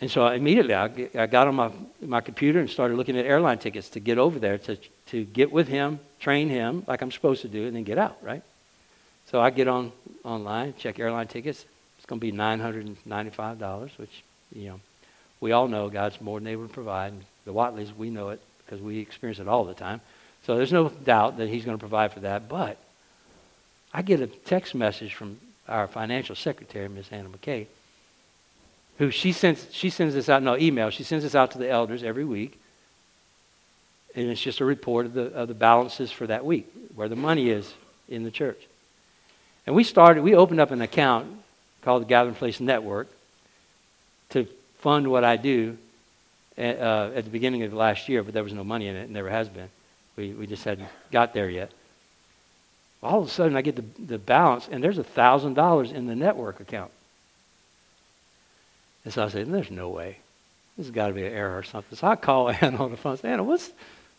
and 0.00 0.10
so 0.10 0.26
immediately 0.28 0.74
I, 0.74 1.08
I 1.14 1.26
got 1.26 1.48
on 1.48 1.56
my, 1.56 1.70
my 2.00 2.20
computer 2.20 2.60
and 2.60 2.70
started 2.70 2.96
looking 2.96 3.18
at 3.18 3.26
airline 3.26 3.58
tickets 3.58 3.88
to 3.90 4.00
get 4.00 4.18
over 4.18 4.38
there 4.38 4.58
to, 4.58 4.76
to 5.06 5.24
get 5.24 5.50
with 5.50 5.68
him, 5.68 5.98
train 6.20 6.48
him 6.48 6.84
like 6.86 7.02
I'm 7.02 7.10
supposed 7.10 7.42
to 7.42 7.48
do, 7.48 7.66
and 7.66 7.74
then 7.74 7.84
get 7.84 7.98
out, 7.98 8.16
right? 8.22 8.42
So 9.30 9.40
I 9.40 9.50
get 9.50 9.68
on 9.68 9.92
online, 10.24 10.74
check 10.78 10.98
airline 10.98 11.26
tickets. 11.26 11.64
It's 11.98 12.06
going 12.06 12.20
to 12.20 12.26
be 12.26 12.32
$995, 12.32 13.90
which, 13.98 14.22
you 14.54 14.68
know, 14.68 14.80
we 15.40 15.52
all 15.52 15.68
know 15.68 15.88
God's 15.90 16.20
more 16.20 16.38
than 16.38 16.46
able 16.46 16.66
to 16.66 16.72
provide. 16.72 17.12
The 17.44 17.52
Watleys, 17.52 17.94
we 17.94 18.10
know 18.10 18.30
it 18.30 18.40
because 18.64 18.80
we 18.80 18.98
experience 18.98 19.40
it 19.40 19.48
all 19.48 19.64
the 19.64 19.74
time. 19.74 20.00
So 20.44 20.56
there's 20.56 20.72
no 20.72 20.88
doubt 20.88 21.38
that 21.38 21.48
he's 21.48 21.64
going 21.64 21.76
to 21.76 21.80
provide 21.80 22.12
for 22.12 22.20
that. 22.20 22.48
But 22.48 22.78
I 23.92 24.02
get 24.02 24.20
a 24.20 24.26
text 24.26 24.74
message 24.74 25.14
from 25.14 25.38
our 25.68 25.86
financial 25.86 26.34
secretary, 26.34 26.88
Ms. 26.88 27.08
Hannah 27.08 27.28
McKay, 27.28 27.66
who 28.98 29.10
she 29.10 29.32
sends, 29.32 29.66
she 29.72 29.90
sends 29.90 30.14
this 30.14 30.28
out, 30.28 30.42
no, 30.42 30.56
email. 30.56 30.90
She 30.90 31.04
sends 31.04 31.24
this 31.24 31.34
out 31.34 31.52
to 31.52 31.58
the 31.58 31.70
elders 31.70 32.02
every 32.02 32.24
week. 32.24 32.60
And 34.14 34.28
it's 34.28 34.40
just 34.40 34.60
a 34.60 34.64
report 34.64 35.06
of 35.06 35.14
the, 35.14 35.32
of 35.32 35.48
the 35.48 35.54
balances 35.54 36.10
for 36.10 36.26
that 36.26 36.44
week, 36.44 36.70
where 36.94 37.08
the 37.08 37.16
money 37.16 37.50
is 37.50 37.72
in 38.08 38.24
the 38.24 38.30
church. 38.30 38.58
And 39.66 39.76
we 39.76 39.84
started, 39.84 40.22
we 40.22 40.34
opened 40.34 40.60
up 40.60 40.72
an 40.72 40.82
account 40.82 41.28
called 41.82 42.02
the 42.02 42.06
Gathering 42.06 42.34
Place 42.34 42.58
Network 42.58 43.08
to 44.30 44.46
fund 44.80 45.08
what 45.08 45.24
I 45.24 45.36
do 45.36 45.78
at, 46.56 46.80
uh, 46.80 47.10
at 47.14 47.24
the 47.24 47.30
beginning 47.30 47.62
of 47.62 47.72
last 47.72 48.08
year, 48.08 48.22
but 48.22 48.34
there 48.34 48.42
was 48.42 48.52
no 48.52 48.64
money 48.64 48.88
in 48.88 48.96
it, 48.96 49.02
and 49.02 49.12
never 49.12 49.30
has 49.30 49.48
been. 49.48 49.68
We, 50.16 50.30
we 50.32 50.46
just 50.48 50.64
hadn't 50.64 50.88
got 51.12 51.34
there 51.34 51.48
yet. 51.48 51.70
All 53.00 53.20
of 53.20 53.28
a 53.28 53.30
sudden, 53.30 53.56
I 53.56 53.62
get 53.62 53.76
the, 53.76 53.84
the 54.02 54.18
balance, 54.18 54.68
and 54.68 54.82
there's 54.82 54.98
$1,000 54.98 55.92
in 55.92 56.06
the 56.06 56.16
network 56.16 56.58
account. 56.58 56.90
And 59.08 59.12
so 59.14 59.24
I 59.24 59.28
said, 59.28 59.50
there's 59.50 59.70
no 59.70 59.88
way. 59.88 60.18
This 60.76 60.84
has 60.84 60.94
got 60.94 61.06
to 61.06 61.14
be 61.14 61.24
an 61.24 61.32
error 61.32 61.56
or 61.56 61.62
something. 61.62 61.96
So 61.96 62.08
I 62.08 62.14
call 62.14 62.50
Anna 62.60 62.76
on 62.84 62.90
the 62.90 62.98
phone 62.98 63.12
and 63.12 63.20
say, 63.22 63.32
Anna, 63.32 63.42
what's 63.42 63.70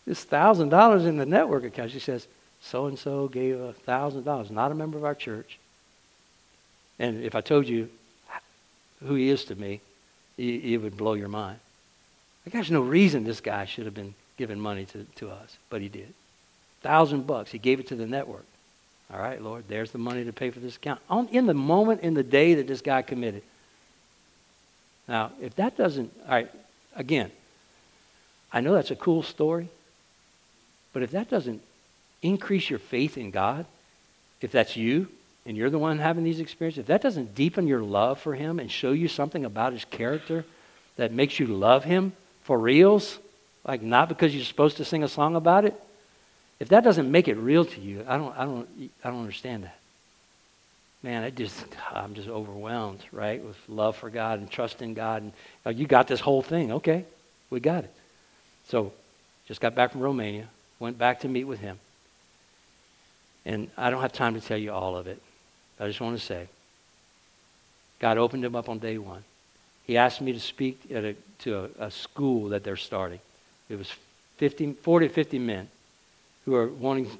this 0.04 0.24
$1,000 0.24 1.06
in 1.06 1.16
the 1.16 1.24
network 1.24 1.62
account? 1.62 1.92
She 1.92 2.00
says, 2.00 2.26
so-and-so 2.60 3.28
gave 3.28 3.54
$1,000, 3.54 4.50
not 4.50 4.72
a 4.72 4.74
member 4.74 4.98
of 4.98 5.04
our 5.04 5.14
church. 5.14 5.60
And 6.98 7.22
if 7.22 7.36
I 7.36 7.40
told 7.40 7.68
you 7.68 7.88
who 9.06 9.14
he 9.14 9.28
is 9.28 9.44
to 9.44 9.54
me, 9.54 9.80
it 10.36 10.82
would 10.82 10.96
blow 10.96 11.12
your 11.12 11.28
mind. 11.28 11.60
Like, 12.44 12.54
there's 12.54 12.72
no 12.72 12.80
reason 12.80 13.22
this 13.22 13.40
guy 13.40 13.66
should 13.66 13.84
have 13.84 13.94
been 13.94 14.16
giving 14.38 14.58
money 14.58 14.86
to, 14.86 15.06
to 15.18 15.30
us, 15.30 15.56
but 15.68 15.82
he 15.82 15.88
did. 15.88 16.12
Thousand 16.82 17.28
bucks. 17.28 17.52
He 17.52 17.58
gave 17.58 17.78
it 17.78 17.86
to 17.86 17.94
the 17.94 18.06
network. 18.06 18.44
All 19.14 19.20
right, 19.20 19.40
Lord, 19.40 19.66
there's 19.68 19.92
the 19.92 19.98
money 19.98 20.24
to 20.24 20.32
pay 20.32 20.50
for 20.50 20.58
this 20.58 20.74
account. 20.74 21.00
On, 21.08 21.28
in 21.28 21.46
the 21.46 21.54
moment, 21.54 22.00
in 22.00 22.14
the 22.14 22.24
day 22.24 22.54
that 22.54 22.66
this 22.66 22.80
guy 22.80 23.02
committed. 23.02 23.44
Now, 25.10 25.32
if 25.42 25.56
that 25.56 25.76
doesn't, 25.76 26.12
all 26.24 26.30
right, 26.30 26.50
again, 26.94 27.32
I 28.52 28.60
know 28.60 28.74
that's 28.74 28.92
a 28.92 28.96
cool 28.96 29.24
story, 29.24 29.68
but 30.92 31.02
if 31.02 31.10
that 31.10 31.28
doesn't 31.28 31.60
increase 32.22 32.70
your 32.70 32.78
faith 32.78 33.18
in 33.18 33.32
God, 33.32 33.66
if 34.40 34.52
that's 34.52 34.76
you 34.76 35.08
and 35.44 35.56
you're 35.56 35.68
the 35.68 35.80
one 35.80 35.98
having 35.98 36.22
these 36.22 36.38
experiences, 36.38 36.82
if 36.82 36.86
that 36.86 37.02
doesn't 37.02 37.34
deepen 37.34 37.66
your 37.66 37.82
love 37.82 38.20
for 38.20 38.36
Him 38.36 38.60
and 38.60 38.70
show 38.70 38.92
you 38.92 39.08
something 39.08 39.44
about 39.44 39.72
His 39.72 39.84
character 39.84 40.44
that 40.96 41.12
makes 41.12 41.40
you 41.40 41.48
love 41.48 41.82
Him 41.82 42.12
for 42.44 42.56
reals, 42.56 43.18
like 43.66 43.82
not 43.82 44.08
because 44.08 44.32
you're 44.32 44.44
supposed 44.44 44.76
to 44.76 44.84
sing 44.84 45.02
a 45.02 45.08
song 45.08 45.34
about 45.34 45.64
it, 45.64 45.74
if 46.60 46.68
that 46.68 46.84
doesn't 46.84 47.10
make 47.10 47.26
it 47.26 47.34
real 47.34 47.64
to 47.64 47.80
you, 47.80 48.04
I 48.06 48.16
don't, 48.16 48.38
I 48.38 48.44
don't, 48.44 48.68
I 49.02 49.10
don't 49.10 49.22
understand 49.22 49.64
that. 49.64 49.79
Man, 51.02 51.24
it 51.24 51.34
just, 51.34 51.64
I'm 51.90 52.14
just 52.14 52.28
overwhelmed, 52.28 53.00
right, 53.10 53.42
with 53.42 53.56
love 53.68 53.96
for 53.96 54.10
God 54.10 54.38
and 54.38 54.50
trust 54.50 54.82
in 54.82 54.92
God. 54.92 55.22
And 55.22 55.32
uh, 55.64 55.70
you 55.70 55.86
got 55.86 56.06
this 56.06 56.20
whole 56.20 56.42
thing. 56.42 56.72
Okay, 56.72 57.04
we 57.48 57.58
got 57.60 57.84
it. 57.84 57.94
So, 58.68 58.92
just 59.48 59.60
got 59.60 59.74
back 59.74 59.92
from 59.92 60.02
Romania, 60.02 60.48
went 60.78 60.98
back 60.98 61.20
to 61.20 61.28
meet 61.28 61.44
with 61.44 61.58
him. 61.58 61.78
And 63.46 63.70
I 63.76 63.90
don't 63.90 64.02
have 64.02 64.12
time 64.12 64.34
to 64.34 64.40
tell 64.40 64.58
you 64.58 64.72
all 64.72 64.96
of 64.96 65.06
it. 65.06 65.20
I 65.78 65.86
just 65.86 66.00
want 66.00 66.18
to 66.18 66.24
say, 66.24 66.48
God 67.98 68.18
opened 68.18 68.44
him 68.44 68.54
up 68.54 68.68
on 68.68 68.78
day 68.78 68.98
one. 68.98 69.24
He 69.86 69.96
asked 69.96 70.20
me 70.20 70.32
to 70.32 70.40
speak 70.40 70.80
at 70.92 71.04
a, 71.04 71.16
to 71.40 71.70
a, 71.78 71.86
a 71.86 71.90
school 71.90 72.50
that 72.50 72.62
they're 72.62 72.76
starting. 72.76 73.20
It 73.70 73.76
was 73.76 73.90
50, 74.36 74.74
40 74.74 75.08
to 75.08 75.14
50 75.14 75.38
men 75.38 75.68
who 76.44 76.54
are 76.54 76.68
wanting 76.68 77.10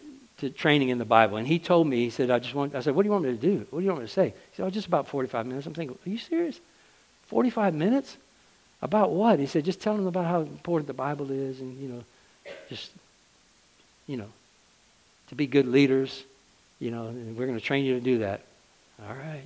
to 0.41 0.51
training 0.51 0.89
in 0.89 0.99
the 0.99 1.05
Bible. 1.05 1.37
And 1.37 1.47
he 1.47 1.59
told 1.59 1.87
me, 1.87 2.05
he 2.05 2.11
said, 2.11 2.31
I 2.31 2.39
just 2.39 2.55
want, 2.55 2.75
I 2.75 2.81
said, 2.81 2.95
what 2.95 3.03
do 3.03 3.09
you 3.09 3.13
want 3.13 3.25
me 3.25 3.31
to 3.31 3.37
do? 3.37 3.67
What 3.71 3.81
do 3.81 3.85
you 3.85 3.91
want 3.91 4.03
me 4.03 4.07
to 4.07 4.13
say? 4.13 4.29
He 4.29 4.57
said, 4.57 4.67
oh, 4.67 4.71
just 4.71 4.87
about 4.87 5.09
45 5.09 5.47
minutes. 5.47 5.67
I'm 5.67 5.75
thinking, 5.75 5.97
are 6.05 6.11
you 6.11 6.19
serious? 6.19 6.59
45 7.29 7.75
minutes? 7.75 8.17
About 8.83 9.11
what? 9.11 9.39
He 9.39 9.47
said, 9.47 9.65
just 9.65 9.81
tell 9.81 9.97
them 9.97 10.07
about 10.07 10.25
how 10.25 10.41
important 10.41 10.87
the 10.87 10.95
Bible 10.95 11.31
is 11.31 11.61
and, 11.61 11.79
you 11.79 11.89
know, 11.89 12.05
just, 12.69 12.91
you 14.07 14.17
know, 14.17 14.29
to 15.29 15.35
be 15.35 15.47
good 15.47 15.67
leaders, 15.67 16.25
you 16.79 16.91
know, 16.91 17.09
and 17.09 17.37
we're 17.37 17.47
going 17.47 17.59
to 17.59 17.65
train 17.65 17.85
you 17.85 17.95
to 17.95 18.01
do 18.01 18.19
that. 18.19 18.41
All 19.07 19.15
right. 19.15 19.45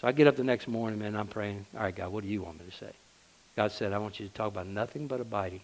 So 0.00 0.08
I 0.08 0.12
get 0.12 0.26
up 0.26 0.36
the 0.36 0.44
next 0.44 0.66
morning, 0.66 0.98
man, 0.98 1.14
I'm 1.14 1.28
praying, 1.28 1.64
all 1.76 1.84
right, 1.84 1.94
God, 1.94 2.10
what 2.10 2.24
do 2.24 2.28
you 2.28 2.42
want 2.42 2.58
me 2.58 2.68
to 2.68 2.76
say? 2.76 2.90
God 3.54 3.70
said, 3.70 3.92
I 3.92 3.98
want 3.98 4.18
you 4.18 4.26
to 4.26 4.34
talk 4.34 4.48
about 4.48 4.66
nothing 4.66 5.06
but 5.06 5.20
abiding. 5.20 5.60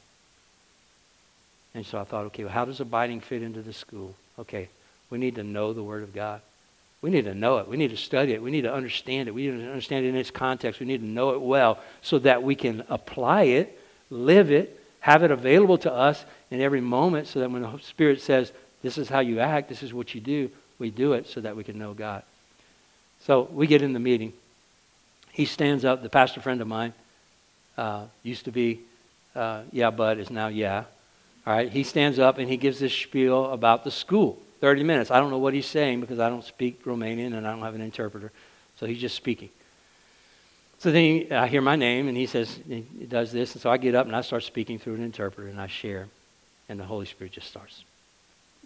And 1.75 1.85
so 1.85 1.99
I 1.99 2.05
thought, 2.05 2.27
okay, 2.27 2.45
well, 2.45 2.53
how 2.53 2.65
does 2.65 2.81
abiding 2.81 3.21
fit 3.21 3.43
into 3.43 3.63
the 3.63 3.73
school? 3.73 4.15
Okay, 4.39 4.69
we 5.11 5.19
need 5.19 5.35
to 5.37 5.45
know 5.45 5.73
the 5.73 5.83
Word 5.83 6.03
of 6.03 6.15
God. 6.15 6.41
We 7.01 7.11
need 7.11 7.27
to 7.27 7.35
know 7.35 7.59
it. 7.59 7.69
We 7.69 7.77
need 7.77 7.91
to 7.91 7.97
study 7.97 8.33
it. 8.33 8.43
We 8.43 8.51
need 8.51 8.63
to 8.63 8.73
understand 8.73 9.29
it. 9.29 9.35
We 9.35 9.49
need 9.49 9.61
to 9.61 9.69
understand 9.69 10.05
it 10.05 10.09
in 10.09 10.17
its 10.17 10.31
context. 10.31 10.81
We 10.81 10.87
need 10.87 11.01
to 11.01 11.07
know 11.07 11.31
it 11.31 11.41
well 11.41 11.79
so 12.03 12.19
that 12.21 12.43
we 12.43 12.57
can 12.57 12.85
apply 12.89 13.45
it, 13.45 13.79
live 14.11 14.51
it, 14.51 14.81
have 15.01 15.23
it 15.23 15.31
available 15.31 15.79
to 15.79 15.93
us 15.93 16.25
in 16.51 16.61
every 16.61 16.81
moment 16.81 17.29
so 17.29 17.41
that 17.41 17.51
when 17.51 17.63
the 17.63 17.79
Spirit 17.79 18.21
says, 18.21 18.53
this 18.83 18.99
is 18.99 19.09
how 19.09 19.21
you 19.21 19.39
act, 19.41 19.69
this 19.69 19.83
is 19.83 19.95
what 19.95 20.15
you 20.15 20.21
do, 20.21 20.51
we 20.79 20.91
do 20.91 21.13
it 21.13 21.29
so 21.29 21.41
that 21.41 21.57
we 21.57 21.63
can 21.65 21.79
know 21.79 21.95
God. 21.95 22.23
So 23.21 23.49
we 23.53 23.67
get 23.67 23.83
in 23.83 23.93
the 23.93 24.01
meeting. 24.01 24.33
He 25.31 25.45
stands 25.45 25.85
up, 25.85 26.03
the 26.03 26.09
pastor 26.09 26.41
friend 26.41 26.61
of 26.61 26.67
mine, 26.67 26.95
uh, 27.77 28.07
used 28.25 28.45
to 28.47 28.53
be, 28.53 28.81
uh, 29.37 29.63
yeah, 29.73 29.91
but 29.91 30.19
is 30.19 30.31
now 30.31 30.49
yeah. 30.49 30.85
All 31.49 31.55
right, 31.55 31.73
he 31.73 31.83
stands 31.83 32.19
up 32.19 32.37
and 32.37 32.47
he 32.47 32.59
gives 32.59 32.79
this 32.79 32.93
spiel 32.93 33.47
about 33.53 33.83
the 33.83 33.91
school. 33.91 34.39
30 34.61 34.83
minutes. 34.83 35.11
I 35.11 35.19
don't 35.19 35.31
know 35.31 35.39
what 35.39 35.55
he's 35.55 35.65
saying 35.65 36.03
because 36.03 36.19
I 36.19 36.29
don't 36.29 36.45
speak 36.45 36.85
Romanian 36.85 37.35
and 37.35 37.47
I 37.47 37.53
don't 37.53 37.63
have 37.63 37.75
an 37.75 37.81
interpreter. 37.81 38.31
So 38.77 38.85
he's 38.85 39.01
just 39.01 39.17
speaking. 39.17 39.49
So 40.79 40.93
then 40.93 41.03
he, 41.03 41.33
I 41.33 41.47
hear 41.47 41.63
my 41.63 41.75
name 41.75 42.07
and 42.07 42.15
he 42.19 42.27
says, 42.27 42.55
he 42.69 42.83
does 43.09 43.33
this. 43.33 43.55
And 43.55 43.63
so 43.63 43.71
I 43.71 43.79
get 43.79 43.95
up 43.95 44.05
and 44.05 44.15
I 44.15 44.21
start 44.21 44.43
speaking 44.43 44.79
through 44.79 44.97
an 44.97 45.03
interpreter 45.03 45.49
and 45.49 45.59
I 45.59 45.69
share. 45.69 46.09
And 46.69 46.79
the 46.79 46.85
Holy 46.85 47.07
Spirit 47.07 47.33
just 47.33 47.49
starts 47.49 47.83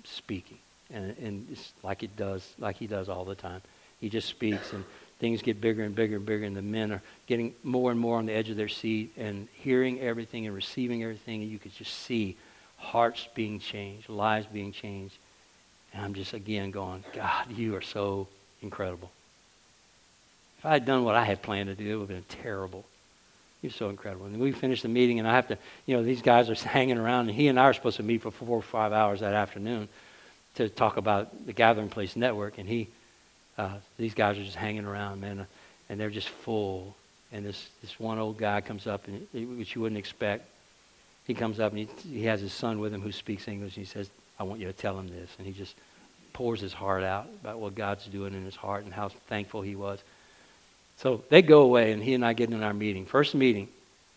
speaking. 0.03 0.59
And, 0.93 1.17
and 1.19 1.47
it's 1.53 1.73
like 1.85 2.03
it 2.03 2.17
does, 2.17 2.53
like 2.59 2.79
he 2.79 2.89
does 2.89 3.09
all 3.09 3.25
the 3.25 3.37
time. 3.37 3.63
He 4.01 4.09
just 4.09 4.29
speaks 4.29 4.73
and 4.73 4.85
things 5.21 5.41
get 5.41 5.61
bigger 5.61 5.85
and 5.85 5.95
bigger 5.95 6.17
and 6.17 6.27
bigger 6.27 6.47
and 6.47 6.57
the 6.57 6.63
men 6.63 6.91
are 6.91 7.03
getting 7.29 7.55
more 7.63 7.93
and 7.93 8.01
more 8.01 8.19
on 8.19 8.27
the 8.27 8.33
edge 8.33 8.51
of 8.51 8.57
their 8.57 8.67
seat 8.67 9.13
and 9.17 9.47
hearing 9.55 10.01
everything 10.01 10.47
and 10.47 10.57
receiving 10.57 11.05
everything. 11.05 11.43
And 11.43 11.49
you 11.49 11.61
could 11.61 11.77
just 11.77 11.95
see 11.95 12.37
hearts 12.83 13.29
being 13.35 13.61
changed, 13.61 14.09
lives 14.09 14.47
being 14.53 14.73
changed. 14.73 15.17
And 15.95 16.05
I'm 16.05 16.15
just 16.15 16.35
again 16.35 16.71
going, 16.71 17.05
God, 17.15 17.51
you 17.51 17.77
are 17.77 17.83
so 17.83 18.27
incredible. 18.61 19.11
If 20.59 20.67
I 20.67 20.73
had 20.73 20.85
done 20.85 21.05
what 21.05 21.15
I 21.15 21.25
had 21.25 21.43
planned 21.43 21.69
to 21.69 21.75
do, 21.75 21.91
it 21.91 21.97
would 21.97 22.11
have 22.11 22.29
been 22.29 22.43
terrible. 22.43 22.85
You're 23.63 23.73
so 23.73 23.89
incredible. 23.89 24.27
And 24.27 24.41
we 24.41 24.53
finished 24.53 24.83
the 24.83 24.89
meeting, 24.89 25.19
and 25.21 25.29
I 25.29 25.35
have 25.35 25.49
to, 25.49 25.59
you 25.87 25.97
know, 25.97 26.03
these 26.03 26.23
guys 26.23 26.51
are 26.51 26.55
hanging 26.69 26.99
around, 26.99 27.29
and 27.29 27.37
he 27.37 27.49
and 27.49 27.59
I 27.59 27.65
are 27.65 27.73
supposed 27.73 27.97
to 27.99 28.03
meet 28.03 28.23
for 28.23 28.31
four 28.31 28.59
or 28.59 28.63
five 28.63 28.93
hours 28.93 29.21
that 29.21 29.35
afternoon 29.35 29.89
to 30.57 30.69
talk 30.69 30.97
about 30.97 31.47
the 31.47 31.53
Gathering 31.53 31.89
Place 31.89 32.17
Network. 32.17 32.59
And 32.59 32.69
he, 32.69 32.89
uh, 33.57 33.77
these 33.99 34.15
guys 34.15 34.39
are 34.39 34.45
just 34.45 34.57
hanging 34.57 34.85
around, 34.85 35.21
man, 35.21 35.47
and 35.89 36.01
they're 36.01 36.11
just 36.11 36.29
full. 36.29 36.95
And 37.33 37.47
this, 37.47 37.69
this 37.81 37.99
one 37.99 38.19
old 38.19 38.39
guy 38.39 38.61
comes 38.61 38.87
up, 38.87 39.07
and 39.07 39.27
which 39.59 39.75
you 39.75 39.81
wouldn't 39.81 39.99
expect, 39.99 40.47
he 41.35 41.39
comes 41.39 41.59
up 41.59 41.73
and 41.73 41.79
he, 41.79 41.89
he 42.09 42.25
has 42.27 42.41
his 42.41 42.53
son 42.53 42.79
with 42.79 42.93
him 42.93 43.01
who 43.01 43.13
speaks 43.13 43.49
English. 43.49 43.77
And 43.77 43.87
he 43.87 43.91
says, 43.91 44.11
I 44.39 44.43
want 44.43 44.61
you 44.61 44.67
to 44.67 44.73
tell 44.73 44.99
him 44.99 45.09
this. 45.09 45.31
And 45.39 45.47
he 45.47 45.53
just 45.53 45.75
pours 46.33 46.61
his 46.61 46.73
heart 46.73 47.03
out 47.03 47.27
about 47.41 47.59
what 47.59 47.75
God's 47.75 48.05
doing 48.07 48.35
in 48.35 48.45
his 48.45 48.57
heart 48.57 48.85
and 48.85 48.93
how 48.93 49.09
thankful 49.09 49.63
he 49.63 49.75
was. 49.75 50.03
So 50.99 51.25
they 51.31 51.43
go 51.43 51.63
away, 51.63 51.93
and 51.93 52.03
he 52.03 52.15
and 52.15 52.25
I 52.25 52.33
get 52.35 52.51
in 52.51 52.63
our 52.63 52.75
meeting. 52.75 53.07
First 53.07 53.35
meeting 53.35 53.69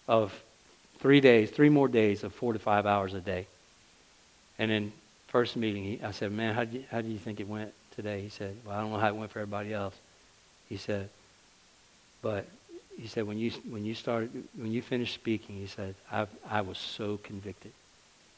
of 0.08 0.34
three 1.00 1.22
days, 1.22 1.50
three 1.50 1.70
more 1.70 1.88
days 1.88 2.24
of 2.24 2.34
four 2.34 2.54
to 2.54 2.60
five 2.60 2.86
hours 2.86 3.14
a 3.14 3.22
day. 3.22 3.48
And 4.60 4.70
then 4.70 4.92
first 5.28 5.56
meeting, 5.56 5.84
he, 5.84 6.02
I 6.04 6.12
said, 6.12 6.32
man, 6.32 6.54
how 6.54 6.66
do, 6.66 6.78
you, 6.78 6.84
how 6.92 7.02
do 7.02 7.08
you 7.08 7.18
think 7.18 7.40
it 7.40 7.48
went 7.48 7.74
today? 7.96 8.22
He 8.22 8.30
said, 8.30 8.56
well, 8.66 8.78
I 8.78 8.82
don't 8.82 8.92
know 8.92 9.00
how 9.00 9.08
it 9.08 9.16
went 9.16 9.32
for 9.32 9.40
everybody 9.40 9.74
else. 9.74 9.96
He 10.68 10.78
said, 10.78 11.10
but 12.22 12.46
he 13.00 13.08
said, 13.08 13.28
when 13.28 13.38
you, 13.38 13.52
when 13.70 13.86
you 13.86 13.94
started, 13.94 14.32
when 14.56 14.72
you 14.72 14.82
finished 14.82 15.14
speaking, 15.14 15.56
he 15.58 15.68
said, 15.68 15.96
I, 16.12 16.28
I 16.50 16.62
was 16.62 16.78
so 16.78 17.20
convicted. 17.24 17.72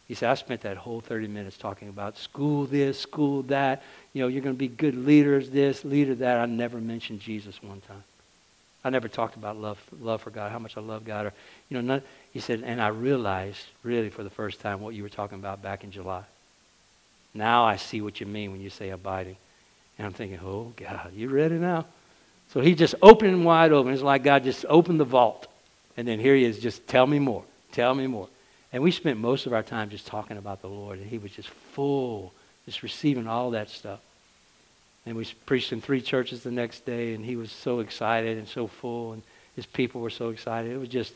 He 0.08 0.14
said, 0.14 0.30
I 0.30 0.36
spent 0.36 0.62
that 0.62 0.78
whole 0.78 1.02
30 1.02 1.28
minutes 1.28 1.58
talking 1.58 1.90
about 1.90 2.18
school 2.18 2.66
this, 2.66 3.00
school 3.00 3.44
that. 3.44 3.84
You 4.14 4.22
know, 4.22 4.30
you're 4.30 4.42
going 4.42 4.56
to 4.56 4.60
be 4.60 4.70
good 4.70 4.96
leaders, 4.96 5.50
this, 5.50 5.84
leader 5.84 6.16
that. 6.16 6.38
I 6.38 6.46
never 6.46 6.80
mentioned 6.80 7.20
Jesus 7.20 7.62
one 7.62 7.82
time. 7.82 8.04
I 8.84 8.90
never 8.90 9.10
talked 9.10 9.36
about 9.36 9.58
love, 9.58 9.80
love 10.00 10.22
for 10.22 10.30
God, 10.30 10.52
how 10.52 10.60
much 10.60 10.78
I 10.78 10.82
love 10.82 11.04
God. 11.04 11.26
Or, 11.26 11.34
you 11.68 11.76
know, 11.76 11.82
none, 11.82 12.02
he 12.32 12.40
said, 12.40 12.64
and 12.64 12.82
I 12.82 12.88
realized 12.88 13.66
really 13.84 14.10
for 14.10 14.24
the 14.24 14.30
first 14.30 14.62
time 14.62 14.80
what 14.80 14.96
you 14.96 15.04
were 15.04 15.10
talking 15.10 15.38
about 15.38 15.62
back 15.62 15.84
in 15.84 15.92
July. 15.92 16.24
Now 17.34 17.66
I 17.66 17.76
see 17.76 18.02
what 18.02 18.22
you 18.22 18.26
mean 18.26 18.52
when 18.52 18.62
you 18.62 18.70
say 18.70 18.90
abiding. 18.90 19.36
And 19.98 20.08
I'm 20.08 20.14
thinking, 20.14 20.40
oh, 20.42 20.72
God, 20.78 21.12
you 21.14 21.28
ready 21.28 21.56
now? 21.56 21.86
So 22.54 22.62
he 22.62 22.76
just 22.76 22.96
opened 23.02 23.44
wide 23.46 23.72
open. 23.72 23.94
It's 23.94 24.02
like 24.02 24.24
God 24.24 24.44
just 24.44 24.66
opened 24.70 25.00
the 25.00 25.06
vault. 25.06 25.48
And 25.98 26.08
then 26.08 26.20
here 26.20 26.36
he 26.36 26.44
is, 26.44 26.60
just 26.60 26.88
tell 26.88 27.06
me 27.08 27.20
more. 27.20 27.44
Tell 27.72 27.94
me 27.94 28.08
more. 28.08 28.30
And 28.72 28.84
we 28.84 28.92
spent 28.92 29.20
most 29.20 29.46
of 29.46 29.54
our 29.54 29.64
time 29.64 29.90
just 29.90 30.08
talking 30.08 30.38
about 30.38 30.62
the 30.62 30.68
Lord. 30.68 31.00
And 31.00 31.08
he 31.08 31.18
was 31.18 31.32
just 31.32 31.50
full, 31.50 32.34
just 32.66 32.84
receiving 32.84 33.28
all 33.28 33.52
that 33.52 33.70
stuff. 33.70 34.00
And 35.06 35.16
we 35.16 35.26
preached 35.46 35.72
in 35.72 35.82
three 35.82 36.02
churches 36.02 36.44
the 36.44 36.52
next 36.52 36.86
day, 36.86 37.14
and 37.14 37.24
he 37.24 37.38
was 37.38 37.50
so 37.50 37.80
excited 37.80 38.38
and 38.38 38.46
so 38.46 38.68
full, 38.68 39.14
and 39.14 39.24
his 39.56 39.66
people 39.66 40.02
were 40.02 40.10
so 40.10 40.30
excited. 40.30 40.70
It 40.70 40.78
was 40.78 40.90
just 40.90 41.14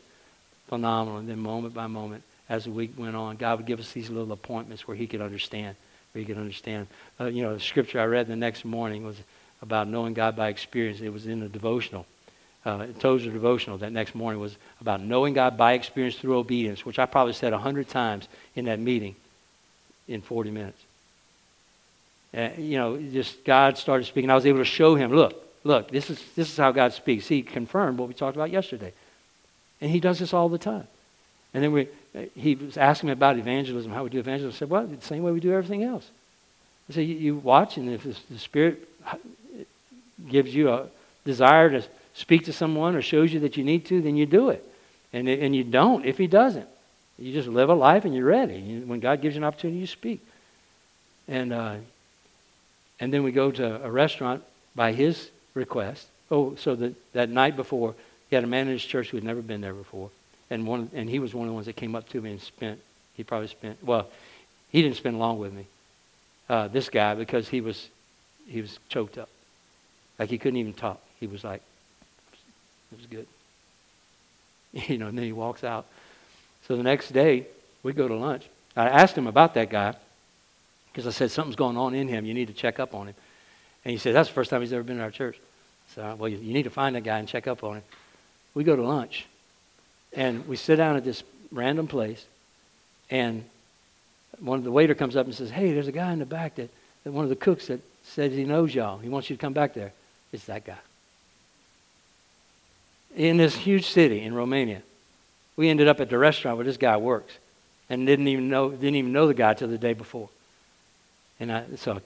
phenomenal. 0.68 1.18
And 1.18 1.28
then 1.28 1.38
moment 1.38 1.74
by 1.74 1.86
moment, 1.88 2.22
as 2.48 2.64
the 2.64 2.70
week 2.70 2.94
went 2.96 3.16
on, 3.16 3.36
God 3.36 3.58
would 3.58 3.66
give 3.66 3.80
us 3.80 3.92
these 3.92 4.08
little 4.08 4.32
appointments 4.32 4.88
where 4.88 4.96
he 4.96 5.06
could 5.06 5.20
understand, 5.20 5.76
where 6.12 6.20
he 6.20 6.26
could 6.26 6.38
understand. 6.38 6.86
Uh, 7.20 7.26
you 7.26 7.42
know, 7.42 7.52
the 7.52 7.60
scripture 7.60 8.00
I 8.00 8.06
read 8.06 8.28
the 8.28 8.36
next 8.36 8.64
morning 8.64 9.04
was 9.04 9.16
about 9.62 9.88
knowing 9.88 10.12
God 10.12 10.36
by 10.36 10.48
experience. 10.48 11.00
It 11.00 11.12
was 11.12 11.26
in 11.26 11.40
the 11.40 11.48
devotional. 11.48 12.04
Uh, 12.64 12.86
Tozer 13.00 13.30
devotional 13.30 13.78
that 13.78 13.92
next 13.92 14.14
morning 14.14 14.40
was 14.40 14.56
about 14.80 15.00
knowing 15.00 15.34
God 15.34 15.56
by 15.56 15.72
experience 15.72 16.16
through 16.16 16.36
obedience, 16.36 16.84
which 16.84 16.98
I 16.98 17.06
probably 17.06 17.32
said 17.32 17.52
a 17.52 17.58
hundred 17.58 17.88
times 17.88 18.28
in 18.54 18.66
that 18.66 18.78
meeting 18.78 19.16
in 20.06 20.20
40 20.20 20.50
minutes. 20.50 20.82
You 22.34 22.78
know, 22.78 22.98
just 22.98 23.44
God 23.44 23.78
started 23.78 24.04
speaking. 24.04 24.30
I 24.30 24.34
was 24.34 24.46
able 24.46 24.58
to 24.60 24.64
show 24.64 24.94
him, 24.94 25.12
look, 25.12 25.42
look, 25.64 25.90
this 25.90 26.08
is, 26.08 26.22
this 26.34 26.50
is 26.50 26.56
how 26.56 26.72
God 26.72 26.92
speaks. 26.92 27.26
He 27.28 27.42
confirmed 27.42 27.98
what 27.98 28.08
we 28.08 28.14
talked 28.14 28.36
about 28.36 28.50
yesterday. 28.50 28.92
And 29.80 29.90
he 29.90 30.00
does 30.00 30.18
this 30.18 30.32
all 30.32 30.48
the 30.48 30.58
time. 30.58 30.86
And 31.52 31.62
then 31.62 31.72
we, 31.72 31.88
he 32.34 32.54
was 32.54 32.76
asking 32.76 33.08
me 33.08 33.12
about 33.12 33.36
evangelism, 33.38 33.92
how 33.92 34.04
we 34.04 34.10
do 34.10 34.18
evangelism. 34.18 34.56
I 34.56 34.58
said, 34.58 34.70
well, 34.70 34.86
the 34.86 35.04
same 35.04 35.22
way 35.22 35.32
we 35.32 35.40
do 35.40 35.52
everything 35.52 35.82
else. 35.82 36.08
I 36.88 36.94
said, 36.94 37.06
you, 37.06 37.16
you 37.16 37.36
watch, 37.36 37.76
and 37.76 37.90
if 37.90 38.04
the 38.04 38.38
Spirit 38.38 38.88
gives 40.28 40.54
you 40.54 40.70
a 40.70 40.86
desire 41.24 41.70
to 41.70 41.82
speak 42.14 42.44
to 42.44 42.52
someone 42.52 42.94
or 42.94 43.02
shows 43.02 43.32
you 43.32 43.40
that 43.40 43.56
you 43.56 43.64
need 43.64 43.86
to, 43.86 44.00
then 44.00 44.16
you 44.16 44.26
do 44.26 44.50
it. 44.50 44.64
And, 45.12 45.28
and 45.28 45.54
you 45.54 45.64
don't 45.64 46.04
if 46.04 46.18
he 46.18 46.26
doesn't. 46.26 46.68
You 47.18 47.32
just 47.32 47.48
live 47.48 47.68
a 47.68 47.74
life 47.74 48.04
and 48.04 48.14
you're 48.14 48.24
ready. 48.24 48.80
when 48.80 49.00
God 49.00 49.20
gives 49.20 49.34
you 49.34 49.40
an 49.40 49.44
opportunity, 49.44 49.78
you 49.78 49.86
speak. 49.86 50.20
And, 51.28 51.52
uh, 51.52 51.76
and 52.98 53.12
then 53.12 53.22
we 53.22 53.32
go 53.32 53.50
to 53.50 53.84
a 53.84 53.90
restaurant 53.90 54.42
by 54.74 54.92
his 54.92 55.30
request. 55.54 56.06
Oh, 56.30 56.56
so 56.56 56.74
that, 56.74 57.12
that 57.12 57.28
night 57.28 57.56
before, 57.56 57.94
he 58.30 58.34
had 58.36 58.44
a 58.44 58.48
man 58.48 58.66
in 58.66 58.72
his 58.72 58.84
church 58.84 59.10
who 59.10 59.18
had 59.18 59.24
never 59.24 59.42
been 59.42 59.60
there 59.60 59.74
before. 59.74 60.10
And, 60.50 60.66
one, 60.66 60.90
and 60.94 61.08
he 61.08 61.18
was 61.18 61.34
one 61.34 61.46
of 61.46 61.50
the 61.50 61.54
ones 61.54 61.66
that 61.66 61.76
came 61.76 61.94
up 61.94 62.08
to 62.10 62.20
me 62.20 62.30
and 62.32 62.40
spent, 62.40 62.80
he 63.14 63.24
probably 63.24 63.48
spent, 63.48 63.82
well, 63.84 64.08
he 64.70 64.82
didn't 64.82 64.96
spend 64.96 65.18
long 65.18 65.38
with 65.38 65.52
me, 65.52 65.66
uh, 66.48 66.68
this 66.68 66.88
guy, 66.88 67.14
because 67.14 67.48
he 67.48 67.60
was, 67.60 67.88
he 68.46 68.60
was 68.60 68.78
choked 68.88 69.18
up. 69.18 69.28
Like 70.18 70.30
he 70.30 70.38
couldn't 70.38 70.58
even 70.58 70.72
talk. 70.72 71.00
He 71.20 71.26
was 71.26 71.44
like, 71.44 71.62
it 72.92 72.98
was 72.98 73.06
good. 73.06 73.26
You 74.88 74.96
know, 74.96 75.08
and 75.08 75.18
then 75.18 75.26
he 75.26 75.32
walks 75.32 75.64
out. 75.64 75.84
So 76.66 76.76
the 76.76 76.82
next 76.82 77.10
day, 77.10 77.46
we 77.82 77.92
go 77.92 78.08
to 78.08 78.14
lunch. 78.14 78.48
I 78.74 78.88
asked 78.88 79.16
him 79.16 79.26
about 79.26 79.52
that 79.52 79.68
guy 79.68 79.94
because 80.90 81.06
I 81.06 81.10
said, 81.10 81.30
something's 81.30 81.56
going 81.56 81.76
on 81.76 81.94
in 81.94 82.08
him. 82.08 82.24
You 82.24 82.32
need 82.32 82.48
to 82.48 82.54
check 82.54 82.80
up 82.80 82.94
on 82.94 83.08
him. 83.08 83.14
And 83.84 83.92
he 83.92 83.98
said, 83.98 84.14
that's 84.14 84.28
the 84.28 84.34
first 84.34 84.50
time 84.50 84.60
he's 84.60 84.72
ever 84.72 84.82
been 84.82 84.96
in 84.96 85.02
our 85.02 85.10
church. 85.10 85.38
So, 85.94 86.16
well, 86.18 86.28
you, 86.28 86.38
you 86.38 86.54
need 86.54 86.62
to 86.62 86.70
find 86.70 86.96
that 86.96 87.04
guy 87.04 87.18
and 87.18 87.28
check 87.28 87.46
up 87.46 87.64
on 87.64 87.76
him. 87.76 87.82
We 88.54 88.64
go 88.64 88.76
to 88.76 88.82
lunch. 88.82 89.26
And 90.12 90.46
we 90.46 90.56
sit 90.56 90.76
down 90.76 90.96
at 90.96 91.04
this 91.04 91.22
random 91.50 91.86
place. 91.86 92.24
And 93.10 93.44
one 94.38 94.58
of 94.58 94.64
the 94.64 94.72
waiter 94.72 94.94
comes 94.94 95.16
up 95.16 95.26
and 95.26 95.34
says, 95.34 95.50
hey, 95.50 95.72
there's 95.72 95.88
a 95.88 95.92
guy 95.92 96.12
in 96.12 96.18
the 96.18 96.26
back 96.26 96.54
that, 96.56 96.70
that 97.04 97.12
one 97.12 97.24
of 97.24 97.30
the 97.30 97.36
cooks 97.36 97.66
that 97.66 97.80
says 98.04 98.32
he 98.32 98.44
knows 98.44 98.74
y'all. 98.74 98.98
He 98.98 99.08
wants 99.08 99.28
you 99.28 99.36
to 99.36 99.40
come 99.40 99.52
back 99.52 99.74
there. 99.74 99.92
It's 100.32 100.44
that 100.46 100.64
guy. 100.64 100.78
In 103.14 103.36
this 103.36 103.54
huge 103.54 103.86
city 103.86 104.22
in 104.22 104.34
Romania. 104.34 104.82
We 105.56 105.68
ended 105.68 105.86
up 105.86 106.00
at 106.00 106.08
the 106.08 106.18
restaurant 106.18 106.56
where 106.56 106.64
this 106.64 106.78
guy 106.78 106.96
works 106.96 107.34
and 107.90 108.06
didn't 108.06 108.28
even 108.28 108.48
know, 108.48 108.70
didn't 108.70 108.94
even 108.94 109.12
know 109.12 109.26
the 109.26 109.34
guy 109.34 109.52
till 109.54 109.68
the 109.68 109.78
day 109.78 109.92
before. 109.92 110.30
And 111.38 111.52
I, 111.52 111.64
so 111.76 112.00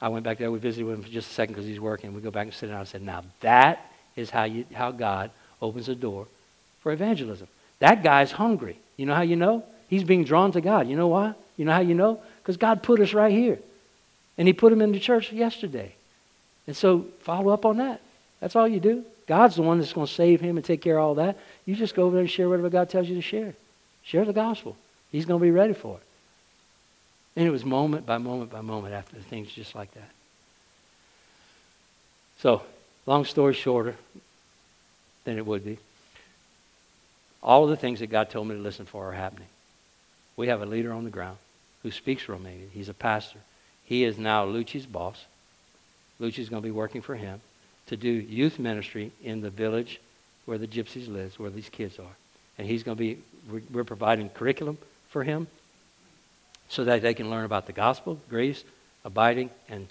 I 0.00 0.08
went 0.08 0.24
back 0.24 0.38
there. 0.38 0.50
We 0.50 0.58
visited 0.58 0.86
with 0.86 0.96
him 0.96 1.02
for 1.02 1.10
just 1.10 1.30
a 1.30 1.34
second 1.34 1.54
because 1.54 1.66
he's 1.66 1.80
working. 1.80 2.14
We 2.14 2.20
go 2.20 2.30
back 2.30 2.46
and 2.46 2.54
sit 2.54 2.68
down 2.68 2.80
and 2.80 2.88
said, 2.88 3.02
now 3.02 3.22
that 3.40 3.92
is 4.14 4.30
how, 4.30 4.44
you, 4.44 4.64
how 4.72 4.92
God 4.92 5.30
opens 5.60 5.88
a 5.88 5.94
door 5.94 6.26
for 6.80 6.92
evangelism. 6.92 7.48
That 7.80 8.02
guy's 8.02 8.32
hungry. 8.32 8.78
You 8.96 9.06
know 9.06 9.14
how 9.14 9.22
you 9.22 9.36
know? 9.36 9.64
He's 9.88 10.04
being 10.04 10.24
drawn 10.24 10.52
to 10.52 10.60
God. 10.60 10.88
You 10.88 10.96
know 10.96 11.08
why? 11.08 11.34
You 11.56 11.64
know 11.64 11.72
how 11.72 11.80
you 11.80 11.94
know? 11.94 12.20
Because 12.42 12.56
God 12.56 12.82
put 12.82 13.00
us 13.00 13.12
right 13.12 13.32
here. 13.32 13.58
And 14.38 14.48
he 14.48 14.54
put 14.54 14.72
him 14.72 14.80
in 14.80 14.92
the 14.92 15.00
church 15.00 15.32
yesterday. 15.32 15.95
And 16.66 16.76
so 16.76 17.06
follow 17.20 17.52
up 17.52 17.64
on 17.64 17.78
that. 17.78 18.00
That's 18.40 18.56
all 18.56 18.66
you 18.66 18.80
do. 18.80 19.04
God's 19.26 19.56
the 19.56 19.62
one 19.62 19.78
that's 19.78 19.92
going 19.92 20.06
to 20.06 20.12
save 20.12 20.40
him 20.40 20.56
and 20.56 20.64
take 20.64 20.82
care 20.82 20.98
of 20.98 21.04
all 21.04 21.14
that. 21.16 21.36
You 21.64 21.74
just 21.74 21.94
go 21.94 22.04
over 22.04 22.14
there 22.14 22.22
and 22.22 22.30
share 22.30 22.48
whatever 22.48 22.70
God 22.70 22.88
tells 22.88 23.08
you 23.08 23.14
to 23.16 23.22
share. 23.22 23.54
Share 24.02 24.24
the 24.24 24.32
gospel. 24.32 24.76
He's 25.10 25.24
going 25.24 25.40
to 25.40 25.44
be 25.44 25.50
ready 25.50 25.74
for 25.74 25.96
it. 25.96 26.02
And 27.36 27.46
it 27.46 27.50
was 27.50 27.64
moment 27.64 28.06
by 28.06 28.18
moment 28.18 28.50
by 28.50 28.60
moment 28.60 28.94
after 28.94 29.16
things 29.16 29.50
just 29.50 29.74
like 29.74 29.92
that. 29.94 30.10
So, 32.38 32.62
long 33.04 33.24
story 33.24 33.54
shorter 33.54 33.96
than 35.24 35.38
it 35.38 35.46
would 35.46 35.64
be, 35.64 35.78
all 37.42 37.64
of 37.64 37.70
the 37.70 37.76
things 37.76 38.00
that 38.00 38.08
God 38.08 38.30
told 38.30 38.48
me 38.48 38.54
to 38.54 38.60
listen 38.60 38.86
for 38.86 39.08
are 39.08 39.12
happening. 39.12 39.48
We 40.36 40.48
have 40.48 40.62
a 40.62 40.66
leader 40.66 40.92
on 40.92 41.04
the 41.04 41.10
ground 41.10 41.38
who 41.82 41.90
speaks 41.90 42.24
Romanian. 42.24 42.70
He's 42.72 42.88
a 42.88 42.94
pastor. 42.94 43.38
He 43.84 44.04
is 44.04 44.18
now 44.18 44.44
Luci's 44.44 44.86
boss. 44.86 45.24
Luci's 46.18 46.48
going 46.48 46.62
to 46.62 46.66
be 46.66 46.72
working 46.72 47.02
for 47.02 47.14
him 47.14 47.40
to 47.86 47.96
do 47.96 48.08
youth 48.08 48.58
ministry 48.58 49.12
in 49.22 49.40
the 49.40 49.50
village 49.50 50.00
where 50.44 50.58
the 50.58 50.66
gypsies 50.66 51.08
live, 51.08 51.38
where 51.38 51.50
these 51.50 51.68
kids 51.68 51.98
are. 51.98 52.16
And 52.58 52.66
he's 52.66 52.82
going 52.82 52.96
to 52.96 53.00
be, 53.00 53.18
we're 53.70 53.84
providing 53.84 54.28
curriculum 54.30 54.78
for 55.08 55.24
him 55.24 55.46
so 56.68 56.84
that 56.84 57.02
they 57.02 57.14
can 57.14 57.30
learn 57.30 57.44
about 57.44 57.66
the 57.66 57.72
gospel, 57.72 58.18
grace, 58.28 58.64
abiding, 59.04 59.50
and 59.68 59.86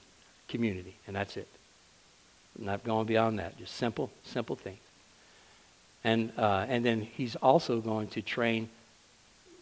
community. 0.47 0.95
And 1.07 1.15
that's 1.15 1.38
it. 1.38 1.47
Not 2.57 2.84
going 2.84 3.05
beyond 3.05 3.39
that. 3.39 3.57
Just 3.57 3.76
simple, 3.76 4.09
simple 4.23 4.55
things. 4.55 4.80
And, 6.03 6.32
uh, 6.38 6.65
and 6.67 6.86
then 6.86 7.01
he's 7.01 7.36
also 7.36 7.80
going 7.82 8.07
to 8.09 8.21
train 8.21 8.69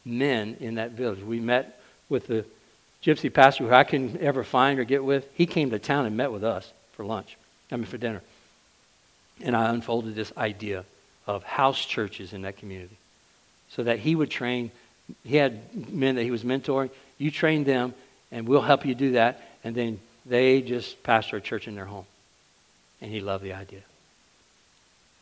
men 0.06 0.58
in 0.60 0.76
that 0.76 0.92
village. 0.92 1.22
We 1.22 1.40
met 1.40 1.80
with 2.10 2.28
the 2.28 2.46
gypsy 3.04 3.32
pastor 3.32 3.66
who 3.66 3.74
I 3.74 3.84
couldn't 3.84 4.18
ever 4.18 4.44
find 4.44 4.80
or 4.80 4.84
get 4.84 5.04
with. 5.04 5.28
He 5.34 5.46
came 5.46 5.70
to 5.72 5.80
town 5.80 6.06
and 6.06 6.16
met 6.16 6.32
with 6.32 6.44
us 6.44 6.72
for 6.94 7.06
lunch, 7.06 7.38
I 7.72 7.76
mean, 7.76 7.86
for 7.86 7.98
dinner. 7.98 8.22
And 9.42 9.56
I 9.56 9.70
unfolded 9.70 10.16
this 10.16 10.32
idea 10.38 10.86
of 11.28 11.44
house 11.44 11.84
churches 11.84 12.34
in 12.34 12.44
that 12.44 12.58
community 12.58 12.98
so 13.70 13.84
that 13.84 14.00
he 14.00 14.16
would 14.16 14.30
train. 14.30 14.72
He 15.24 15.36
had 15.36 15.92
men 15.92 16.16
that 16.16 16.24
he 16.24 16.32
was 16.32 16.44
mentoring. 16.44 16.90
You 17.18 17.32
train 17.32 17.64
them, 17.64 17.94
and 18.32 18.48
we'll 18.48 18.62
help 18.62 18.86
you 18.86 18.96
do 18.96 19.14
that. 19.14 19.42
And 19.64 19.76
then 19.76 20.00
they 20.26 20.62
just 20.62 21.02
pastor 21.04 21.38
a 21.38 21.42
church 21.42 21.68
in 21.68 21.76
their 21.76 21.86
home. 21.86 22.06
And 23.02 23.12
he 23.12 23.20
loved 23.20 23.44
the 23.44 23.54
idea. 23.54 23.82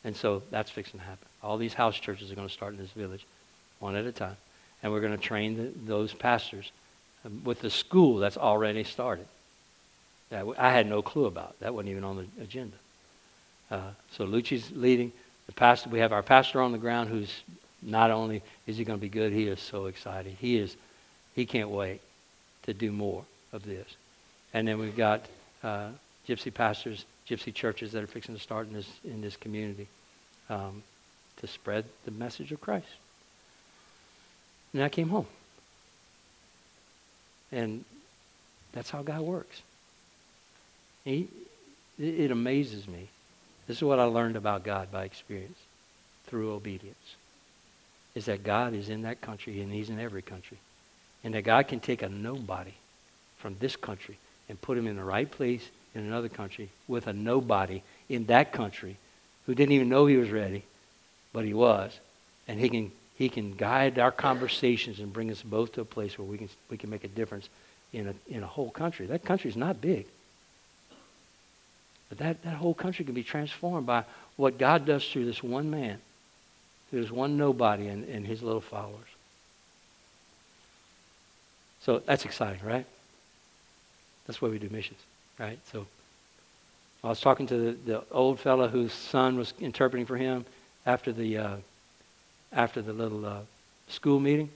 And 0.03 0.15
so 0.15 0.43
that's 0.51 0.69
fixing 0.69 0.99
to 0.99 1.05
happen. 1.05 1.27
All 1.43 1.57
these 1.57 1.73
house 1.73 1.97
churches 1.97 2.32
are 2.32 2.36
going 2.36 2.47
to 2.47 2.53
start 2.53 2.73
in 2.73 2.79
this 2.79 2.91
village, 2.91 3.25
one 3.79 3.95
at 3.95 4.05
a 4.05 4.11
time. 4.11 4.38
And 4.84 4.91
we're 4.91 5.01
going 5.01 5.15
to 5.15 5.23
train 5.23 5.57
the, 5.57 5.71
those 5.86 6.13
pastors 6.13 6.71
with 7.43 7.61
the 7.61 7.69
school 7.69 8.17
that's 8.17 8.38
already 8.38 8.84
started. 8.84 9.28
That 10.30 10.45
I 10.57 10.72
had 10.72 10.88
no 10.88 11.01
clue 11.01 11.26
about. 11.26 11.59
That 11.59 11.74
wasn't 11.74 11.89
even 11.89 12.03
on 12.03 12.17
the 12.17 12.43
agenda. 12.43 12.78
Uh, 13.69 13.91
so 14.11 14.26
Luci's 14.26 14.72
leading. 14.72 15.11
The 15.47 15.53
pastor, 15.53 15.89
we 15.89 15.99
have 15.99 16.13
our 16.13 16.24
pastor 16.24 16.61
on 16.61 16.72
the 16.72 16.78
ground 16.78 17.09
who's 17.09 17.41
not 17.82 18.11
only 18.11 18.41
is 18.67 18.78
he 18.78 18.84
going 18.84 18.99
to 18.99 19.01
be 19.01 19.09
good, 19.09 19.34
he 19.34 19.47
is 19.47 19.59
so 19.59 19.86
excited. 19.86 20.36
He 20.39 20.57
is, 20.57 20.76
he 21.36 21.45
can't 21.45 21.69
wait 21.69 22.01
to 22.63 22.74
do 22.74 22.91
more 22.91 23.26
of 23.51 23.63
this. 23.63 23.88
And 24.53 24.67
then 24.67 24.78
we've 24.78 24.95
got 24.95 25.26
uh, 25.63 25.89
gypsy 26.28 26.53
pastors, 26.53 27.05
gypsy 27.28 27.53
churches 27.53 27.91
that 27.93 28.03
are 28.03 28.07
fixing 28.07 28.36
to 28.36 28.41
start 28.41 28.67
in 28.67 28.74
this 28.74 28.89
in 29.03 29.22
this 29.22 29.36
community 29.38 29.88
um, 30.49 30.84
to 31.38 31.47
spread 31.47 31.86
the 32.05 32.11
message 32.11 32.51
of 32.51 32.61
Christ. 32.61 32.88
And 34.74 34.84
I 34.84 34.89
came 34.89 35.09
home, 35.09 35.28
and 37.52 37.84
that's 38.74 38.89
how 38.89 39.02
God 39.02 39.22
works. 39.22 39.62
He, 41.04 41.28
it 41.99 42.32
amazes 42.32 42.88
me. 42.88 43.10
This 43.68 43.78
is 43.78 43.84
what 43.84 43.99
I 43.99 44.04
learned 44.04 44.36
about 44.36 44.64
God 44.64 44.91
by 44.91 45.06
experience 45.06 45.58
through 46.28 46.54
obedience 46.54 47.16
is 48.16 48.26
that 48.26 48.43
God 48.43 48.74
is 48.74 48.89
in 48.89 49.04
that 49.04 49.22
country 49.22 49.62
and 49.62 49.72
He's 49.72 49.89
in 49.89 49.99
every 49.99 50.22
country. 50.22 50.58
And 51.24 51.34
that 51.34 51.43
God 51.43 51.68
can 51.68 51.80
take 51.80 52.02
a 52.02 52.10
nobody 52.10 52.74
from 53.38 53.56
this 53.60 53.76
country 53.76 54.18
and 54.49 54.62
put 54.62 54.78
him 54.78 54.88
in 54.88 54.95
the 54.95 55.04
right 55.04 55.30
place 55.30 55.68
in 55.93 56.02
another 56.02 56.30
country 56.30 56.70
with 56.88 57.08
a 57.08 57.14
nobody 57.14 57.84
in 58.10 58.26
that 58.26 58.52
country 58.52 58.97
who 59.45 59.56
didn't 59.56 59.74
even 59.74 59.89
know 59.89 60.06
he 60.08 60.18
was 60.18 60.30
ready, 60.30 60.64
but 61.32 61.45
he 61.45 61.54
was. 61.54 61.97
And 62.47 62.60
he 62.60 62.70
can, 62.70 62.91
he 63.22 63.30
can 63.30 63.51
guide 63.51 63.99
our 63.99 64.11
conversations 64.11 64.99
and 64.99 65.13
bring 65.13 65.30
us 65.30 65.43
both 65.43 65.74
to 65.74 65.82
a 65.82 65.86
place 65.86 66.17
where 66.17 66.26
we 66.26 66.39
can, 66.39 66.49
we 66.72 66.78
can 66.78 66.89
make 66.89 67.03
a 67.03 67.07
difference 67.07 67.49
in 67.93 68.07
a, 68.07 68.13
in 68.28 68.41
a 68.41 68.47
whole 68.47 68.72
country. 68.72 69.05
That 69.05 69.24
country 69.24 69.47
is 69.47 69.55
not 69.55 69.80
big. 69.80 70.07
But 72.09 72.17
that, 72.17 72.41
that 72.41 72.55
whole 72.55 72.74
country 72.74 73.05
can 73.05 73.13
be 73.13 73.22
transformed 73.22 73.86
by 73.86 74.05
what 74.38 74.57
God 74.57 74.88
does 74.88 75.07
through 75.07 75.26
this 75.26 75.43
one 75.43 75.69
man 75.69 75.99
there's 76.91 77.11
one 77.11 77.38
nobody 77.38 77.88
and, 77.88 78.03
and 78.09 78.26
his 78.26 78.41
little 78.41 78.59
followers. 78.59 79.07
So 81.84 82.01
that's 82.03 82.26
exciting, 82.26 82.65
right? 82.65 82.88
That's 84.26 84.41
why 84.41 84.49
we 84.49 84.57
do 84.57 84.67
missions, 84.69 84.99
right? 85.39 85.59
So 85.72 85.86
I 87.03 87.09
was 87.09 87.22
talking 87.22 87.45
to 87.47 87.55
the, 87.55 87.72
the 87.86 88.03
old 88.11 88.39
fellow 88.39 88.67
whose 88.67 88.93
son 88.93 89.38
was 89.38 89.53
interpreting 89.59 90.07
for 90.07 90.17
him 90.17 90.43
after 90.88 91.13
the 91.13 91.38
uh, 91.38 91.55
after 92.52 92.82
the 92.82 92.93
little 92.93 93.26
uh, 93.26 93.39
school 93.88 94.20
meeting. 94.20 94.49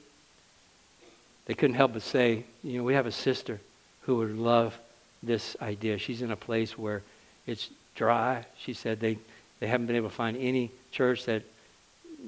They 1.45 1.53
couldn't 1.53 1.75
help 1.75 1.93
but 1.93 2.01
say, 2.01 2.43
you 2.63 2.77
know, 2.77 2.83
we 2.83 2.93
have 2.95 3.05
a 3.05 3.11
sister 3.11 3.59
who 4.01 4.17
would 4.17 4.37
love 4.37 4.77
this 5.21 5.55
idea. 5.61 5.97
She's 5.97 6.21
in 6.21 6.31
a 6.31 6.35
place 6.35 6.77
where 6.77 7.01
it's 7.45 7.69
dry. 7.95 8.45
She 8.57 8.73
said 8.73 8.99
they, 8.99 9.17
they 9.59 9.67
haven't 9.67 9.87
been 9.87 9.95
able 9.95 10.09
to 10.09 10.15
find 10.15 10.37
any 10.37 10.71
church 10.91 11.25
that 11.25 11.43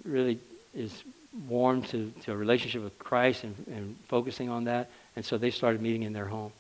really 0.04 0.40
is 0.76 1.04
warm 1.48 1.82
to, 1.84 2.12
to 2.24 2.32
a 2.32 2.36
relationship 2.36 2.84
with 2.84 2.98
Christ 3.00 3.44
and, 3.44 3.56
and 3.72 3.96
focusing 4.08 4.50
on 4.50 4.66
that. 4.66 4.90
And 5.16 5.26
so 5.26 5.38
they 5.38 5.52
started 5.52 5.82
meeting 5.82 6.04
in 6.04 6.14
their 6.14 6.26
home. 6.26 6.52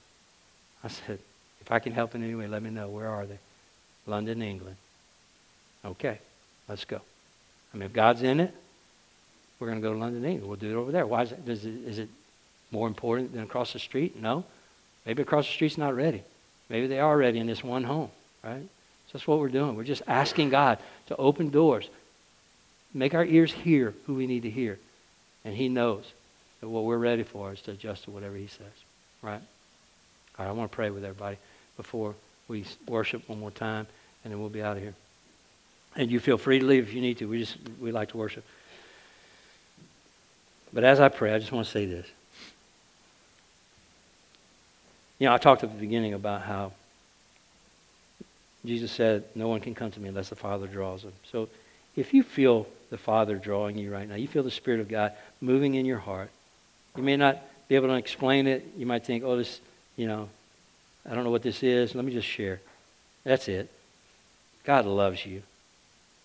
I 0.84 0.90
said, 0.90 1.20
if 1.62 1.72
I 1.72 1.80
can 1.80 1.94
help 1.94 2.16
in 2.16 2.24
any 2.24 2.36
way, 2.36 2.48
let 2.48 2.62
me 2.62 2.70
know. 2.70 2.90
Where 2.90 3.10
are 3.10 3.26
they? 3.26 3.40
London, 4.06 4.42
England. 4.42 4.78
Okay, 5.84 6.20
let's 6.68 6.86
go. 6.86 7.02
I 7.74 7.78
mean, 7.78 7.86
if 7.86 7.94
God's 7.94 8.22
in 8.22 8.40
it, 8.40 8.54
we're 9.60 9.68
going 9.68 9.82
to 9.82 9.88
go 9.88 9.94
to 9.94 10.00
London, 10.00 10.24
England. 10.24 10.48
We'll 10.48 10.58
do 10.58 10.72
it 10.72 10.80
over 10.80 10.92
there. 10.92 11.06
Why 11.06 11.24
is 11.24 11.32
it, 11.32 11.48
is 11.48 11.66
it, 11.66 11.74
is 11.86 12.00
it 12.00 12.10
more 12.72 12.88
important 12.88 13.34
than 13.34 13.44
across 13.44 13.74
the 13.74 13.80
street? 13.80 14.22
No. 14.22 14.44
Maybe 15.06 15.22
across 15.22 15.48
the 15.48 15.54
street's 15.54 15.78
not 15.78 15.96
ready. 15.96 16.24
Maybe 16.70 16.88
they 16.88 17.00
are 17.00 17.18
ready 17.18 17.40
in 17.40 17.48
this 17.48 17.64
one 17.64 17.84
home, 17.84 18.10
right? 18.44 18.62
So 18.62 19.14
that's 19.14 19.28
what 19.28 19.40
we're 19.40 19.50
doing. 19.50 19.76
We're 19.76 19.86
just 19.86 20.02
asking 20.06 20.50
God 20.50 20.80
to 21.08 21.16
open 21.16 21.50
doors 21.50 21.90
make 22.94 23.14
our 23.14 23.26
ears 23.26 23.52
hear 23.52 23.94
who 24.06 24.16
we 24.16 24.28
need 24.28 24.44
to 24.44 24.50
hear. 24.50 24.80
And 25.46 25.56
He 25.56 25.70
knows 25.70 26.06
that 26.60 26.68
what 26.68 26.84
we're 26.84 26.98
ready 26.98 27.24
for 27.24 27.54
is 27.54 27.62
to 27.62 27.72
adjust 27.72 28.06
to 28.06 28.12
whatever 28.12 28.36
He 28.36 28.48
says. 28.48 28.66
Right? 29.22 29.42
All 30.38 30.46
right, 30.46 30.50
I 30.50 30.52
want 30.52 30.72
to 30.72 30.76
pray 30.76 30.90
with 30.90 31.04
everybody 31.04 31.38
before 31.78 32.16
we 32.48 32.66
worship 32.88 33.28
one 33.30 33.40
more 33.40 33.52
time, 33.52 33.88
and 34.24 34.34
then 34.34 34.40
we'll 34.40 34.50
be 34.50 34.62
out 34.62 34.78
of 34.78 34.84
here. 34.84 34.96
And 35.96 36.12
you 36.12 36.20
feel 36.20 36.38
free 36.38 36.60
to 36.60 36.66
leave 36.66 36.88
if 36.88 36.94
you 36.94 37.02
need 37.02 37.18
to. 37.20 37.26
We 37.26 37.40
just 37.40 37.58
we 37.80 37.92
like 37.92 38.10
to 38.10 38.18
worship. 38.18 38.44
But 40.74 40.84
as 40.84 41.00
I 41.00 41.10
pray, 41.10 41.34
I 41.34 41.40
just 41.40 41.52
want 41.52 41.66
to 41.66 41.72
say 41.72 41.86
this. 41.86 42.08
You 45.20 45.28
know, 45.28 45.34
I 45.34 45.38
talked 45.38 45.64
at 45.64 45.72
the 45.72 45.80
beginning 45.80 46.14
about 46.14 46.42
how 46.42 46.74
Jesus 48.66 48.92
said, 48.92 49.24
No 49.34 49.48
one 49.48 49.62
can 49.62 49.74
come 49.74 49.92
to 49.92 50.00
me 50.00 50.10
unless 50.10 50.30
the 50.30 50.36
Father 50.36 50.68
draws 50.68 51.04
them. 51.04 51.14
So 51.32 51.50
if 51.96 52.14
you 52.14 52.24
feel 52.24 52.68
the 52.90 52.98
Father 52.98 53.38
drawing 53.38 53.78
you 53.78 53.92
right 53.92 54.08
now, 54.08 54.16
you 54.16 54.28
feel 54.28 54.44
the 54.44 54.52
Spirit 54.52 54.80
of 54.80 54.88
God 54.88 55.14
moving 55.42 55.76
in 55.76 55.86
your 55.86 55.98
heart, 55.98 56.30
you 56.96 57.04
may 57.04 57.18
not 57.18 57.42
be 57.68 57.76
able 57.76 57.88
to 57.88 57.96
explain 57.96 58.48
it. 58.48 58.66
You 58.78 58.86
might 58.86 59.06
think, 59.06 59.24
oh, 59.24 59.38
this, 59.38 59.60
you 59.96 60.08
know, 60.08 60.30
I 61.10 61.16
don't 61.16 61.24
know 61.24 61.32
what 61.32 61.44
this 61.44 61.64
is. 61.64 61.96
Let 61.96 62.06
me 62.06 62.12
just 62.12 62.28
share. 62.28 62.62
That's 63.24 63.48
it. 63.48 63.70
God 64.64 64.86
loves 64.86 65.26
you. 65.26 65.42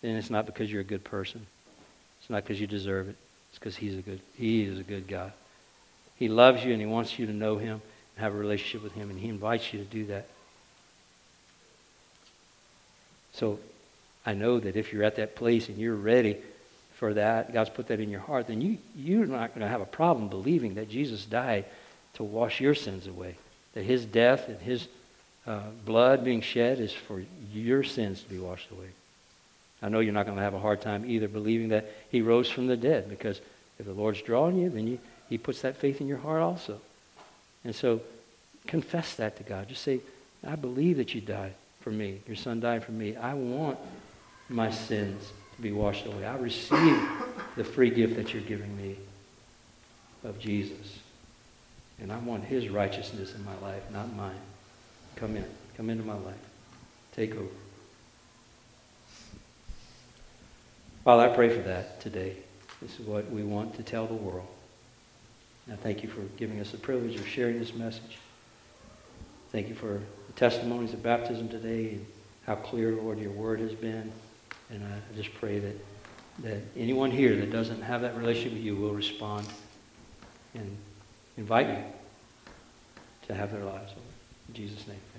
And 0.02 0.16
it's 0.16 0.30
not 0.30 0.46
because 0.46 0.70
you're 0.70 0.80
a 0.80 0.84
good 0.84 1.04
person. 1.04 1.46
It's 2.20 2.30
not 2.30 2.42
because 2.42 2.60
you 2.60 2.66
deserve 2.66 3.08
it. 3.08 3.16
Because 3.62 3.76
he's 3.76 3.96
a 3.96 4.02
good, 4.02 4.18
he 4.36 4.64
is 4.64 4.80
a 4.80 4.82
good 4.82 5.06
God. 5.06 5.32
He 6.16 6.26
loves 6.28 6.64
you 6.64 6.72
and 6.72 6.80
he 6.80 6.86
wants 6.86 7.16
you 7.16 7.26
to 7.26 7.32
know 7.32 7.58
him 7.58 7.80
and 8.16 8.24
have 8.24 8.34
a 8.34 8.36
relationship 8.36 8.82
with 8.82 8.92
him, 8.92 9.08
and 9.08 9.16
he 9.16 9.28
invites 9.28 9.72
you 9.72 9.78
to 9.78 9.84
do 9.84 10.06
that. 10.06 10.26
So 13.34 13.60
I 14.26 14.34
know 14.34 14.58
that 14.58 14.74
if 14.74 14.92
you're 14.92 15.04
at 15.04 15.14
that 15.14 15.36
place 15.36 15.68
and 15.68 15.78
you're 15.78 15.94
ready 15.94 16.38
for 16.94 17.14
that, 17.14 17.52
God's 17.52 17.70
put 17.70 17.86
that 17.86 18.00
in 18.00 18.10
your 18.10 18.20
heart, 18.20 18.48
then 18.48 18.60
you, 18.60 18.78
you're 18.96 19.26
not 19.26 19.50
going 19.50 19.60
to 19.60 19.68
have 19.68 19.80
a 19.80 19.86
problem 19.86 20.28
believing 20.28 20.74
that 20.74 20.90
Jesus 20.90 21.24
died 21.24 21.64
to 22.14 22.24
wash 22.24 22.60
your 22.60 22.74
sins 22.74 23.06
away. 23.06 23.36
That 23.74 23.84
his 23.84 24.04
death 24.04 24.48
and 24.48 24.60
his 24.60 24.88
uh, 25.46 25.60
blood 25.86 26.24
being 26.24 26.40
shed 26.40 26.80
is 26.80 26.92
for 26.92 27.22
your 27.52 27.84
sins 27.84 28.24
to 28.24 28.28
be 28.28 28.40
washed 28.40 28.72
away. 28.72 28.88
I 29.80 29.88
know 29.88 30.00
you're 30.00 30.12
not 30.12 30.26
going 30.26 30.38
to 30.38 30.44
have 30.44 30.54
a 30.54 30.60
hard 30.60 30.80
time 30.80 31.04
either 31.08 31.28
believing 31.28 31.68
that 31.68 31.90
he 32.10 32.22
rose 32.22 32.50
from 32.50 32.66
the 32.66 32.76
dead 32.76 33.08
because 33.08 33.40
if 33.82 33.86
the 33.86 34.00
Lord's 34.00 34.22
drawing 34.22 34.58
you, 34.58 34.70
then 34.70 34.86
you, 34.86 34.98
he 35.28 35.36
puts 35.36 35.62
that 35.62 35.76
faith 35.76 36.00
in 36.00 36.06
your 36.06 36.18
heart 36.18 36.40
also. 36.40 36.80
And 37.64 37.74
so 37.74 38.00
confess 38.68 39.16
that 39.16 39.36
to 39.38 39.42
God. 39.42 39.68
Just 39.68 39.82
say, 39.82 39.98
I 40.46 40.54
believe 40.54 40.98
that 40.98 41.16
you 41.16 41.20
died 41.20 41.54
for 41.80 41.90
me. 41.90 42.20
Your 42.28 42.36
son 42.36 42.60
died 42.60 42.84
for 42.84 42.92
me. 42.92 43.16
I 43.16 43.34
want 43.34 43.76
my 44.48 44.70
sins 44.70 45.32
to 45.56 45.62
be 45.62 45.72
washed 45.72 46.06
away. 46.06 46.24
I 46.24 46.36
receive 46.36 46.96
the 47.56 47.64
free 47.64 47.90
gift 47.90 48.14
that 48.14 48.32
you're 48.32 48.42
giving 48.42 48.76
me 48.76 48.96
of 50.22 50.38
Jesus. 50.38 51.00
And 52.00 52.12
I 52.12 52.18
want 52.18 52.44
his 52.44 52.68
righteousness 52.68 53.34
in 53.34 53.44
my 53.44 53.58
life, 53.62 53.82
not 53.92 54.14
mine. 54.14 54.38
Come 55.16 55.36
in. 55.36 55.44
Come 55.76 55.90
into 55.90 56.04
my 56.04 56.14
life. 56.14 56.34
Take 57.16 57.34
over. 57.34 57.48
Father, 61.02 61.28
I 61.28 61.34
pray 61.34 61.48
for 61.48 61.62
that 61.62 62.00
today. 62.00 62.36
This 62.82 62.98
is 62.98 63.06
what 63.06 63.30
we 63.30 63.44
want 63.44 63.76
to 63.76 63.82
tell 63.84 64.06
the 64.06 64.14
world. 64.14 64.48
I 65.70 65.76
thank 65.76 66.02
you 66.02 66.08
for 66.08 66.22
giving 66.36 66.58
us 66.60 66.72
the 66.72 66.78
privilege 66.78 67.14
of 67.14 67.26
sharing 67.28 67.60
this 67.60 67.72
message. 67.74 68.18
Thank 69.52 69.68
you 69.68 69.76
for 69.76 70.00
the 70.26 70.32
testimonies 70.34 70.92
of 70.92 71.02
baptism 71.02 71.48
today 71.48 71.90
and 71.90 72.06
how 72.44 72.56
clear, 72.56 72.92
Lord, 72.96 73.20
your 73.20 73.30
word 73.30 73.60
has 73.60 73.72
been. 73.72 74.10
And 74.70 74.82
I 74.82 75.16
just 75.16 75.32
pray 75.34 75.60
that, 75.60 75.76
that 76.40 76.60
anyone 76.76 77.12
here 77.12 77.36
that 77.36 77.52
doesn't 77.52 77.82
have 77.82 78.00
that 78.00 78.16
relationship 78.16 78.54
with 78.54 78.62
you 78.62 78.74
will 78.74 78.94
respond 78.94 79.46
and 80.54 80.76
invite 81.36 81.68
you 81.68 81.84
to 83.28 83.34
have 83.34 83.52
their 83.52 83.64
lives. 83.64 83.92
In 84.48 84.54
Jesus' 84.54 84.88
name. 84.88 85.11